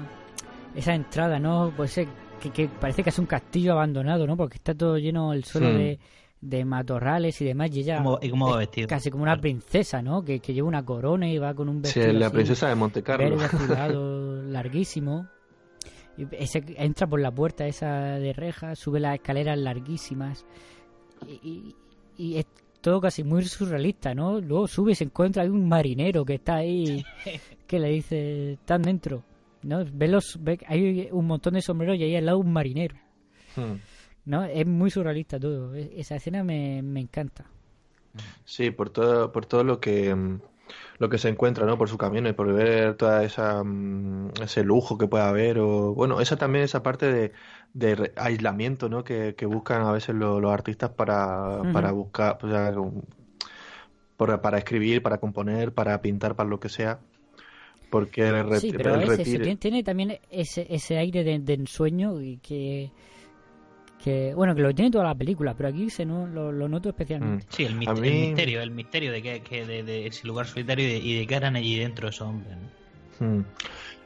[0.76, 1.74] esa entrada, ¿no?
[1.76, 2.08] Pues eh,
[2.40, 4.38] que, que parece que es un castillo abandonado, ¿no?
[4.38, 5.78] Porque está todo lleno el suelo Hmm.
[5.78, 6.00] de,
[6.42, 7.70] de matorrales y demás.
[7.76, 8.88] Y ella ¿Cómo- y cómo va es vestido?
[8.88, 10.24] casi como una princesa, ¿no?
[10.24, 12.76] Que, que lleva una corona y va con un Sí, vestido la así, princesa de
[12.76, 13.38] Monte Carlo.
[13.38, 13.48] verde
[14.52, 15.28] larguísimo.
[16.18, 20.46] Y ese- entra por la puerta esa de rejas, sube las escaleras larguísimas.
[21.28, 21.76] Y, y-
[22.18, 22.46] y es
[22.82, 24.40] todo casi muy surrealista, ¿no?
[24.42, 27.04] Luego sube y se encuentra hay un marinero que está ahí,
[27.68, 29.24] que le dice, están dentro.
[29.64, 29.86] ¿no?
[29.94, 32.96] Ve los, ve- hay un montón de sombreros y ahí al lado un marinero.
[33.56, 33.76] Hmm.
[34.26, 34.44] ¿No?
[34.44, 35.76] Es muy surrealista todo.
[35.76, 37.46] E- Esa escena me, me encanta.
[38.46, 40.42] Sí, por todo, por todo lo que mm,
[41.00, 41.78] lo que se encuentra, ¿no?
[41.78, 45.94] Por su camino y por ver toda esa mm, ese lujo que puede haber o
[45.94, 47.32] bueno, esa también esa parte de,
[47.74, 49.04] de aislamiento, ¿no?
[49.04, 52.72] Que, que buscan a veces lo- los artistas para, para buscar, o sea,
[54.18, 57.00] por- para escribir, para componer, para pintar, para lo que sea.
[57.90, 61.40] Porque el, Sí, pero el es eso, retiro- tiene, tiene también ese, ese aire de,
[61.40, 62.92] de ensueño y que,
[64.04, 66.90] que, bueno, que lo tiene toda la película, pero aquí se no, lo, lo noto
[66.90, 67.46] especialmente.
[67.50, 70.92] Sí, el, mí- misterio, el misterio de que, que de, de ese lugar solitario y
[70.92, 72.56] de, y de qué harán allí dentro esos hombres.
[73.20, 73.28] ¿no?
[73.28, 73.46] Mm.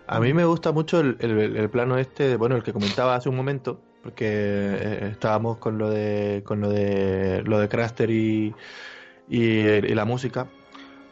[0.08, 3.30] A mí me gusta mucho el, el- el plano este, bueno, el que comentaba hace
[3.30, 8.54] un momento, porque eh, estábamos con lo de con lo de lo de Craster y,
[9.28, 10.48] y, y la música,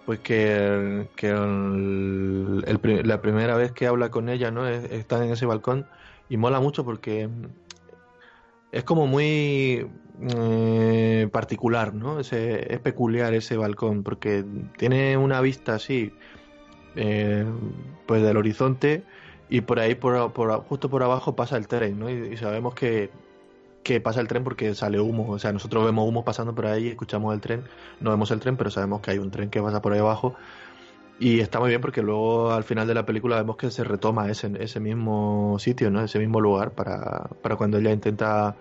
[0.06, 4.68] pues que, que el- el pri- la primera vez que habla con ella, ¿no?
[4.68, 5.88] Es- Está en ese balcón
[6.30, 7.30] y mola mucho porque
[8.74, 9.88] es como muy
[10.36, 12.20] eh, particular, ¿no?
[12.20, 12.30] Es
[12.82, 14.44] peculiar ese balcón porque
[14.78, 16.12] tiene una vista así
[16.96, 17.46] eh,
[18.06, 19.04] pues del horizonte
[19.50, 20.32] y por ahí por,
[20.64, 22.10] justo por abajo pasa el tren ¿no?
[22.10, 23.10] y, y sabemos que,
[23.84, 26.90] que pasa el tren porque sale humo o sea nosotros vemos humo pasando por ahí
[26.90, 27.64] escuchamos el tren
[28.00, 30.36] no vemos el tren pero sabemos que hay un tren que pasa por ahí abajo
[31.20, 34.30] y está muy bien porque luego al final de la película vemos que se retoma
[34.30, 38.56] ese, ese mismo sitio no ese mismo lugar para, para cuando ella intenta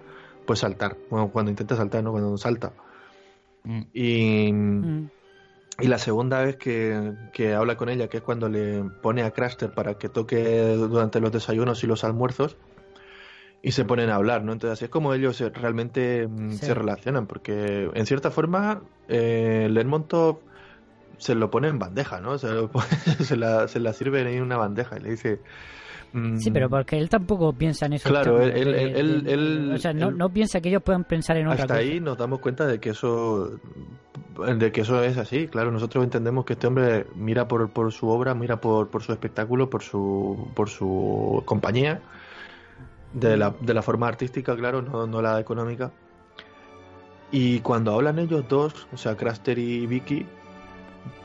[0.46, 2.72] pues saltar bueno cuando intenta saltar no cuando salta
[3.64, 3.80] Mm.
[3.92, 5.08] y Mm.
[5.80, 9.30] y la segunda vez que, que habla con ella, que es cuando le pone a
[9.30, 12.56] Craster para que toque durante los desayunos y los almuerzos,
[13.62, 14.52] y se ponen a hablar, ¿no?
[14.52, 16.66] Entonces así es como ellos se- realmente mm, Sí.
[16.66, 20.40] se relacionan, porque en cierta forma eh, Lermontov
[21.22, 22.36] se lo pone en bandeja, ¿no?
[22.38, 22.86] Se, lo pone-
[23.20, 25.40] se, la, se la sirve en una bandeja y le dice...
[26.12, 28.08] mm, Sí, pero porque él tampoco piensa en eso.
[28.08, 31.62] Claro, él- él- él- él- o sea, no, piensa que ellos puedan pensar en otra
[31.62, 31.78] hasta cosa.
[31.78, 33.58] ahí nos damos cuenta de que eso
[34.58, 38.08] de que eso es así, claro, nosotros entendemos que este hombre mira por, por su
[38.08, 42.00] obra, mira por, por su espectáculo, por su, por su compañía,
[43.12, 45.92] de la, de la forma artística, claro, no, no la económica.
[47.30, 50.26] Y cuando hablan ellos dos, o sea, Craster y Vicky,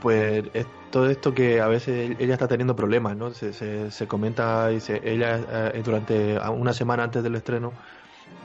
[0.00, 3.32] pues es todo esto que a veces ella está teniendo problemas, ¿no?
[3.32, 7.72] Se, se, se comenta, dice, ella eh, durante una semana antes del estreno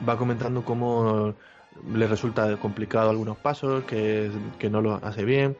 [0.06, 1.34] va comentando cómo
[1.92, 5.56] le resulta complicado algunos pasos, que, que no lo hace bien,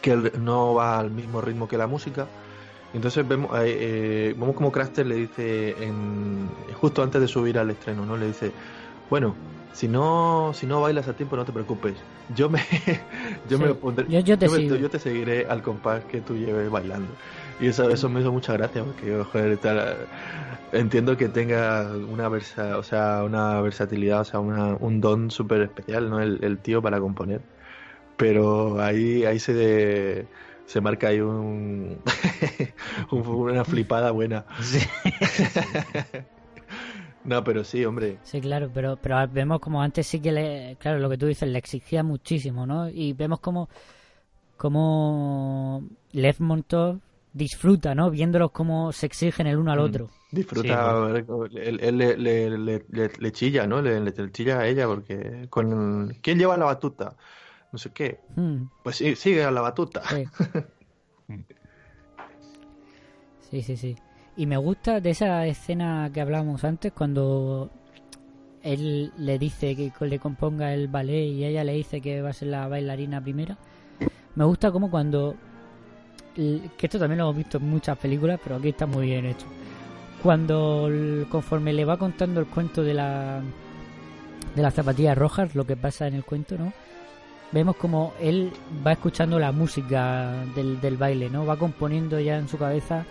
[0.00, 2.26] que no va al mismo ritmo que la música.
[2.92, 6.48] Entonces vemos, eh, eh, vemos como Craster le dice, en,
[6.80, 8.16] justo antes de subir al estreno, ¿no?
[8.16, 8.50] Le dice,
[9.08, 9.34] bueno,
[9.72, 12.04] si no, si no bailas a tiempo no te preocupes.
[12.28, 12.60] Yo me,
[13.44, 13.64] yo Sí.
[13.64, 14.76] me pondré, Yo- yo te me- sigo.
[14.76, 17.16] yo te seguiré al compás que tú lleves bailando.
[17.60, 20.08] Y eso, eso me hizo mucha gracia porque joder, tal-
[20.72, 25.62] entiendo que tenga una versa, o sea, una versatilidad, o sea, una- un don súper
[25.62, 26.20] especial, ¿no?
[26.20, 27.42] El, el tío para componer.
[28.16, 30.28] Pero ahí, ahí se de-
[30.66, 32.02] se marca ahí un,
[33.10, 34.46] un- una flipada buena.
[37.24, 38.18] no, pero sí, hombre.
[38.24, 41.48] Sí, claro, pero, pero vemos como antes sí que le, claro, lo que tú dices,
[41.48, 42.88] le exigía muchísimo, ¿no?
[42.88, 43.68] Y vemos como,
[44.56, 46.98] como Lev Montov
[47.32, 48.10] disfruta, ¿no?
[48.10, 49.82] Viéndolos cómo se exigen el uno al Mm.
[49.84, 50.08] otro.
[50.32, 51.08] Disfruta,
[51.54, 53.82] él, él le, le, le- le- le chilla, ¿no?
[53.82, 57.16] Le, le- le chilla a ella porque con ¿quién lleva la batuta?
[57.72, 58.20] No sé qué.
[58.36, 60.02] Mm, Pues sí, sigue a la batuta.
[60.02, 60.24] sí.
[63.50, 63.96] sí, sí, sí.
[64.40, 67.68] Y me gusta de esa escena que hablábamos antes cuando
[68.62, 72.32] él le dice que le componga el ballet y ella le dice que va a
[72.32, 73.58] ser la bailarina primera.
[74.36, 75.34] Me gusta como cuando
[76.34, 79.44] que esto también lo hemos visto en muchas películas, pero aquí está muy bien hecho.
[80.22, 80.88] Cuando
[81.28, 83.42] conforme le va contando el cuento de la
[84.56, 86.72] de las zapatillas rojas, lo que pasa en el cuento, ¿no?
[87.52, 88.50] Vemos como él
[88.86, 91.44] va escuchando la música del, del baile, ¿no?
[91.44, 93.04] Va componiendo ya en su cabeza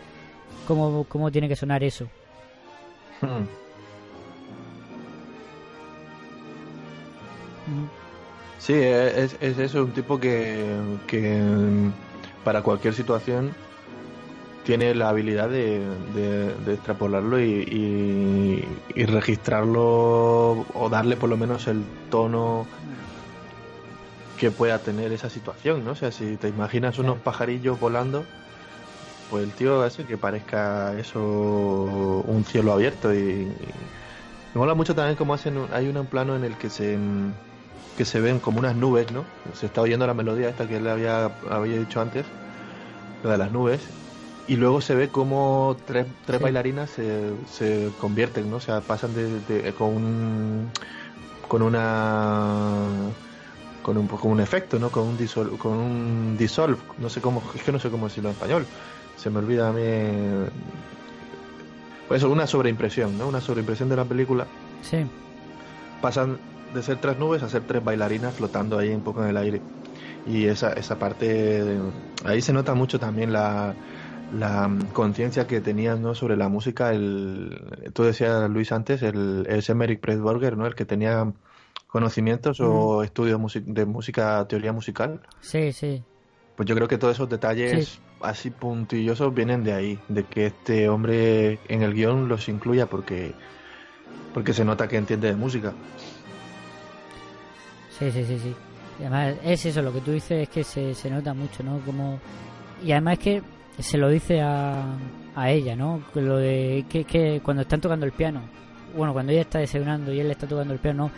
[0.67, 2.09] cómo, cómo tiene que sonar eso.
[3.21, 3.43] Hmm.
[7.67, 7.87] Mm,
[8.59, 10.75] Sí, es, es eso, un tipo que,
[11.07, 11.41] que
[12.43, 13.53] para cualquier situación
[14.65, 15.79] tiene la habilidad de,
[16.13, 22.67] de- de extrapolarlo y, y- y registrarlo o darle por lo menos el tono
[24.37, 25.91] que pueda tener esa situación, ¿no?
[25.91, 28.25] O sea, si te imaginas unos pajarillos volando,
[29.29, 31.21] pues el tío hace que parezca eso
[32.25, 33.91] un cielo abierto y, y
[34.53, 36.99] me mola mucho también como hacen, hay un plano en el que se
[37.95, 39.25] que se ven como unas nubes, ¿no?
[39.53, 42.25] Se está oyendo la melodía esta que le había, había dicho antes,
[43.21, 43.93] lo de las nubes,
[44.47, 46.43] y luego se ve como tres, tres Sí.
[46.43, 48.57] bailarinas se, se convierten, ¿no?
[48.57, 50.71] O sea, pasan de, de- con un,
[51.47, 53.15] con una
[53.81, 54.91] con un con un efecto, ¿no?
[54.91, 58.29] Con un disol, con un dissolve, no sé cómo, es que no sé cómo decirlo
[58.29, 58.69] en español.
[59.19, 59.81] Se me olvida a mí
[62.07, 63.27] pues eso, una sobreimpresión, ¿no?
[63.27, 64.47] Una sobreimpresión de la película
[64.81, 65.05] Sí,
[66.01, 66.37] pasan
[66.73, 69.61] de ser tres nubes a ser tres bailarinas flotando ahí un poco en el aire.
[70.25, 71.79] Y esa, esa parte,
[72.25, 73.73] ahí se nota mucho también la,
[74.37, 76.15] la mm, conciencia que tenían ¿no?
[76.15, 76.91] sobre la música.
[76.93, 80.65] El, tú decías, Luis, antes, el, es Emmerich Pressburger, ¿no?
[80.65, 81.31] el que tenía
[81.87, 85.21] conocimientos o estudios de música, teoría musical.
[85.41, 86.03] sí, sí.
[86.55, 87.99] Pues yo creo que todos esos detalles Sí.
[88.21, 93.33] Así puntillosos vienen de ahí, de que este hombre en el guion los incluya porque,
[94.33, 95.73] porque se nota que entiende de música.
[97.97, 98.55] Sí, sí, sí, sí.
[98.99, 101.79] Y además es eso, lo que tú dices es que se, se nota mucho, ¿no?
[101.85, 102.19] Como...
[102.83, 103.41] Y además es que
[103.79, 104.83] se lo dice a,
[105.35, 106.01] a ella, ¿no?
[106.15, 108.41] Lo de que, que cuando están tocando el piano,
[108.95, 111.11] bueno, cuando ella está desayunando y él está tocando el piano,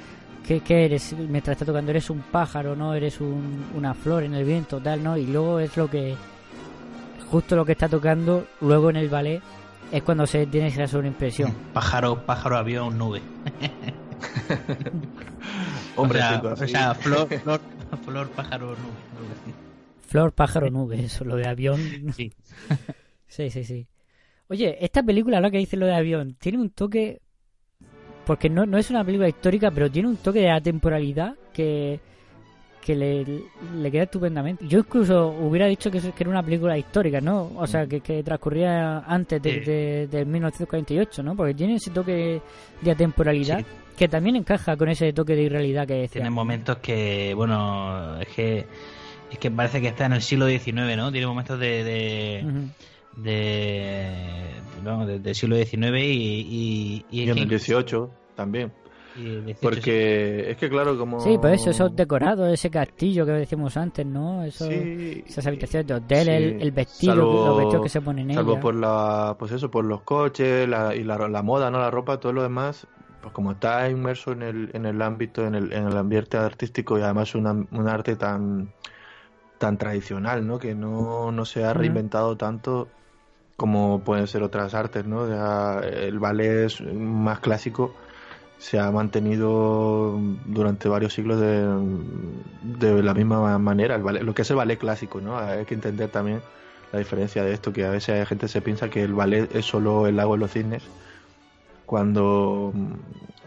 [0.48, 1.14] ¿qué, qué eres?
[1.14, 2.94] Mientras está tocando, eres un pájaro, ¿no?
[2.94, 5.18] Eres un- una flor en el viento, tal, ¿no?
[5.18, 6.16] Y luego es lo que,
[7.32, 9.42] justo lo que está tocando, luego en el ballet,
[9.92, 11.54] es cuando se tiene esa sobreimpresión.
[11.74, 13.22] Pájaro, pájaro, avión, nube.
[15.96, 17.62] Hombre, o sea, o sea, flor, flor,
[18.04, 18.78] flor, pájaro, nube.
[18.78, 19.56] nube.
[20.08, 21.80] Flor, pájaro, nube, eso, lo de avión.
[22.16, 22.34] Sí.
[23.28, 23.88] Sí, sí, sí.
[24.50, 27.22] Oye, esta película, ahora que dice lo de avión, tiene un toque.
[28.26, 32.02] Porque no, no es una película histórica, pero tiene un toque de atemporalidad que,
[32.82, 33.26] que le,
[33.76, 34.68] le queda estupendamente.
[34.68, 37.52] Yo incluso hubiera dicho que, que era una película histórica, ¿no?
[37.56, 39.60] O sea, que, que transcurría antes de, Sí.
[39.60, 41.36] de- del 1948, ¿no?
[41.36, 42.42] Porque tiene ese toque
[42.82, 43.66] de atemporalidad Sí.
[43.98, 46.22] que también encaja con ese toque de irrealidad que decía.
[46.22, 48.66] Tiene momentos que, bueno, es que
[49.32, 51.12] es que parece que está en el siglo XIX, ¿no?
[51.12, 53.22] Tiene momentos de, de, Ujú.
[53.24, 54.08] de,
[54.84, 58.72] no, de- del siglo XIX y, y, y Y en el 18 también.
[59.62, 61.20] Porque es que, claro, como.
[61.20, 64.44] Sí, pues eso, esos decorados, ese castillo que decíamos antes, ¿no?
[64.44, 68.76] Eso, esas habitaciones de hotel, el, vestido, los vestidos que se ponen en Salvo por
[68.76, 71.80] la, pues eso, por los coches la, y la, la moda, ¿no?
[71.80, 72.88] La ropa, todo lo demás,
[73.22, 76.98] pues como está inmerso en el, en el ámbito, en el, en el ambiente artístico
[76.98, 78.74] y además una, un arte tan
[79.58, 80.58] tan tradicional, ¿no?
[80.58, 82.88] Que no, no se ha reinventado tanto
[83.58, 85.28] como pueden ser otras artes, ¿no?
[85.84, 87.94] el ballet más clásico
[88.62, 91.66] se ha mantenido durante varios siglos de,
[92.62, 95.36] de la misma manera, el ballet, lo que es el ballet clásico, ¿no?
[95.36, 96.42] Hay que entender también
[96.92, 99.66] la diferencia de esto, que a veces hay gente se piensa que el ballet es
[99.66, 100.84] solo el lago de los cisnes,
[101.88, 102.72] cuando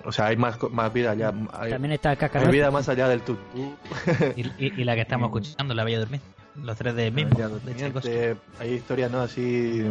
[0.05, 3.21] o sea hay más, más vida allá hay, también está hay vida más allá del
[3.21, 3.75] tutú
[4.37, 6.21] y, y, la que estamos escuchando la Bella Dormir
[6.57, 9.83] los tres de mismo de hay historias no así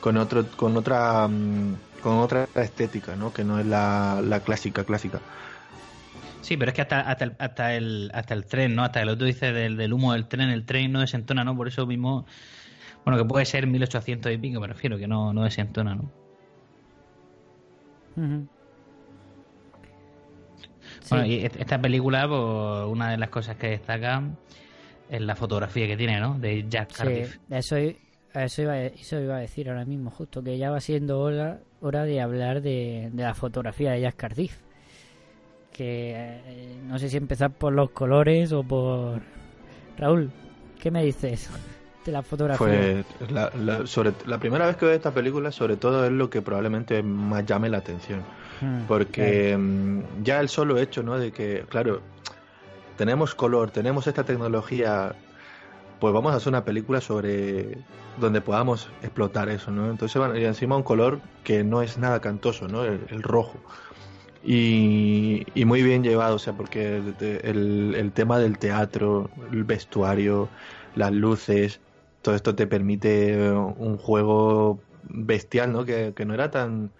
[0.00, 3.32] con otro con otra mm, con otra estética, ¿no?
[3.32, 5.20] Que no es la, la clásica, clásica.
[6.42, 8.84] Sí, pero es que hasta, hasta, el, hasta, el, hasta el tren, ¿no?
[8.84, 11.56] Hasta el otro dice del, del humo del tren, el tren no desentona, ¿no?
[11.56, 12.26] Por eso mismo,
[13.06, 16.10] bueno, que puede ser 1800 y pico, me refiero, que no, no desentona, ¿no?
[21.08, 24.22] Bueno, y esta película, pues, una de las cosas que destaca
[25.08, 26.38] es la fotografía que tiene, ¿no?
[26.38, 27.32] De Jack Cardiff.
[27.32, 27.76] Sí, eso,
[28.34, 32.04] eso, iba, eso iba a decir ahora mismo, justo, que ya va siendo hora, hora
[32.04, 34.56] de hablar de, la fotografía de Jack Cardiff.
[35.72, 39.20] Que eh, no sé si empezar por los colores o por...
[39.98, 40.30] Raúl,
[40.80, 41.50] ¿qué me dices
[42.04, 43.04] de la fotografía?
[43.18, 46.42] Pues la, sobre, la primera vez que veo esta película, sobre todo es lo que
[46.42, 48.22] probablemente más llame la atención.
[48.60, 51.18] Hmm, porque mm, ya el solo hecho, ¿no?
[51.18, 52.00] De que, claro,
[52.96, 55.14] tenemos color, tenemos esta tecnología
[56.04, 57.78] pues vamos a hacer una película sobre
[58.18, 59.90] donde podamos explotar eso, ¿no?
[59.90, 62.84] Entonces, y encima un color que no es nada cantoso, ¿no?
[62.84, 63.58] El, rojo.
[64.42, 66.96] Y, muy bien llevado, o sea, porque
[67.42, 70.48] el, el, tema del teatro, el vestuario,
[70.94, 71.80] las luces,
[72.22, 75.84] todo esto te permite un juego bestial, ¿no?
[75.84, 76.90] Que, no era tan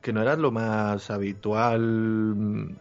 [0.00, 2.76] que no era lo más habitual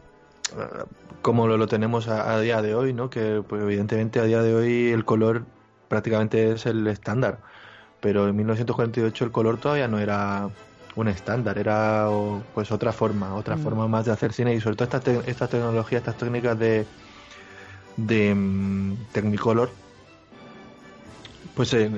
[1.22, 3.10] como lo, tenemos a, día de hoy, ¿no?
[3.10, 5.44] Que pues, evidentemente a día de hoy el color
[5.88, 7.40] prácticamente es el estándar,
[8.02, 10.50] pero en 1948 el color todavía no era
[10.96, 12.08] un estándar, era
[12.54, 13.60] pues otra forma, otra mm.
[13.60, 16.86] forma más de hacer cine y sobre todo estas, estas tecnologías, estas técnicas de,
[17.98, 19.70] de mm, Technicolor,
[21.56, 21.90] pues eh,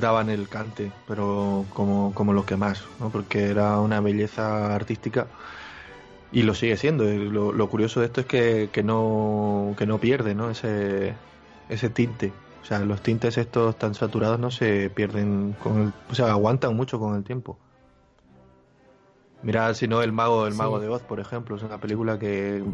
[0.00, 3.10] daban el cante, pero como, como lo que más, ¿no?
[3.10, 5.26] porque era una belleza artística
[6.34, 7.04] y lo sigue siendo.
[7.04, 10.50] Lo, curioso de esto es que, que, no, que no pierde ¿no?
[10.50, 11.14] Ese,
[11.68, 12.32] ese tinte.
[12.64, 16.74] O sea, los tintes estos tan saturados no se pierden con el, o sea, aguantan
[16.74, 17.58] mucho con el tiempo.
[19.42, 22.64] Mira, si no, El Mago, el Mago de Oz, por ejemplo, es una película que,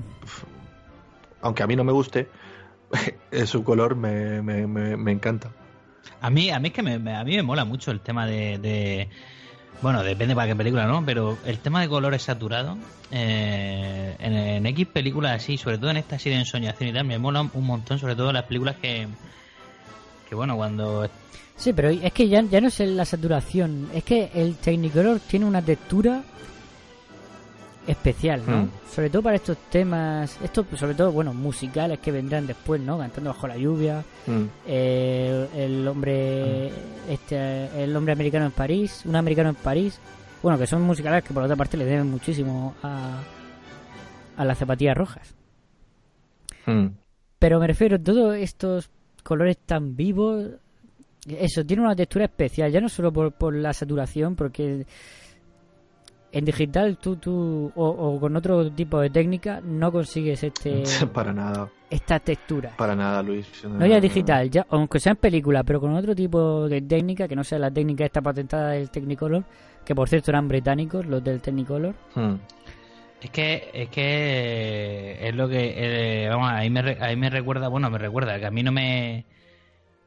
[1.42, 2.28] aunque a mí no me guste,
[3.44, 5.50] su color me, me, me, encanta.
[6.20, 9.08] A mí, a mí es que me, a mí me mola mucho el tema de
[9.82, 11.04] bueno, depende para qué película, ¿no?
[11.06, 12.76] Pero el tema de colores saturados,
[13.10, 17.18] eh, en, X películas así, sobre todo en esta así de ensoñación y tal, me
[17.18, 19.08] mola un montón, sobre todo las películas que,
[20.30, 21.10] que bueno, cuando...
[21.56, 25.44] Sí, pero es que ya, ya no es la saturación, es que el Technicolor tiene
[25.44, 26.22] una textura
[27.84, 28.62] especial, ¿no?
[28.62, 28.70] Hmm.
[28.88, 32.96] Sobre todo para estos temas, estos sobre todo, bueno, musicales que vendrán después, ¿no?
[32.96, 34.44] Cantando bajo la lluvia, hmm.
[34.68, 37.10] eh, el hombre, hmm.
[37.10, 39.98] este, el hombre americano en París, un americano en París,
[40.44, 43.20] bueno, que son musicales que por otra parte le deben muchísimo a,
[44.36, 45.34] a las zapatillas rojas.
[47.40, 48.90] Pero me refiero a todos estos
[49.22, 50.46] colores tan vivos,
[51.26, 54.86] eso, tiene una textura especial, ya no solo por, por la saturación, porque
[56.32, 61.68] en digital tú, tú o, con otro tipo de técnica no consigues este para nada.
[61.88, 62.74] esta textura.
[62.76, 63.46] Para nada Luis.
[63.64, 67.36] No, ya digital ya aunque sea en película pero con otro tipo de técnica que
[67.36, 69.44] no sea la técnica esta patentada del Technicolor
[69.84, 72.34] que por cierto eran británicos los del Technicolor hmm.
[73.22, 77.90] Es que es que es lo que eh, vamos ahí me ahí me recuerda bueno
[77.90, 79.24] me recuerda que a mí no me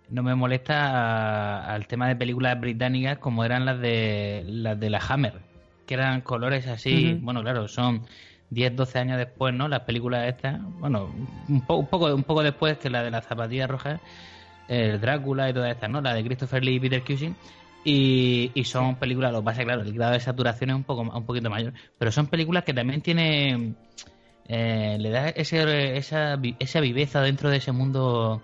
[0.09, 4.99] no me molesta al tema de películas británicas como eran las de las de la
[4.99, 5.53] Hammer
[5.86, 8.05] que eran colores así, bueno, claro, son
[8.49, 9.68] 10, 12 años después, ¿no?
[9.68, 11.14] Las películas estas, bueno,
[11.47, 13.99] un, poco un poco después que la de las zapatillas rojas,
[14.68, 16.01] el Drácula y todas estas, ¿no?
[16.01, 17.36] La de Christopher Lee y Peter Cushing.
[17.86, 21.26] Y, son películas, lo que pasa claro, el grado de saturación es un poco un
[21.26, 23.76] poquito mayor, pero son películas que también tienen
[24.48, 28.42] eh, le da ese, esa, esa viveza dentro de ese mundo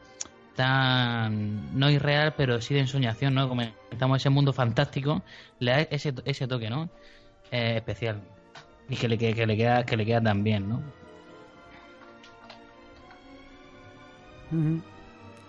[0.56, 3.48] tan no irreal, pero sí de ensoñación, ¿no?
[3.48, 3.62] Como
[3.92, 5.22] estamos ese mundo fantástico,
[5.60, 6.90] le da ese, ese toque, ¿no?
[7.52, 8.22] Eh, especial.
[8.90, 10.82] y que le, que, le queda que le queda tan bien, ¿no?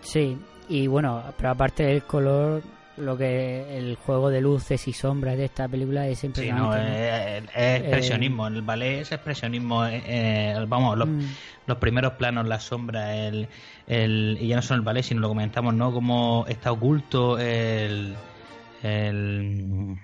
[0.02, 0.38] Sí,
[0.68, 2.62] y bueno, pero aparte del color,
[3.00, 6.62] lo que el juego de luces y sombras de esta película es Sí, impresionante.
[6.62, 6.88] no, ¿no?
[6.88, 8.46] es, es expresionismo.
[8.46, 9.86] El ballet es expresionismo.
[9.86, 11.20] eh, eh, vamos, los, Mm.
[11.66, 13.48] los primeros planos, la sombra, el,
[13.86, 15.92] el, y ya no solo el ballet, sino lo comentamos, ¿no?
[15.92, 18.14] Cómo está oculto el.
[18.82, 19.96] El.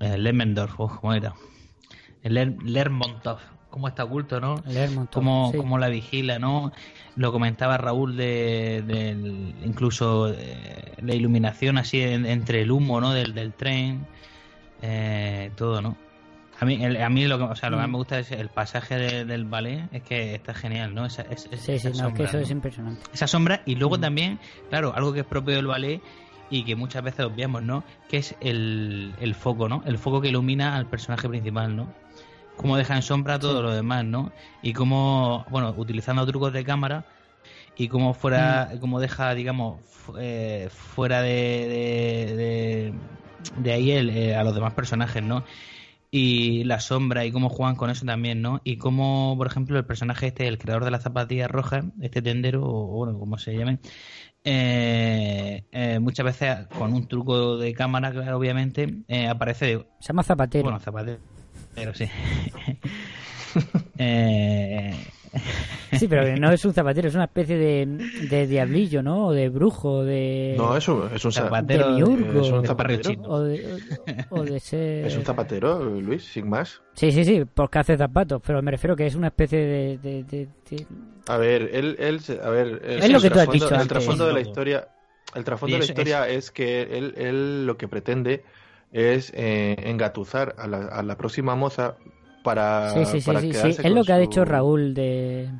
[0.00, 1.34] El Lermendorf, oh, ¿cómo era?
[2.22, 3.38] El Ler- Lermontov,
[3.70, 4.56] cómo está oculto, ¿no?
[4.66, 5.58] Lermontov, Cómo, sí.
[5.58, 6.72] cómo la vigila, ¿no?
[7.16, 8.82] Lo comentaba Raúl de,
[9.64, 13.12] incluso eh, la iluminación así en- entre el humo, ¿no?
[13.12, 14.04] Del, del tren,
[14.82, 15.96] eh, todo, ¿no?
[16.60, 17.92] A mí, el- a mí lo que, o sea, lo que más Mm.
[17.92, 21.04] me gusta es el pasaje de- del ballet, es que está genial, ¿no?
[21.06, 22.42] Esa, es- Sí, sí, esa no, que sombra, eso ¿no?
[22.42, 23.00] es impresionante.
[23.12, 24.00] Esa sombra y luego Mm.
[24.00, 24.38] también,
[24.70, 26.00] claro, algo que es propio del ballet
[26.50, 27.84] y que muchas veces obviamos, ¿no?
[28.08, 29.82] Que es el, el foco, ¿no?
[29.86, 31.88] El foco que ilumina al personaje principal, ¿no?
[32.56, 33.62] Cómo deja en sombra todo Sí.
[33.62, 34.32] lo demás, ¿no?
[34.62, 37.04] Y cómo, bueno, utilizando trucos de cámara
[37.76, 38.78] y cómo fuera, Mm.
[38.78, 39.80] cómo deja, digamos,
[40.18, 42.94] eh, fuera de, de, de,
[43.62, 45.44] de ahí el, eh, a los demás personajes, ¿no?
[46.10, 48.60] Y la sombra y cómo juegan con eso también, ¿no?
[48.62, 52.62] Y cómo, por ejemplo, el personaje este, el creador de las zapatillas rojas, este tendero,
[52.64, 53.80] o bueno, como se llame,
[54.44, 60.22] eh, eh, muchas veces con un truco de cámara, claro, obviamente, eh, aparece Se llama
[60.22, 60.62] Zapatero.
[60.64, 61.18] bueno, zapatero,
[61.74, 62.04] pero sí.
[63.98, 64.94] eh,
[65.98, 67.86] Sí, pero no es un zapatero, es una especie de,
[68.30, 69.26] de diablillo, ¿no?
[69.26, 70.54] O de brujo, de...
[70.56, 72.40] No, es un, es un, za- Zapatero de miurgo.
[72.40, 73.10] es un zapatero.
[73.24, 73.78] O de,
[74.30, 75.06] o de ser...
[75.06, 76.80] Es un zapatero, Luis, sin más.
[76.94, 79.98] Sí, sí, sí, porque hace zapatos, pero me refiero que es una especie de...
[79.98, 80.86] de- de- de-
[81.26, 83.74] A ver, él, él, a ver, el- Es lo que tú has trasfondo- dicho El
[83.74, 83.88] antes.
[83.88, 84.88] trasfondo de la historia,
[85.34, 88.44] el trasfondo de la historia es que él, él lo que pretende
[88.94, 91.96] es eh, engatusar a la, a la próxima moza
[92.42, 93.68] para, Sí, sí, sí, para sí, sí.
[93.82, 95.50] Es lo que ha su- dicho Raúl de...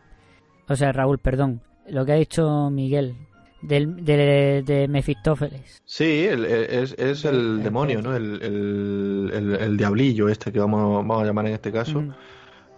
[0.69, 1.61] O sea, Raúl, perdón.
[1.89, 3.17] Lo que ha dicho Miguel
[3.61, 5.83] del, de, de Mefistófeles.
[5.85, 8.15] Sí, el- es, es el demonio, ¿no?
[8.15, 12.01] El, el, el- el diablillo este que vamos, vamos a llamar en este caso.
[12.03, 12.15] Mm.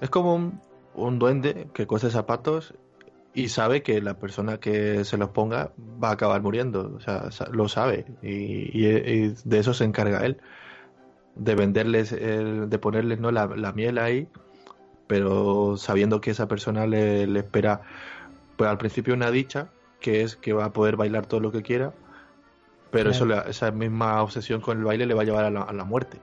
[0.00, 0.61] Es como un,
[0.94, 2.74] un duende que cose zapatos
[3.37, 5.70] y sabe que la persona que se los ponga
[6.03, 6.93] va a acabar muriendo.
[6.97, 8.07] O sea, lo sabe.
[8.22, 10.39] Y, y- y de eso se encarga él.
[11.37, 13.30] De venderles, el- de ponerles ¿no?
[13.30, 14.26] la, la miel ahí,
[15.07, 17.82] pero sabiendo que esa persona le, le espera,
[18.57, 19.68] pues al principio una dicha,
[20.01, 21.93] que es que va a poder bailar todo lo que quiera,
[22.91, 23.45] pero eso, Claro.
[23.45, 25.84] la- esa misma obsesión con el baile le va a llevar a la, a la
[25.84, 26.18] muerte.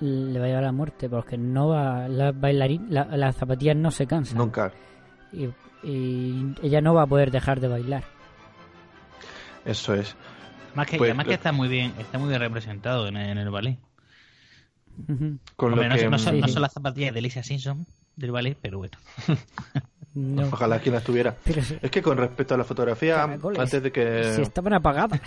[0.00, 2.08] Le va a llevar a la muerte porque no va...
[2.08, 4.38] Las bailarín, la- las zapatillas no se cansan.
[4.38, 4.72] Nunca.
[5.32, 5.48] Y,
[5.82, 8.04] y ella no va a poder dejar de bailar.
[9.64, 10.16] Eso es.
[10.74, 13.38] más que, Pues, además que está muy bien, está muy bien representado en, el- en
[13.38, 13.78] el ballet.
[15.56, 16.40] Con Hombre, lo no, que, son- no son, Sí.
[16.40, 18.96] no son las zapatillas de Lisa Simpson del ballet, pero bueno.
[20.14, 20.42] No.
[20.48, 21.34] Ojalá quien las tuviera.
[21.42, 23.58] Pero Es que con respecto a la fotografía, Caracoles.
[23.60, 24.24] antes de que...
[24.36, 25.22] si estaban apagadas.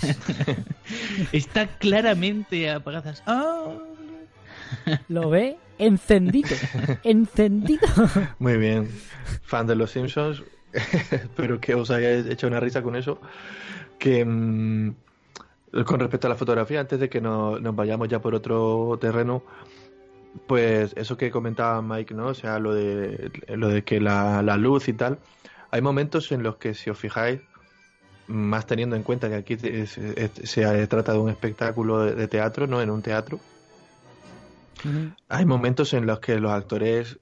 [1.31, 3.23] Está claramente apagadas.
[3.25, 3.65] ¡Ah!
[5.07, 6.49] Lo ve encendido.
[7.03, 7.87] Encendido.
[8.39, 8.89] Muy bien.
[9.43, 10.43] Fan de los Simpsons.
[10.73, 13.19] Espero que os hayáis hecho una risa con eso.
[13.99, 14.95] Que mm,
[15.85, 19.43] con respecto a la fotografía, antes de que no- nos vayamos ya por otro terreno,
[20.47, 22.27] pues eso que comentaba Mike, ¿no?
[22.27, 25.19] O sea, lo de, lo de que la, la luz y tal.
[25.71, 27.39] Hay momentos en los que, si os fijáis,
[28.27, 32.81] más teniendo en cuenta que aquí se trata de un espectáculo de, de teatro, ¿no?
[32.81, 33.39] En un teatro.
[35.29, 37.19] Hay momentos en los que los actores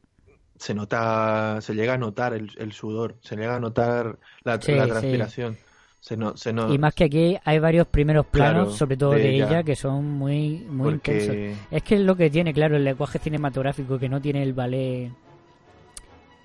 [0.58, 4.72] se nota, se llega a notar el, el sudor, se llega a notar la, Sí,
[4.74, 4.90] la sí.
[4.92, 5.58] transpiración.
[6.00, 9.12] Se no, se no- Y más que aquí hay varios primeros planos, Claro, sobre todo
[9.12, 9.48] de de, ella.
[9.48, 9.64] ella.
[9.64, 11.36] que son muy, muy intensos.
[11.72, 15.12] Es que es lo que tiene, claro, el lenguaje cinematográfico que no tiene el ballet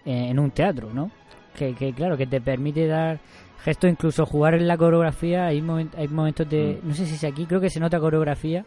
[0.04, 1.10] eh, en un teatro, ¿no?
[1.56, 3.18] Que, que, claro, que te permite dar
[3.64, 5.46] gestos, incluso jugar en la coreografía.
[5.46, 6.78] Hay, momen- hay momentos de.
[6.82, 6.88] Mm.
[6.88, 8.64] No sé si es aquí, creo que se nota coreografía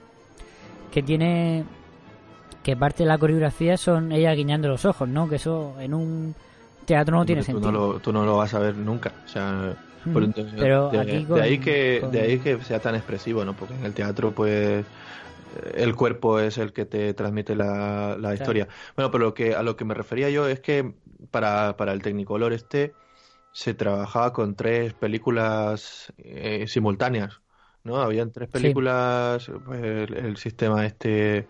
[0.92, 1.64] que tiene.
[2.64, 5.28] Que parte de la coreografía son ella guiñando los ojos, ¿no?
[5.28, 6.36] Que eso en un
[6.86, 7.72] teatro no tiene tú sentido.
[7.72, 9.12] No lo, tú no lo vas a ver nunca.
[9.26, 10.14] O sea, Mm.
[10.14, 13.54] por- Pero de, aquí de ahí que con- de ahí que sea tan expresivo, ¿no?
[13.56, 14.84] Porque en el teatro, pues
[15.76, 18.68] el cuerpo es el que te transmite la, la historia.
[18.96, 20.94] Bueno, pero lo que a lo que me refería yo es que
[21.30, 22.94] para, para el Technicolor este
[23.52, 27.42] se trabajaba con tres películas eh, simultáneas,
[27.84, 27.98] ¿no?
[27.98, 31.48] Habían tres películas, pues, el, el sistema este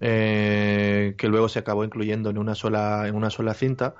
[0.00, 3.94] eh, que luego se acabó incluyendo en una sola en una sola cinta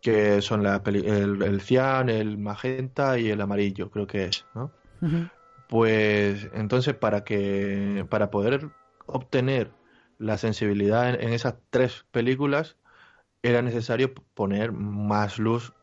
[0.00, 4.48] que son la peli- el, el cian, el magenta y el amarillo, creo que es,
[4.54, 4.74] ¿no?
[5.66, 8.70] Pues entonces para que para poder
[9.06, 9.76] obtener
[10.18, 12.76] la sensibilidad en, en esas tres películas
[13.42, 15.74] era necesario poner más luz,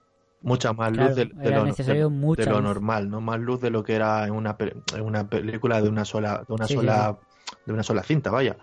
[0.41, 1.99] mucha más Claro, luz de, lo, de-
[2.35, 5.89] de normal, no más luz de lo que era en una, en una película de
[5.89, 7.19] una sola, de una Sí, sí, sola,
[7.65, 8.57] de una sola cinta, vaya.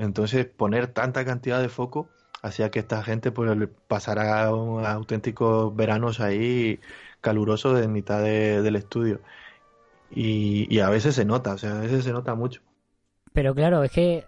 [0.00, 2.08] Entonces poner tanta cantidad de foco
[2.42, 3.50] hacía que esta gente pues
[3.86, 6.80] pasara auténticos veranos ahí
[7.20, 9.20] calurosos en mitad de- del estudio.
[10.10, 12.62] Y, a veces se nota, o sea, a veces se nota mucho.
[13.32, 14.24] Pero claro, es que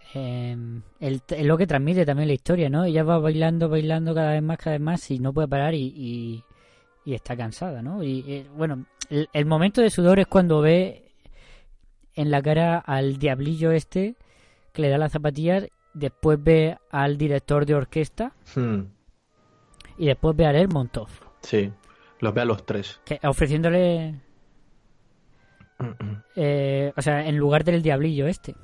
[1.01, 2.85] el- es lo que transmite también la historia, ¿no?
[2.85, 6.45] Ella va bailando, bailando cada vez más, cada vez más y no puede parar y,
[7.05, 8.05] y, está cansada, ¿no?
[8.05, 11.03] Y eh, bueno, el momento de sudor es cuando ve
[12.15, 14.17] en la cara al diablillo este
[14.73, 18.83] que le da las zapatillas, después ve al director de orquesta Hmm,
[19.99, 21.09] y después ve a Lermontov,
[21.43, 21.71] sí,
[22.21, 23.01] los ve a los tres.
[23.05, 24.15] que ofreciéndole,
[26.37, 28.55] eh, o sea, en lugar del diablillo este.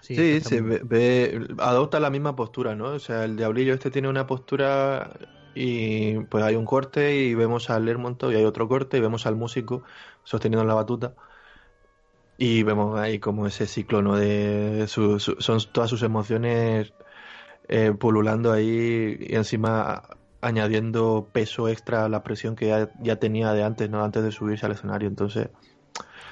[0.00, 0.84] Sí, se exactamente.
[0.84, 2.86] ve, ve- adopta la misma postura, ¿no?
[2.86, 5.10] O sea, el diablillo este tiene una postura
[5.54, 9.26] y pues hay un corte y vemos al Lermontov y hay otro corte y vemos
[9.26, 9.82] al músico
[10.24, 11.14] sosteniendo la batuta
[12.38, 14.16] y vemos ahí como ese ciclo, ¿no?
[14.16, 16.92] De su- su- son todas sus emociones
[17.68, 20.04] eh, pululando ahí y encima
[20.40, 24.02] añadiendo peso extra a la presión que ya, ya tenía de antes, ¿no?
[24.04, 25.08] Antes de subirse al escenario.
[25.08, 25.48] Entonces,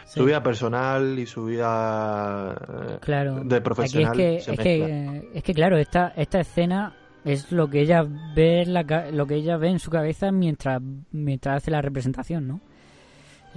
[0.06, 0.20] Sí.
[0.20, 3.42] su vida personal y su vida eh, Claro.
[3.42, 6.94] de profesional Aquí es se que, es que, es que claro, esta, esta escena
[7.24, 10.80] es lo que ella ve en la lo que ella ve en su cabeza mientras
[11.10, 12.60] mientras hace la representación, ¿no?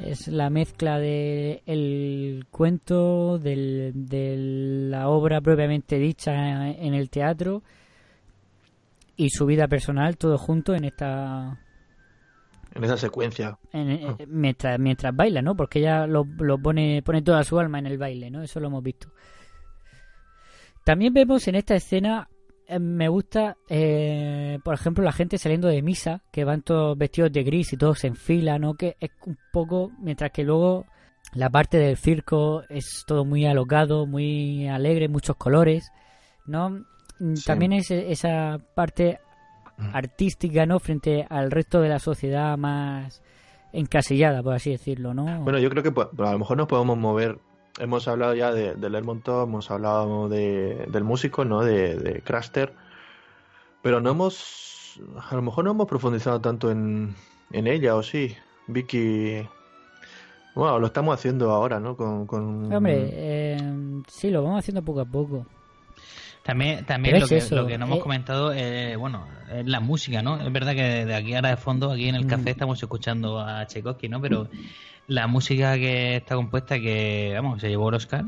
[0.05, 4.35] Es la mezcla de el cuento del, de
[4.89, 7.63] la obra propiamente dicha en el teatro
[9.17, 11.59] y su vida personal todo junto en esta
[12.73, 13.57] En esa secuencia.
[13.73, 15.55] en- eh, mientras mientras baila, ¿no?
[15.55, 18.41] Porque ella lo, lo pone pone toda su alma en el baile, ¿no?
[18.41, 19.09] Eso lo hemos visto.
[20.85, 22.29] También vemos en esta escena
[22.79, 27.43] me gusta, eh, por ejemplo, la gente saliendo de misa, que van todos vestidos de
[27.43, 28.75] gris y todos en fila, ¿no?
[28.75, 30.85] Que es un poco, mientras que luego
[31.33, 35.91] la parte del circo es todo muy alocado, muy alegre, muchos colores,
[36.45, 36.69] ¿no?
[37.19, 37.45] Mm, Sí.
[37.45, 39.19] También es eh, esa parte
[39.93, 40.79] artística, ¿no?
[40.79, 43.21] Frente al resto de la sociedad más
[43.71, 45.41] encasillada, por así decirlo, ¿no?
[45.41, 47.39] Bueno, yo creo que pues, a lo mejor nos podemos mover.
[47.79, 51.63] Hemos hablado ya de, de hemos hablado de, del músico, ¿no?
[51.63, 52.73] De, Craster.
[53.81, 54.99] Pero no hemos.
[55.29, 57.15] A lo mejor no hemos profundizado tanto en,
[57.51, 58.35] ella, ¿o sí?
[58.67, 59.47] Vicky.
[60.55, 61.95] Bueno, lo estamos haciendo ahora, ¿no?
[61.95, 62.71] Con, con...
[62.73, 65.45] Hombre, eh, sí, lo vamos haciendo poco a poco.
[66.43, 68.01] También, también lo es que, lo que no hemos eh.
[68.01, 70.39] comentado, eh, bueno, es la música, ¿no?
[70.41, 72.29] Es verdad que de aquí ahora de fondo, aquí en el Mm.
[72.29, 74.19] café, estamos escuchando a Tchaikovsky, ¿no?
[74.21, 74.49] Pero
[75.07, 78.25] la música que está compuesta, que, vamos, se llevó el Oscar,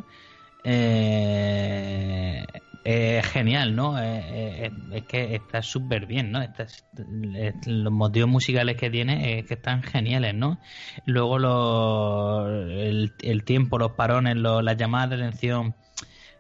[0.64, 2.46] eh,
[2.84, 3.98] es genial, ¿no?
[4.02, 6.42] Eh, eh, es que está súper bien, ¿no?
[6.42, 10.60] Está- es- los motivos musicales que tiene es que están geniales, ¿no?
[11.06, 15.76] Luego lo- el, el tiempo, los parones, lo- las llamadas de atención,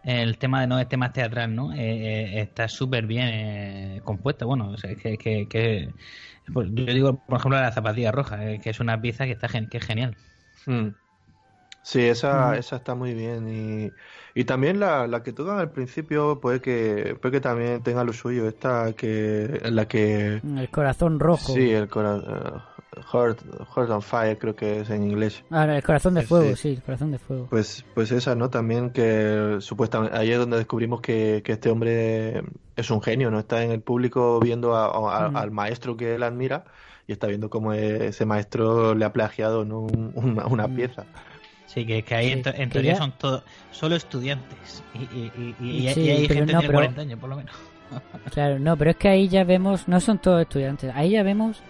[0.04, 1.74] el tema de no es tema teatral, ¿no?
[1.74, 1.78] Eh,
[2.38, 4.46] eh, está súper bien eh, compuesta.
[4.46, 5.96] Bueno, o sea, que, que, que-
[6.54, 9.48] pues yo digo, por ejemplo, la zapatilla roja, eh, que es una pieza que está
[9.50, 10.18] gen- que es genial.
[10.66, 10.90] Mm.
[11.84, 12.58] Sí, esa, Mm.
[12.58, 13.50] esa está muy bien.
[13.50, 13.96] Y,
[14.36, 18.14] y también la, la que tocan al principio puede que, puede que también tenga lo
[18.14, 18.48] suyo.
[18.48, 21.58] Esta que, en la que El corazón rojo.
[21.58, 22.64] Sí, el corazón.
[23.14, 23.42] Heart,
[23.76, 25.44] Heart on Fire, creo que es en inglés.
[25.50, 26.62] Ah, el corazón de fuego, sí.
[26.62, 27.48] sí, el corazón de fuego.
[27.50, 28.50] Pues, pues esa, ¿no?
[28.50, 32.44] También que supuestamente ahí es donde descubrimos que, que este hombre
[32.76, 33.40] es un genio, ¿no?
[33.40, 35.36] Está en el público viendo a- a- Mm.
[35.38, 36.66] al maestro que él admira
[37.08, 39.80] y está viendo cómo ese maestro le ha plagiado, ¿no?
[39.82, 40.76] Un- una, una Mm.
[40.76, 41.06] pieza.
[41.68, 44.84] Sí, que, que ahí Sí, en, to- en que teoría ya- son todo, solo estudiantes.
[44.94, 47.56] Y, y, y, y- Sí, hay gente no, de pero- 40 años, por lo menos.
[48.34, 51.62] Claro, no, pero es que ahí ya vemos, no son todos estudiantes, ahí ya vemos,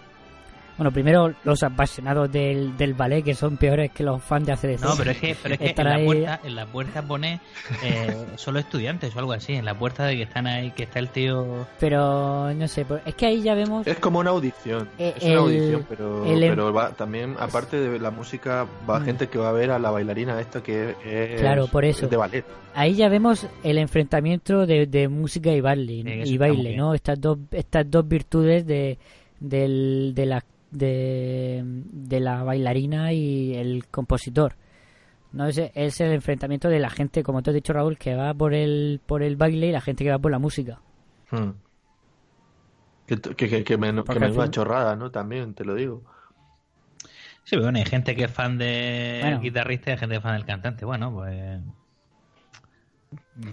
[0.78, 4.82] bueno, primero los apasionados del, del ballet, que son peores que los fans de ACDC.
[4.82, 7.40] No, pero es que, pero es que en, la ahí- puerta, en la puerta pone
[7.84, 9.54] eh, solo estudiantes o algo así.
[9.54, 11.68] En la puerta de que están ahí, que está el tío.
[11.80, 13.86] Pero, no sé, es que ahí ya vemos...
[13.86, 14.90] Es como una audición.
[14.98, 19.00] Eh, es una audición, pero, el em- pero va, también, aparte de la música, va
[19.00, 19.06] Mm.
[19.06, 22.06] gente que va a ver a la bailarina esta que es, Claro, por eso.
[22.06, 22.46] es de ballet.
[22.74, 26.76] Ahí ya vemos el enfrentamiento de, de música y baile, Sí, y baile.
[26.78, 26.94] ¿no?
[26.94, 28.98] Estas dos, estas dos virtudes de,
[29.40, 34.56] del, de, la, de, de la bailarina y el compositor.
[35.34, 38.34] No es, es el enfrentamiento de la gente, como tú has dicho Raúl, que va
[38.34, 40.80] por el, por el baile y la gente que va por la música.
[41.32, 41.52] Mm.
[43.08, 45.12] Que, que, que, Porque que menuda fin- chorrada, ¿no?
[45.12, 46.04] También, te lo digo.
[47.44, 49.40] Sí, pero bueno, hay gente que es fan del Bueno.
[49.42, 50.86] guitarrista y hay gente que es fan del cantante.
[50.86, 51.60] Bueno, pues.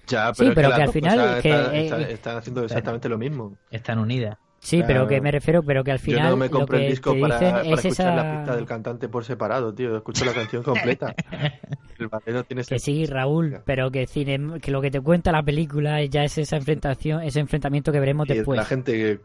[0.06, 2.64] Ya, Sí, pero, es pero que al final cosas que, están, eh, están- están haciendo
[2.64, 3.56] exactamente lo mismo.
[3.70, 4.36] Están unidas.
[4.60, 5.08] Sí, pero Claro.
[5.08, 7.62] que me refiero, pero que al final Yo no me que el disco para, para
[7.62, 8.38] es escuchar la esa...
[8.38, 9.96] pista del cantante por separado, tío.
[9.96, 11.14] Escucho la canción completa.
[11.98, 15.42] El no tiene Que sí, Raúl, pero que, cine, que lo que te cuenta la
[15.42, 18.56] película ya es esa enfrentación, ese enfrentamiento que veremos Y después.
[18.56, 19.20] la gente que-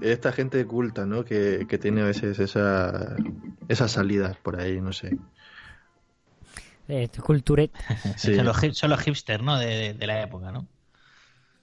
[0.00, 1.24] esta gente culta, ¿no?
[1.24, 3.14] Que, que tiene a veces esa,
[3.68, 5.16] esas salidas por ahí, no sé.
[6.88, 7.70] Eh, culture-
[8.16, 8.34] Sí.
[8.36, 9.58] Son, los, hip- son los hipsters, ¿no?
[9.58, 10.66] De, de- de la época, ¿no?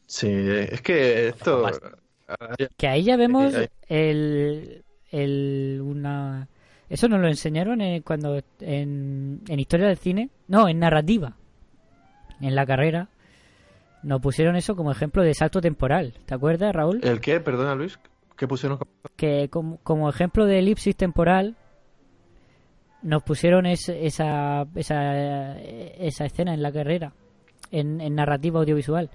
[0.06, 1.70] Sí, es que esto...
[2.78, 3.54] Que ahí ya vemos
[3.90, 6.48] el, el una
[6.90, 11.38] eso nos lo enseñaron eh, cuando en, en historia del cine, no, en narrativa,
[12.42, 13.08] en la carrera
[14.04, 17.00] nos pusieron eso como ejemplo de salto temporal, ¿te acuerdas, Raúl?
[17.04, 17.40] ¿El qué?
[17.40, 17.98] Perdona, Luis.
[18.36, 18.78] ¿Qué pusieron?
[18.80, 21.56] como- Que como, como ejemplo de elipsis temporal
[23.04, 27.14] nos pusieron es- esa, esa esa escena en la carrera,
[27.72, 29.10] en, en narrativa audiovisual.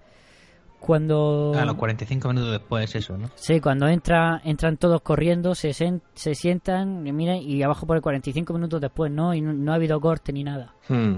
[0.87, 3.29] Cuando A los 45 minutos después, eso, ¿no?
[3.35, 7.97] Sí, cuando entra, entran todos corriendo, se, sen- se sientan y miran y abajo por
[7.97, 9.35] el 45 minutos después, ¿no?
[9.35, 10.73] Y no, no ha habido corte ni nada.
[10.89, 11.17] Hmm.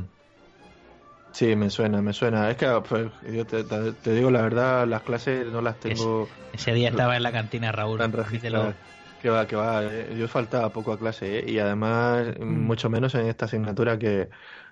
[1.33, 2.51] Sí, me suena, me suena.
[2.51, 6.27] Es que pues, yo te, te- te digo la verdad, las clases no las tengo
[6.55, 8.01] Ese día estaba en la cantina Raúl.
[8.31, 8.73] díselo.
[9.21, 9.83] Que va, que va.
[9.85, 11.45] eh, Yo faltaba poco a clase, ¿eh?
[11.51, 14.29] Y además, mucho menos en esta asignatura que,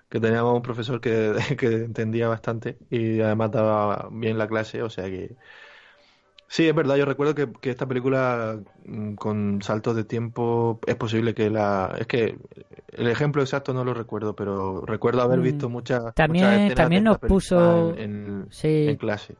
[0.09, 4.89] que teníamos un profesor que, que entendía bastante y además daba bien la clase, o
[4.89, 5.35] sea que...
[6.49, 10.95] Sí, es verdad, yo recuerdo que, que esta película mm, con saltos de tiempo es
[10.95, 11.93] posible que la...
[11.99, 12.37] Es que
[12.93, 15.43] el ejemplo exacto no lo recuerdo, pero recuerdo haber Mm.
[15.43, 18.87] visto muchas, También- muchas también de nos puso- en, en- Sí.
[18.87, 19.35] en clase.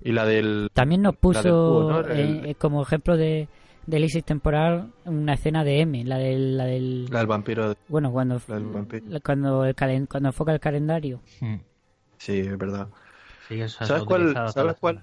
[0.00, 0.70] Y la del...
[0.72, 1.42] También nos puso
[1.82, 2.00] búho, ¿no?
[2.00, 3.48] El- eh, como ejemplo de,
[3.86, 7.74] de elipsis temporal una escena de M, la del, la del la del vampiro.
[7.88, 9.04] bueno, cuando La del vampiro.
[9.08, 11.20] la- cuando el calen- cuando enfoca el calendario.
[11.40, 11.56] Mm.
[12.18, 12.88] Sí, es verdad.
[13.48, 15.00] Sí, eso ¿Sabes cuál, ¿sabes cuál,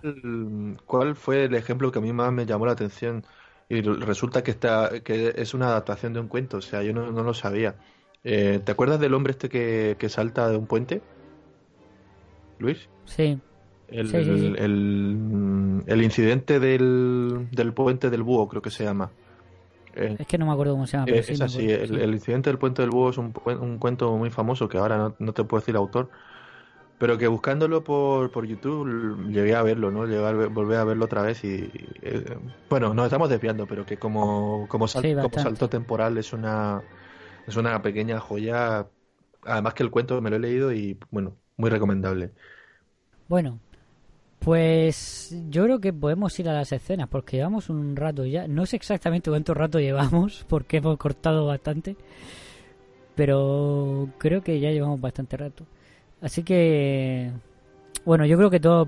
[0.86, 3.24] cuál fue el ejemplo que a mí más me llamó la atención?
[3.70, 7.12] Y resulta que, está, que es una adaptación de un cuento, o sea, yo no,
[7.12, 7.76] no lo sabía.
[8.26, 11.02] Eh, ¿te acuerdas del hombre este que, que salta de un puente?
[12.60, 12.90] Luis.
[13.06, 13.40] Sí.
[13.88, 14.46] El, Sí, sí, sí.
[14.48, 15.18] el- el
[16.04, 19.16] incidente del, del puente del búho, creo que se llama.
[19.94, 21.82] Eh, Es que no me acuerdo cómo se llama, pero eh, sí es así, el,
[21.84, 22.02] sí.
[22.02, 25.16] el incidente del puente del búho es un, un cuento muy famoso que ahora no,
[25.20, 26.12] no te puedo decir el autor,
[26.98, 30.06] pero que buscándolo por, por YouTube llegué a verlo, ¿no?
[30.06, 32.38] Llegué a ver- volver a verlo otra vez y, eh,
[32.70, 36.86] bueno, nos estamos desviando, pero que como, como, sal- Sí, como salto temporal es una,
[37.48, 38.90] es una pequeña joya,
[39.44, 42.34] además que el cuento me lo he leído y, bueno, muy recomendable.
[43.28, 43.62] Bueno,
[44.44, 48.48] pues yo creo que podemos ir a las escenas porque llevamos un rato ya.
[48.48, 51.96] No sé exactamente cuánto rato llevamos porque hemos cortado bastante.
[53.16, 55.66] Pero creo que ya llevamos bastante rato.
[56.22, 57.32] Así que...
[58.06, 58.88] Bueno, yo creo que todos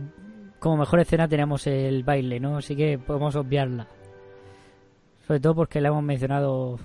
[0.60, 2.57] como mejor escena tenemos el baile, ¿no?
[2.57, 3.88] Así que podemos obviarla.
[5.27, 6.80] Sobre todo porque la hemos mencionado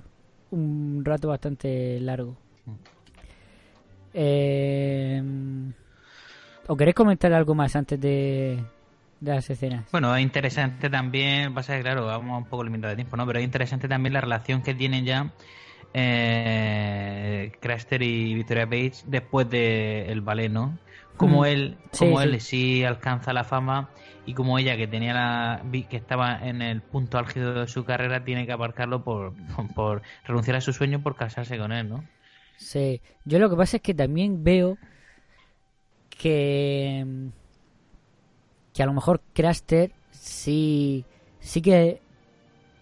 [0.50, 2.36] un rato bastante largo.
[4.12, 5.22] Eh...
[6.70, 8.16] ¿O queréis comentar algo más antes de,
[9.24, 9.86] de las escenas?
[9.92, 13.26] Bueno, es interesante también, pasa que claro, vamos un poco limitados de tiempo, ¿no?
[13.26, 15.32] Pero es interesante también la relación que tienen ya
[15.92, 20.78] eh, Craster y Victoria Page después del ballet, ¿no?
[21.16, 21.46] Como Mm.
[21.46, 22.20] él, como sí.
[22.22, 23.90] él sí alcanza la fama
[24.26, 28.24] y como ella que tenía la que estaba en el punto álgido de su carrera
[28.24, 29.34] tiene que aparcarlo por,
[29.74, 32.04] por renunciar a su sueño por casarse con él, ¿no?
[32.56, 34.78] Sí, yo lo que pasa es que también veo
[36.20, 37.06] que
[38.74, 41.04] que a lo mejor Craster sí
[41.40, 42.00] sí que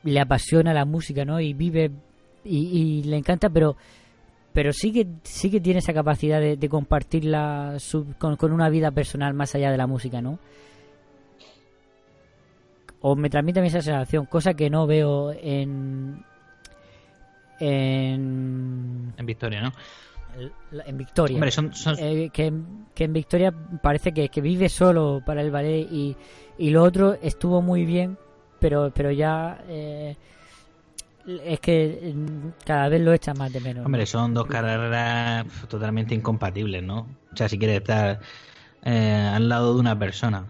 [0.03, 1.41] le apasiona la música, ¿no?
[1.41, 1.91] Y vive
[2.45, 3.77] y, le encanta, pero
[4.53, 8.91] pero sí que sí que tiene esa capacidad de, compartirla su- con, con una vida
[8.91, 10.39] personal más allá de la música, ¿no?
[13.01, 16.25] O me transmite a mí esa sensación, cosa que no veo en
[17.61, 19.73] en En Victoria, ¿no?
[20.87, 21.35] En Victoria.
[21.37, 22.53] Hombre, son- son- Eh, que,
[22.95, 23.53] que en Victoria
[23.83, 26.17] parece que, que vive solo para el ballet y,
[26.59, 28.17] y lo otro estuvo muy bien,
[28.61, 30.17] pero pero ya eh,
[31.45, 33.85] es que mm, cada vez lo echa más de menos.
[33.85, 37.07] Hombre, son dos carreras totalmente incompatibles, ¿no?
[37.33, 38.21] O sea, si quieres estar
[38.85, 40.47] eh, al lado de una persona.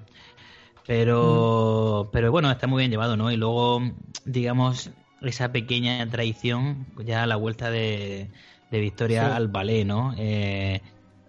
[0.87, 3.31] Pero, pero bueno, está muy bien llevado, ¿no?
[3.31, 3.83] Y luego,
[4.25, 4.91] digamos,
[5.21, 8.31] esa pequeña traición, ya a la vuelta de,
[8.71, 9.33] de Victoria Sí.
[9.37, 10.15] al ballet, ¿no?
[10.17, 10.81] Eh,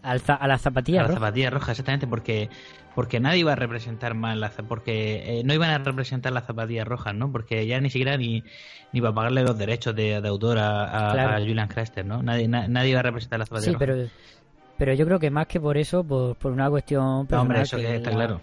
[0.01, 1.19] a las zapatillas a la rojas.
[1.21, 2.49] zapatilla roja, exactamente, porque
[2.95, 6.45] porque nadie iba a representar más la za- porque eh, no iban a representar las
[6.45, 7.31] zapatillas rojas, ¿no?
[7.31, 8.43] Porque ya ni siquiera ni,
[8.91, 11.35] ni para pagarle los derechos de, de autor a, a- Claro.
[11.35, 12.21] a Julian Craster, ¿no?
[12.23, 14.09] Nadie, na- nadie iba a representar las Sí, zapatillas rojas.
[14.09, 14.29] pero
[14.77, 17.61] Pero yo creo que más que por eso, por, por una cuestión No, personal, hombre,
[17.61, 18.41] eso que que está la- claro.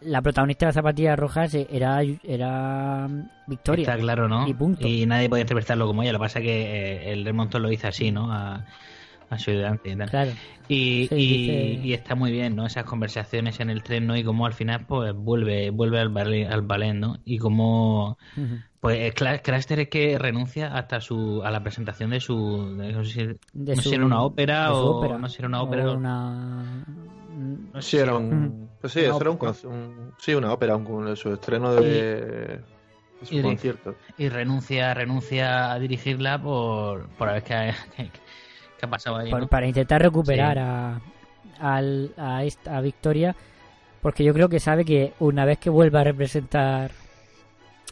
[0.00, 3.08] La protagonista de las zapatillas rojas era, era
[3.46, 3.82] Victoria.
[3.82, 4.46] Está claro, ¿no?
[4.46, 4.86] Y punto.
[5.06, 6.12] nadie puede interpretarlo como ella.
[6.12, 8.32] Lo que pasa es que eh, el Remonto lo hizo así, ¿no?
[8.32, 8.64] A,
[9.28, 10.08] a su ayudante y tal.
[10.10, 10.30] Claro.
[10.68, 12.64] Y, Sí, y, dice- y está muy bien, ¿no?
[12.66, 14.16] Esas conversaciones en el tren, ¿no?
[14.16, 17.18] Y cómo al final, pues, vuelve vuelve al ballet, al ballet ¿no?
[17.24, 18.18] Y cómo...
[18.80, 22.76] Pues Craster es que renuncia hasta su a la presentación de su...
[22.76, 24.98] de- no sé si, De no sé su- si era una ópera o...
[24.98, 25.18] ópera.
[25.18, 26.84] No sé si era una ópera o- una...
[27.74, 28.67] no sé si era era un.
[28.80, 29.38] Pues sí, una eso era un,
[29.72, 31.82] un- Sí, una ópera, un, su estreno de.
[31.90, 32.60] de
[33.24, 33.96] su y de- concierto.
[34.16, 38.10] y renuncia renuncia a dirigirla por, por a ver qué, qué-
[38.78, 39.48] qué ha pasado ahí, por- ¿no?
[39.48, 40.62] para intentar recuperar Sí.
[40.64, 41.00] a,
[41.76, 43.34] al- a, esta, a Victoria,
[44.00, 46.92] porque yo creo que sabe que una vez que vuelva a representar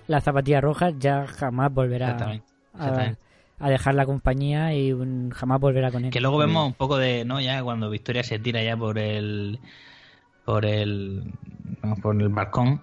[0.07, 3.21] las zapatillas rojas, ya jamás volverá Exactamente, a, exactamente.
[3.59, 4.95] a dejar la compañía y
[5.35, 6.13] jamás volverá con él.
[6.13, 7.41] Que luego vemos un poco de, ¿no?
[7.41, 9.59] Ya cuando Victoria se tira ya por el
[10.47, 11.25] por el
[12.03, 12.81] por el balcón.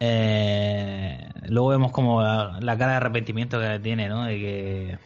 [0.00, 4.24] eh, luego vemos como la, la cara de arrepentimiento que tiene, ¿no?
[4.24, 4.98] De que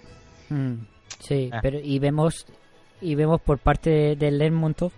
[0.51, 0.85] Mm,
[1.19, 1.61] sí, Ah.
[1.63, 2.47] pero y vemos
[3.01, 4.93] y vemos por parte del Lermontov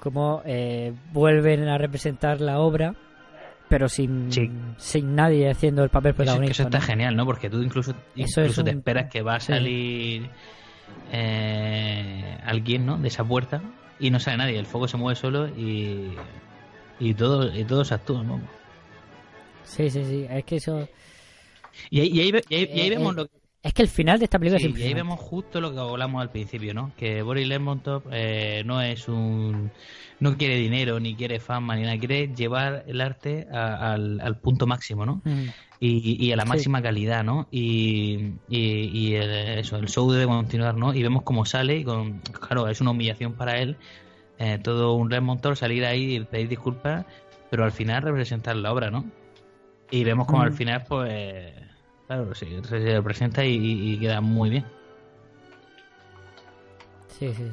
[0.00, 2.94] cómo eh, vuelven a representar la obra,
[3.68, 4.50] pero sin, Sí.
[4.78, 6.52] sin nadie haciendo el papel eso, que protagonista.
[6.52, 6.84] eso está ¿no?
[6.84, 7.24] genial, ¿no?
[7.24, 9.52] Porque tú incluso, Eso incluso es te un- esperas que va a sí.
[9.52, 10.28] salir
[11.12, 12.98] eh, alguien, ¿no?
[12.98, 13.62] De esa puerta
[14.06, 14.58] y no sale nadie.
[14.58, 16.16] El fuego se mueve solo y
[17.00, 18.40] y todo y todos actúan, ¿no?
[19.64, 20.88] Sí, sí, sí, es que eso
[21.90, 23.88] Y ahí, y ahí y ahí- ahí Eh, vemos eh, lo que es que el
[23.88, 26.74] final de esta película Sí, es y ahí vemos justo lo que hablamos al principio,
[26.74, 26.92] ¿no?
[26.96, 29.70] Que Boris Lermontov eh, no es un...
[30.20, 31.96] no quiere dinero, ni quiere fama, ni nada.
[31.98, 35.22] Quiere llevar el arte a- al, al punto máximo, ¿no?
[35.24, 35.44] Mm.
[35.78, 36.48] Y, y a la Sí.
[36.48, 37.48] máxima calidad, ¿no?
[37.50, 40.94] Y, y, y el, eso, el show debe continuar, ¿no?
[40.94, 42.18] Y vemos cómo sale y con...
[42.20, 43.76] Claro, es una humillación para él.
[44.38, 47.04] eh, todo un Lermontov salir ahí y pedir disculpas,
[47.50, 49.04] pero al final representar la obra, ¿no?
[49.90, 50.54] Y vemos como al Mm.
[50.54, 51.52] final, pues...
[52.06, 54.64] Claro, sí, se se presenta y- y- queda muy bien.
[57.08, 57.52] Sí, sí.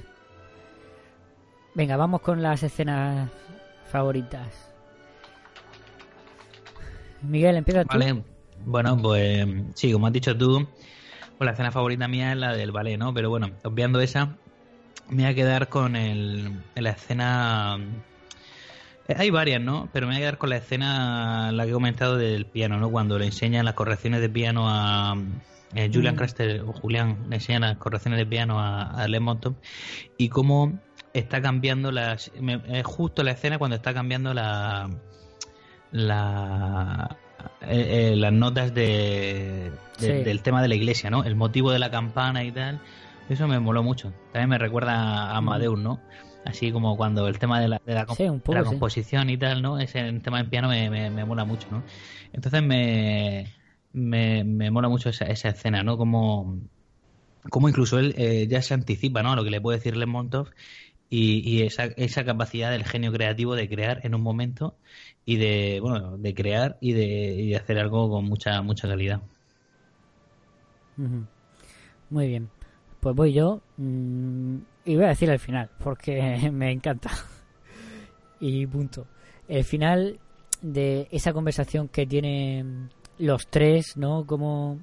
[1.76, 3.30] Venga, vamos con las escenas
[3.92, 4.48] favoritas.
[7.22, 7.90] Miguel, empieza tú.
[7.90, 8.24] Vale,
[8.66, 10.68] bueno, pues sí, como has dicho tú,
[11.38, 13.14] pues la escena favorita mía es la del ballet, ¿no?
[13.14, 14.38] Pero bueno, obviando esa,
[15.08, 17.78] me voy a quedar con el, la escena...
[19.10, 19.90] eh, Hay varias, ¿no?
[19.92, 22.90] Pero me voy a quedar con la escena, la que he comentado del piano, ¿no?
[22.90, 25.16] Cuando le enseñan las correcciones de piano a...
[25.76, 26.18] eh, Julian Mm.
[26.18, 29.08] Craster o Julián le enseñan las correcciones de piano a, a
[30.18, 30.80] y cómo
[31.14, 32.32] está cambiando las...
[32.40, 34.90] me- Es justo la escena cuando está cambiando la
[35.92, 37.18] la
[37.62, 40.24] eh, eh, las notas de, de- Sí.
[40.24, 41.24] del tema de la iglesia, ¿no?
[41.24, 42.80] El motivo de la campana y tal.
[43.28, 44.12] Eso me moló mucho.
[44.32, 44.94] También me recuerda
[45.32, 46.00] a Amadeus, ¿no?
[46.44, 48.66] Así como cuando el tema de la, de la, comp- Sí, un poco, de la
[48.66, 48.86] sí.
[48.86, 49.80] composición y tal, ¿no?
[49.80, 51.86] Ese el tema en piano me, me, me mola mucho, ¿no?
[52.32, 53.54] Entonces me,
[53.92, 55.98] me, me mola mucho esa, esa escena, ¿no?
[55.98, 56.62] Como,
[57.52, 59.32] como incluso él eh, ya se anticipa, ¿no?
[59.34, 60.52] A lo que le puede decir Lermontov
[61.10, 64.80] y, y esa, esa capacidad del genio creativo de crear en un momento
[65.26, 67.06] y de, bueno, de crear y de,
[67.36, 69.24] y de hacer algo con mucha, mucha calidad.
[72.10, 72.50] Muy bien.
[73.00, 73.62] Pues voy yo.
[73.78, 74.58] mm,
[74.92, 77.12] y voy a decir el final, porque me encanta.
[78.40, 79.08] y punto.
[79.48, 80.20] El final
[80.62, 84.26] de esa conversación que tienen los tres, ¿no?
[84.26, 84.80] Como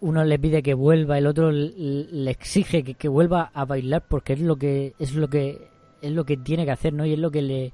[0.00, 4.32] uno le pide que vuelva, el otro le exige que, que vuelva a bailar porque
[4.32, 5.68] es lo que es lo que
[6.00, 7.06] es lo que tiene que hacer, ¿no?
[7.06, 7.72] Y es lo que le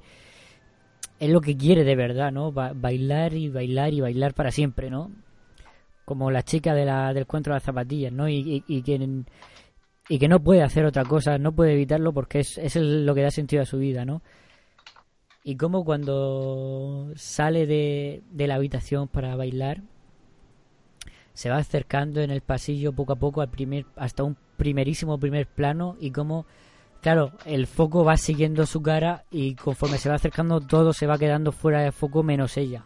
[1.19, 2.51] es lo que quiere de verdad, ¿no?
[2.51, 5.11] Ba- bailar y bailar y bailar para siempre, ¿no?
[6.05, 8.29] Como la chica de la, del cuento de las zapatillas, ¿no?
[8.29, 9.23] Y, y, y que
[10.09, 13.21] y que no puede hacer otra cosa, no puede evitarlo porque es, es lo que
[13.21, 14.21] da sentido a su vida, ¿no?
[15.43, 19.81] Y como cuando sale de, de la habitación para bailar,
[21.33, 25.47] se va acercando en el pasillo poco a poco al primer, hasta un primerísimo primer
[25.47, 26.45] plano y como,
[27.01, 31.17] claro, el foco va siguiendo su cara y conforme se va acercando todo se va
[31.17, 32.83] quedando fuera de foco menos ella.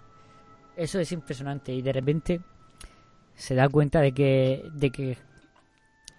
[0.76, 2.42] Eso es impresionante y de repente
[3.34, 5.18] se da cuenta de que, de que,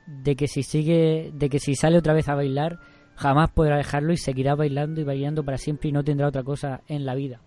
[0.06, 2.78] de que si sigue, de que si sale otra vez a bailar
[3.16, 6.81] jamás podrá dejarlo y seguirá bailando y bailando para siempre y no tendrá otra cosa
[6.89, 7.40] en la vida.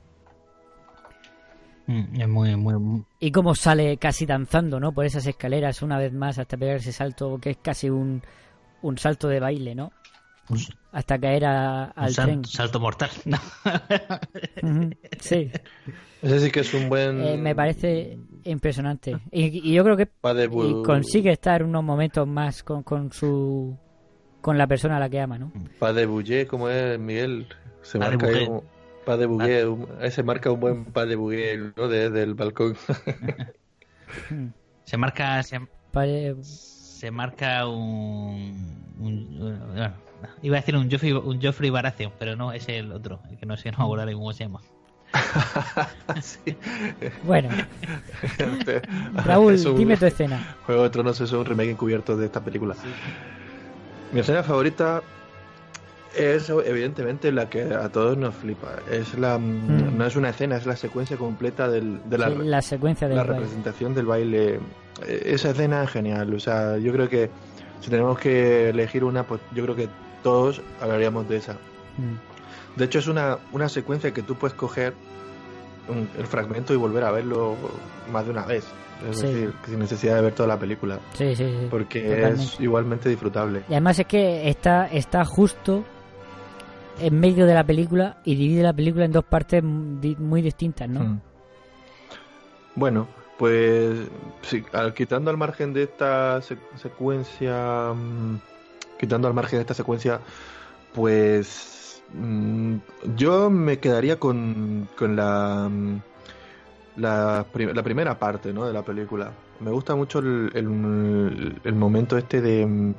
[1.88, 4.92] Mm, Es muy, muy, muy- Y cómo sale casi danzando, ¿no?
[4.92, 8.22] Por esas escaleras una vez más hasta pegar ese salto que es casi un,
[8.82, 9.92] un salto de baile, ¿no?
[10.94, 12.46] hasta caer a- al Un sal- tren.
[12.46, 13.10] salto mortal.
[13.26, 13.38] No.
[15.20, 15.52] Sí,
[16.22, 17.22] Ese sí que es un buen.
[17.22, 18.18] eh, me parece
[18.48, 19.18] impresionante.
[19.32, 23.78] Y, y yo creo que de y consigue estar unos momentos más con, con su
[24.42, 25.52] con la persona a la que ama, ¿no?
[25.80, 27.48] Pa de Bouillet, como es Miguel.
[27.82, 28.62] Se de marca un-
[29.18, 29.26] de
[30.02, 31.16] ese marca un buen pa de
[31.76, 31.88] ¿no?
[31.88, 32.76] Desde el balcón.
[34.84, 35.60] Se marca, se,
[37.12, 38.56] marca un,
[39.00, 39.38] un-
[39.74, 39.94] bueno,
[40.42, 43.46] iba a decir un Joffrey, un Joffrey Baratheon, pero no, es el otro, el que
[43.46, 44.62] no sé, no me cómo se llama.
[46.22, 46.56] Sí.
[47.24, 47.50] Bueno,
[49.26, 50.56] Raúl, Es un- dime tu escena.
[50.66, 52.76] Juego de Tronos es un remake encubierto de esta película.
[54.12, 55.02] Mi escena favorita
[56.16, 58.68] es evidentemente la que a todos nos flipa.
[58.90, 59.98] Es la Mm.
[59.98, 63.18] no es una escena, es la secuencia completa del, de la, Sí, la secuencia del
[63.18, 63.40] la baile.
[63.40, 64.60] representación del baile.
[65.06, 66.34] Eh, Esa escena es genial.
[66.34, 67.30] O sea, yo creo que
[67.82, 69.90] si tenemos que elegir una, pues yo creo que
[70.24, 71.54] todos hablaríamos de esa.
[71.54, 72.37] Mm.
[72.78, 74.94] De hecho, es una, una secuencia que tú puedes coger
[75.90, 77.56] un- el fragmento y volver a verlo
[78.12, 78.66] más de una vez.
[79.10, 79.28] Es Sí.
[79.28, 81.00] decir, sin necesidad de ver toda la película.
[81.14, 81.68] Sí, sí, sí.
[81.70, 82.44] Porque Totalmente.
[82.44, 83.64] es igualmente disfrutable.
[83.70, 85.84] Y además es que está, está justo
[87.00, 91.00] en medio de la película y divide la película en dos partes muy distintas, ¿no?
[91.02, 91.22] Mm.
[92.76, 94.00] Bueno, pues
[94.42, 98.38] sí, al- quitando al margen de esta se- secuencia, mm,
[99.00, 100.20] quitando al margen de esta secuencia,
[100.94, 101.46] pues
[103.16, 106.02] yo me quedaría con, con la, mm,
[106.98, 108.66] la, pri- la primera parte ¿no?
[108.66, 109.32] de la película.
[109.60, 112.94] Me gusta mucho el, el- momento este de, mm,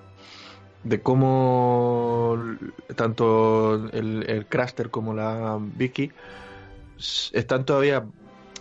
[0.85, 2.36] de cómo
[2.97, 6.10] tanto el, el Craster como la Vicky
[7.32, 8.05] están todavía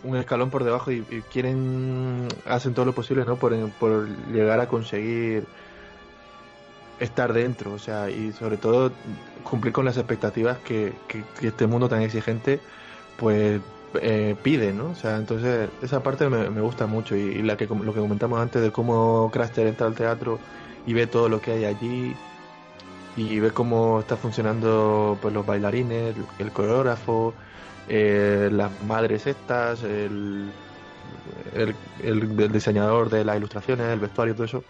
[0.03, 4.59] un escalón por debajo y, y quieren hacen todo lo posible no por, por llegar
[4.59, 5.43] a conseguir
[6.99, 8.91] estar dentro o sea y sobre todo
[9.49, 10.93] cumplir con las expectativas que,
[11.41, 12.59] este mundo tan exigente
[13.17, 13.61] pues
[14.01, 17.65] eh, pide no o sea entonces esa parte me, me gusta mucho y, la que
[17.67, 20.39] lo que comentamos antes de cómo Craster entra al teatro
[20.85, 22.15] y ve todo lo que hay allí
[23.15, 27.33] y ve cómo está funcionando pues los bailarines el, coreógrafo
[27.89, 30.51] eh, las madres estas, el,
[31.53, 34.63] el, el- el diseñador de las ilustraciones, el vestuario, todo eso.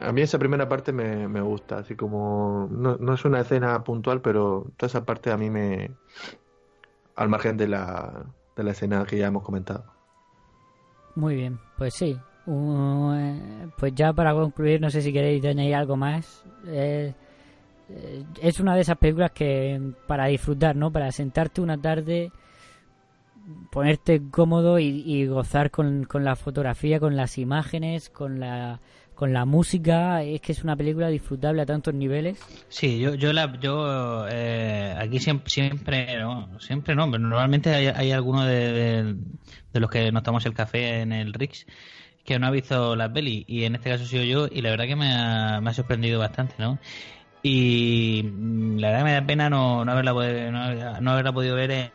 [0.00, 3.82] A mí esa primera parte me, me gusta, así como no, no es una escena
[3.84, 5.90] puntual, pero toda esa parte a mí me...
[7.16, 9.84] al margen de la, de la escena que ya hemos comentado.
[11.14, 12.18] Muy bien, pues sí.
[12.48, 16.44] Eh, pues ya para concluir, no sé si queréis añadir algo más.
[16.66, 17.14] Eh,
[17.88, 20.92] eh, es una de esas películas que para disfrutar, ¿no?
[20.92, 22.30] Para sentarte una tarde,
[23.72, 28.80] ponerte cómodo y, y gozar con, con la fotografía, con las imágenes, con la,
[29.16, 30.22] con la música.
[30.22, 32.38] Es que es una película disfrutable a tantos niveles.
[32.68, 37.86] Sí, yo, yo, la, yo eh, aquí siempre, siempre, no, siempre no, pero normalmente hay,
[37.88, 39.16] hay alguno de,
[39.72, 41.66] los que nos tomamos el café en el Rix
[42.24, 44.70] que no ha visto la peli y en este caso he sido yo y la
[44.70, 46.78] verdad que me ha, sorprendido bastante, ¿no?
[47.42, 51.54] Y mm, la verdad que me da pena no, no, haberla, no, no haberla podido
[51.54, 51.92] ver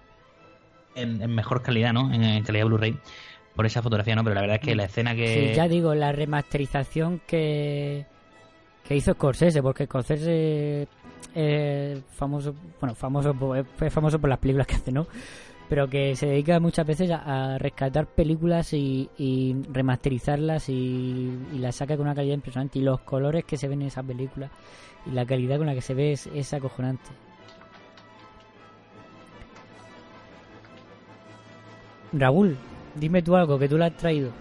[0.96, 2.14] en, mejor calidad, ¿no?
[2.14, 2.98] En calidad Blu-ray
[3.56, 4.24] por esa fotografía, ¿no?
[4.24, 5.50] Pero la verdad es que la escena que...
[5.50, 8.06] Sí, ya digo, la remasterización que,
[8.88, 10.88] que hizo Scorsese, porque Scorsese
[11.36, 15.08] es famoso, bueno, famoso es famoso por las películas que hace, ¿no?
[15.70, 21.60] Pero que se dedica muchas veces a, a rescatar películas y, y remasterizarlas y, y
[21.60, 22.80] las saca con una calidad impresionante.
[22.80, 24.50] Y los colores que se ven en esa película
[25.06, 27.10] y la calidad con la que se ve es, es acojonante.
[32.12, 32.58] Raúl,
[32.94, 34.36] dime tú algo que tú la has traído.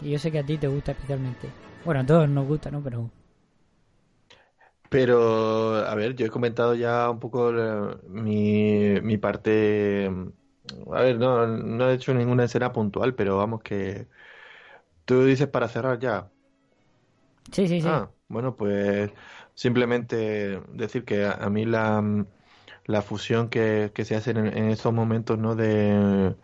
[0.00, 1.54] Y yo sé que a ti te gusta especialmente.
[1.84, 2.82] Bueno, a todos nos gusta, ¿no?
[2.82, 3.10] Pero
[4.88, 10.06] Pero, a ver, yo he comentado ya un poco la- mi, mi parte.
[10.92, 14.08] A ver, no, no he hecho ninguna escena puntual, pero vamos que.
[15.06, 16.32] Tú dices para cerrar ya.
[17.52, 17.90] sí, sí, sí.
[17.90, 19.10] Ah, bueno, pues
[19.54, 22.02] simplemente decir que a, a mí la,
[22.86, 25.54] la fusión que, que se hace en, en esos momentos, ¿no?
[25.56, 26.34] De,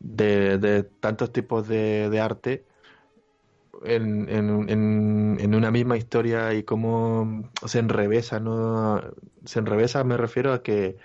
[0.00, 2.64] de, tantos tipos de, arte
[3.84, 4.68] en, en,
[5.40, 9.00] en, una misma historia y cómo se enrevesa, ¿no?
[9.44, 10.96] Se enrevesa, me refiero a que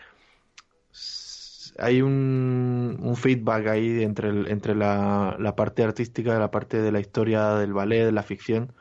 [1.79, 6.91] hay un, un feedback ahí entre, el- entre la, la parte artística, la parte de
[6.91, 8.73] la historia del ballet, de la ficción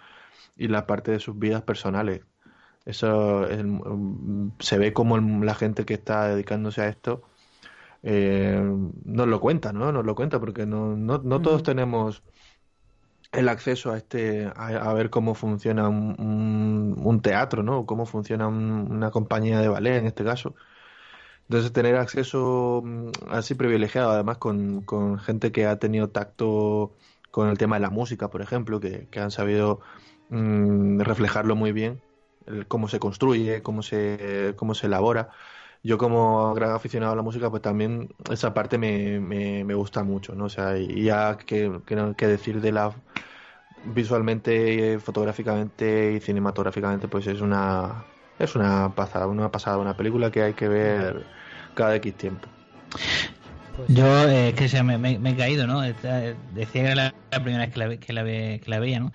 [0.57, 2.23] y la parte de sus vidas personales.
[2.87, 3.65] Eso es-
[4.61, 7.23] se ve como la gente que está dedicándose a esto
[8.03, 8.61] eh,
[9.05, 9.93] nos lo cuenta, ¿no?
[9.93, 12.23] Nos lo cuenta porque no, no, no todos tenemos
[13.33, 17.87] el acceso a este a, ver cómo funciona un, un, teatro, ¿no?
[17.87, 20.55] Cómo funciona una compañía de ballet en este caso.
[21.49, 26.95] Entonces tener acceso mm, así privilegiado, además con, con gente que ha tenido tacto
[27.31, 29.81] con el tema de la música, por ejemplo, que, que han sabido
[30.31, 32.03] mm, reflejarlo muy bien,
[32.69, 35.31] cómo se construye, cómo se, cómo se elabora.
[35.85, 40.05] Yo como gran aficionado a la música, pues también esa parte me, me, me gusta
[40.05, 40.45] mucho, ¿no?
[40.45, 42.93] O sea, y ya que, que, que decir de la
[43.85, 48.05] visualmente, fotográficamente y cinematográficamente, pues es una
[48.39, 51.25] es una pasada, una pasada, una película que hay que ver
[51.75, 52.49] cada X tiempo.
[53.77, 55.81] Pues Yo, eh, es que se me, me, he caído, ¿no?
[55.81, 56.37] Decía
[56.73, 59.13] que era la, primera vez que la, que la, que la veía, ¿no?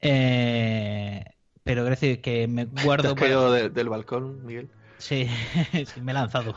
[0.00, 1.24] Eh,
[1.62, 3.02] pero decir que me guardo...
[3.14, 4.70] ¿Te has caído del balcón, Miguel?
[5.00, 5.26] Sí,
[5.72, 6.54] sí, me he lanzado.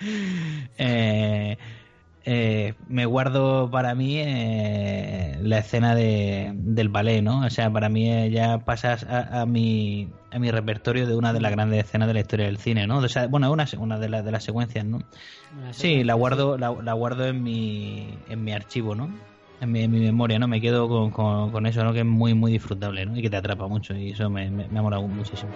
[0.78, 1.56] eh,
[2.26, 7.44] eh, me guardo para mí eh, la escena de, del ballet, ¿no?
[7.44, 11.42] O sea, para mí eh, ya pasas a, mi, a mi repertorio de una de
[11.42, 12.98] las grandes escenas de la historia del cine, ¿no?
[12.98, 15.00] O sea, bueno, una, una de, de las secuencias, ¿no?
[15.72, 19.10] Sí, la guardo, la, guardo en mi, en mi archivo, ¿no?
[19.60, 20.48] En mi, mi memoria, ¿no?
[20.48, 21.10] Me quedo con,
[21.50, 21.92] con, eso, ¿no?
[21.92, 23.18] Que es muy, muy disfrutable, ¿no?
[23.18, 25.52] Y que te atrapa mucho y eso me, me, me ha molado muchísimo.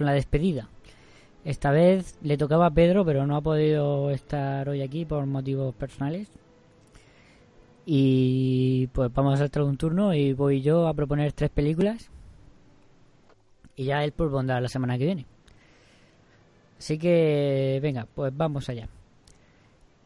[0.00, 0.66] Con la despedida.
[1.44, 5.74] Esta vez le tocaba a Pedro, pero no ha podido estar hoy aquí por motivos
[5.74, 6.30] personales.
[7.84, 12.10] Y pues vamos a saltar un turno y voy yo a proponer tres películas.
[13.76, 15.26] Y ya él propondrá la semana que viene.
[16.78, 18.88] Así que, venga, pues vamos allá.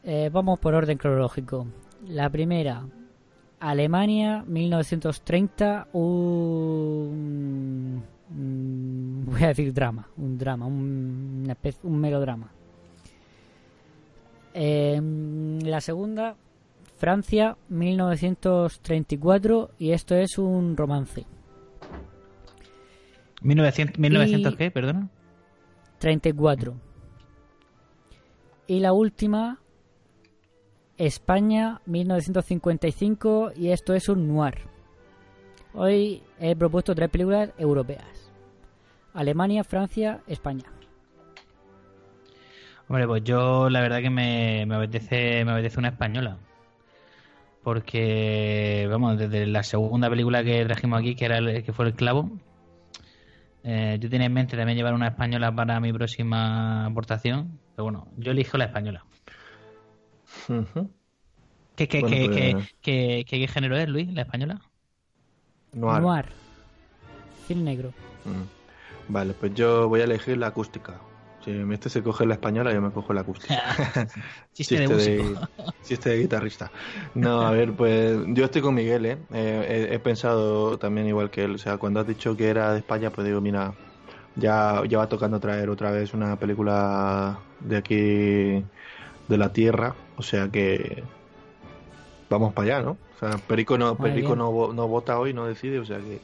[0.02, 1.68] Eh, vamos por orden cronológico.
[2.08, 2.84] La primera,
[3.60, 11.52] Alemania, 1930, un, voy a decir drama, un drama, un,
[11.82, 12.50] un melodrama.
[14.52, 16.36] Em, la segunda,
[16.96, 21.26] Francia, 1934, y esto es un romance.
[23.42, 25.08] 1900, 1900 qué, perdona?
[25.98, 26.74] 34.
[28.66, 29.60] Y la última,
[30.96, 34.73] España 1955 y esto es un noir.
[35.74, 38.30] Hoy he propuesto tres películas europeas.
[39.12, 40.64] Alemania, Francia, España.
[42.88, 46.38] Hombre, pues yo la verdad que me, me apetece me apetece una española.
[47.62, 51.94] Porque, vamos, desde la segunda película que trajimos aquí, que era el, que fue El
[51.94, 52.30] Clavo,
[53.64, 57.58] eh, yo tenía en mente también llevar una española para mi próxima aportación.
[57.74, 59.04] Pero bueno, yo elijo la española.
[61.74, 64.60] ¿Qué, qué, pues, qué, qué, género es, Luis, la española?
[65.74, 66.02] Noir.
[66.02, 66.26] Noir.
[67.46, 67.90] Cine negro.
[68.24, 69.12] Mm.
[69.12, 70.94] Vale, pues yo voy a elegir la acústica.
[71.44, 73.54] Si este se coge la española, yo me cojo la acústica.
[74.54, 75.36] chiste, de, de
[75.82, 76.70] chiste de guitarrista.
[77.14, 79.18] No, a ver, pues yo estoy con Miguel, ¿eh?
[79.30, 81.56] he, pensado también igual que él.
[81.56, 83.74] O sea, cuando has dicho que era de España, pues digo, mira,
[84.36, 88.64] ya, ya va tocando traer otra vez una película de aquí,
[89.28, 89.94] de la tierra.
[90.16, 91.04] O sea que
[92.34, 92.90] vamos para allá, ¿no?
[92.90, 96.20] O sea, Perico no, Perico no, no, vota hoy, no decide, o sea que...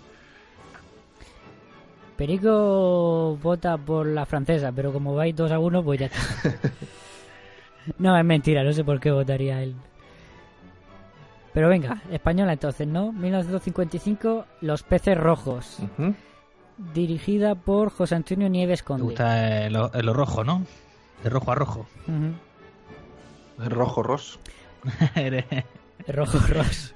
[2.16, 6.58] Perico vota por la francesa, pero como vais dos a uno, pues ya está.
[7.98, 9.74] no, es mentira, no sé por qué votaría él.
[11.54, 13.12] Pero venga, española entonces, ¿no?
[13.12, 15.78] 1955, Los peces rojos.
[16.92, 19.02] Dirigida por José Antonio Nieves Conde.
[19.02, 20.64] Te gusta el, lo rojo, ¿no?
[21.24, 21.86] De rojo a rojo.
[23.58, 24.38] El rojo ros.
[26.08, 26.94] Rojo Ross.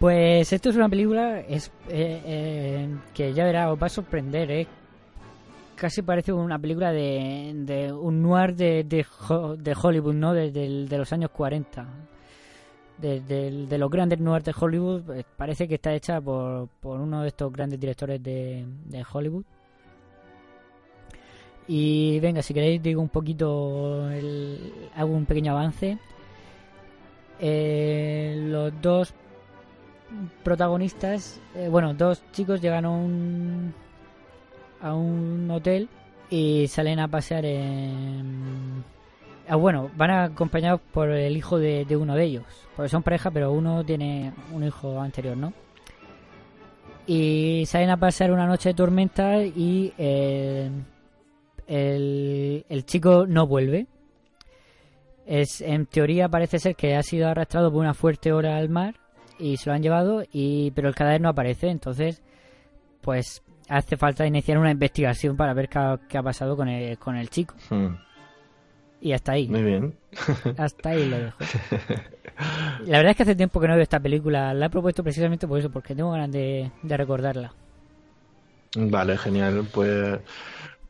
[0.00, 4.50] Pues esto es una película es, eh, eh, que ya verá, os va a sorprender,
[4.50, 4.66] ¿eh?
[5.76, 10.32] Casi parece una película de, de un noir de, de, Hollywood, ¿no?
[10.32, 11.86] De, de, los años 40.
[12.96, 17.28] De, los grandes noirs de Hollywood, pues, parece que está hecha por, por uno de
[17.28, 18.64] estos grandes directores de,
[19.12, 19.44] Hollywood.
[21.68, 25.98] Y venga, si queréis digo un poquito, el, hago un pequeño avance.
[27.40, 29.14] Eh, los dos
[30.42, 33.74] protagonistas, eh, bueno, dos chicos llegan a un
[34.80, 35.88] a un hotel
[36.30, 38.84] y salen a pasear en
[39.48, 42.44] ah, bueno, van acompañados por el hijo de, de uno de ellos,
[42.76, 45.52] porque son pareja, pero uno tiene un hijo anterior, ¿no?
[47.06, 50.70] Y salen a pasear una noche de tormenta y eh,
[51.66, 53.86] el, el chico no vuelve.
[55.32, 58.96] Es, en teoría parece ser que ha sido arrastrado por una fuerte ola al mar
[59.38, 61.68] y se lo han llevado, y pero el cadáver no aparece.
[61.68, 62.20] Entonces,
[63.00, 66.98] pues hace falta iniciar una investigación para ver qué ha, qué ha pasado con el,
[66.98, 67.54] con el chico.
[67.70, 67.94] Hmm.
[69.00, 69.46] Y hasta ahí.
[69.46, 69.94] Muy bien.
[70.58, 71.38] Hasta ahí lo dejo.
[72.86, 74.52] La verdad es que hace tiempo que no veo esta película.
[74.52, 77.54] La he propuesto precisamente por eso, porque tengo ganas de, de recordarla.
[78.76, 79.64] Vale, genial.
[79.72, 80.18] Pues,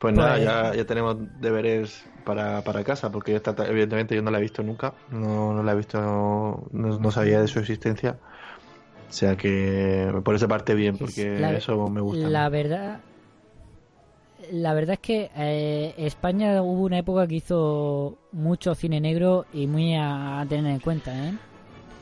[0.00, 4.38] pues nada, ya, ya tenemos deberes para, para casa, porque esta, evidentemente yo no la
[4.38, 4.96] he visto nunca.
[5.08, 8.20] No, no la he visto, no, no sabía de su existencia.
[9.08, 12.28] O sea que por esa parte bien, porque La- eso me gusta.
[12.30, 13.00] La verdad,
[14.52, 19.66] la verdad es que eh, España hubo una época que hizo mucho cine negro y
[19.66, 21.32] muy a, a tener en cuenta, ¿eh?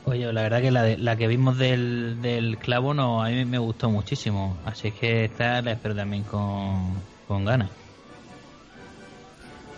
[0.03, 3.45] Oye, la verdad que la, de- la que vimos del, del clavo no, a mí
[3.45, 4.59] me gustó muchísimo.
[4.65, 7.71] Así que esta la espero también con, con ganas.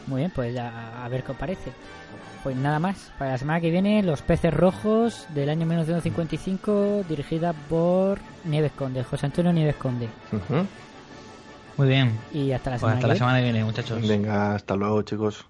[0.08, 1.72] Muy bien, pues a, a ver qué os parece.
[2.44, 7.54] Pues nada más, para la semana que viene, Los Peces Rojos del año 1955, dirigida
[7.54, 10.10] por Nieves Conde, José Antonio Nieves Conde.
[11.78, 12.18] Muy bien.
[12.34, 13.18] Y hasta la Pues semana hasta que la viene.
[13.20, 14.08] semana que viene, muchachos.
[14.08, 15.46] Venga, hasta luego, chicos.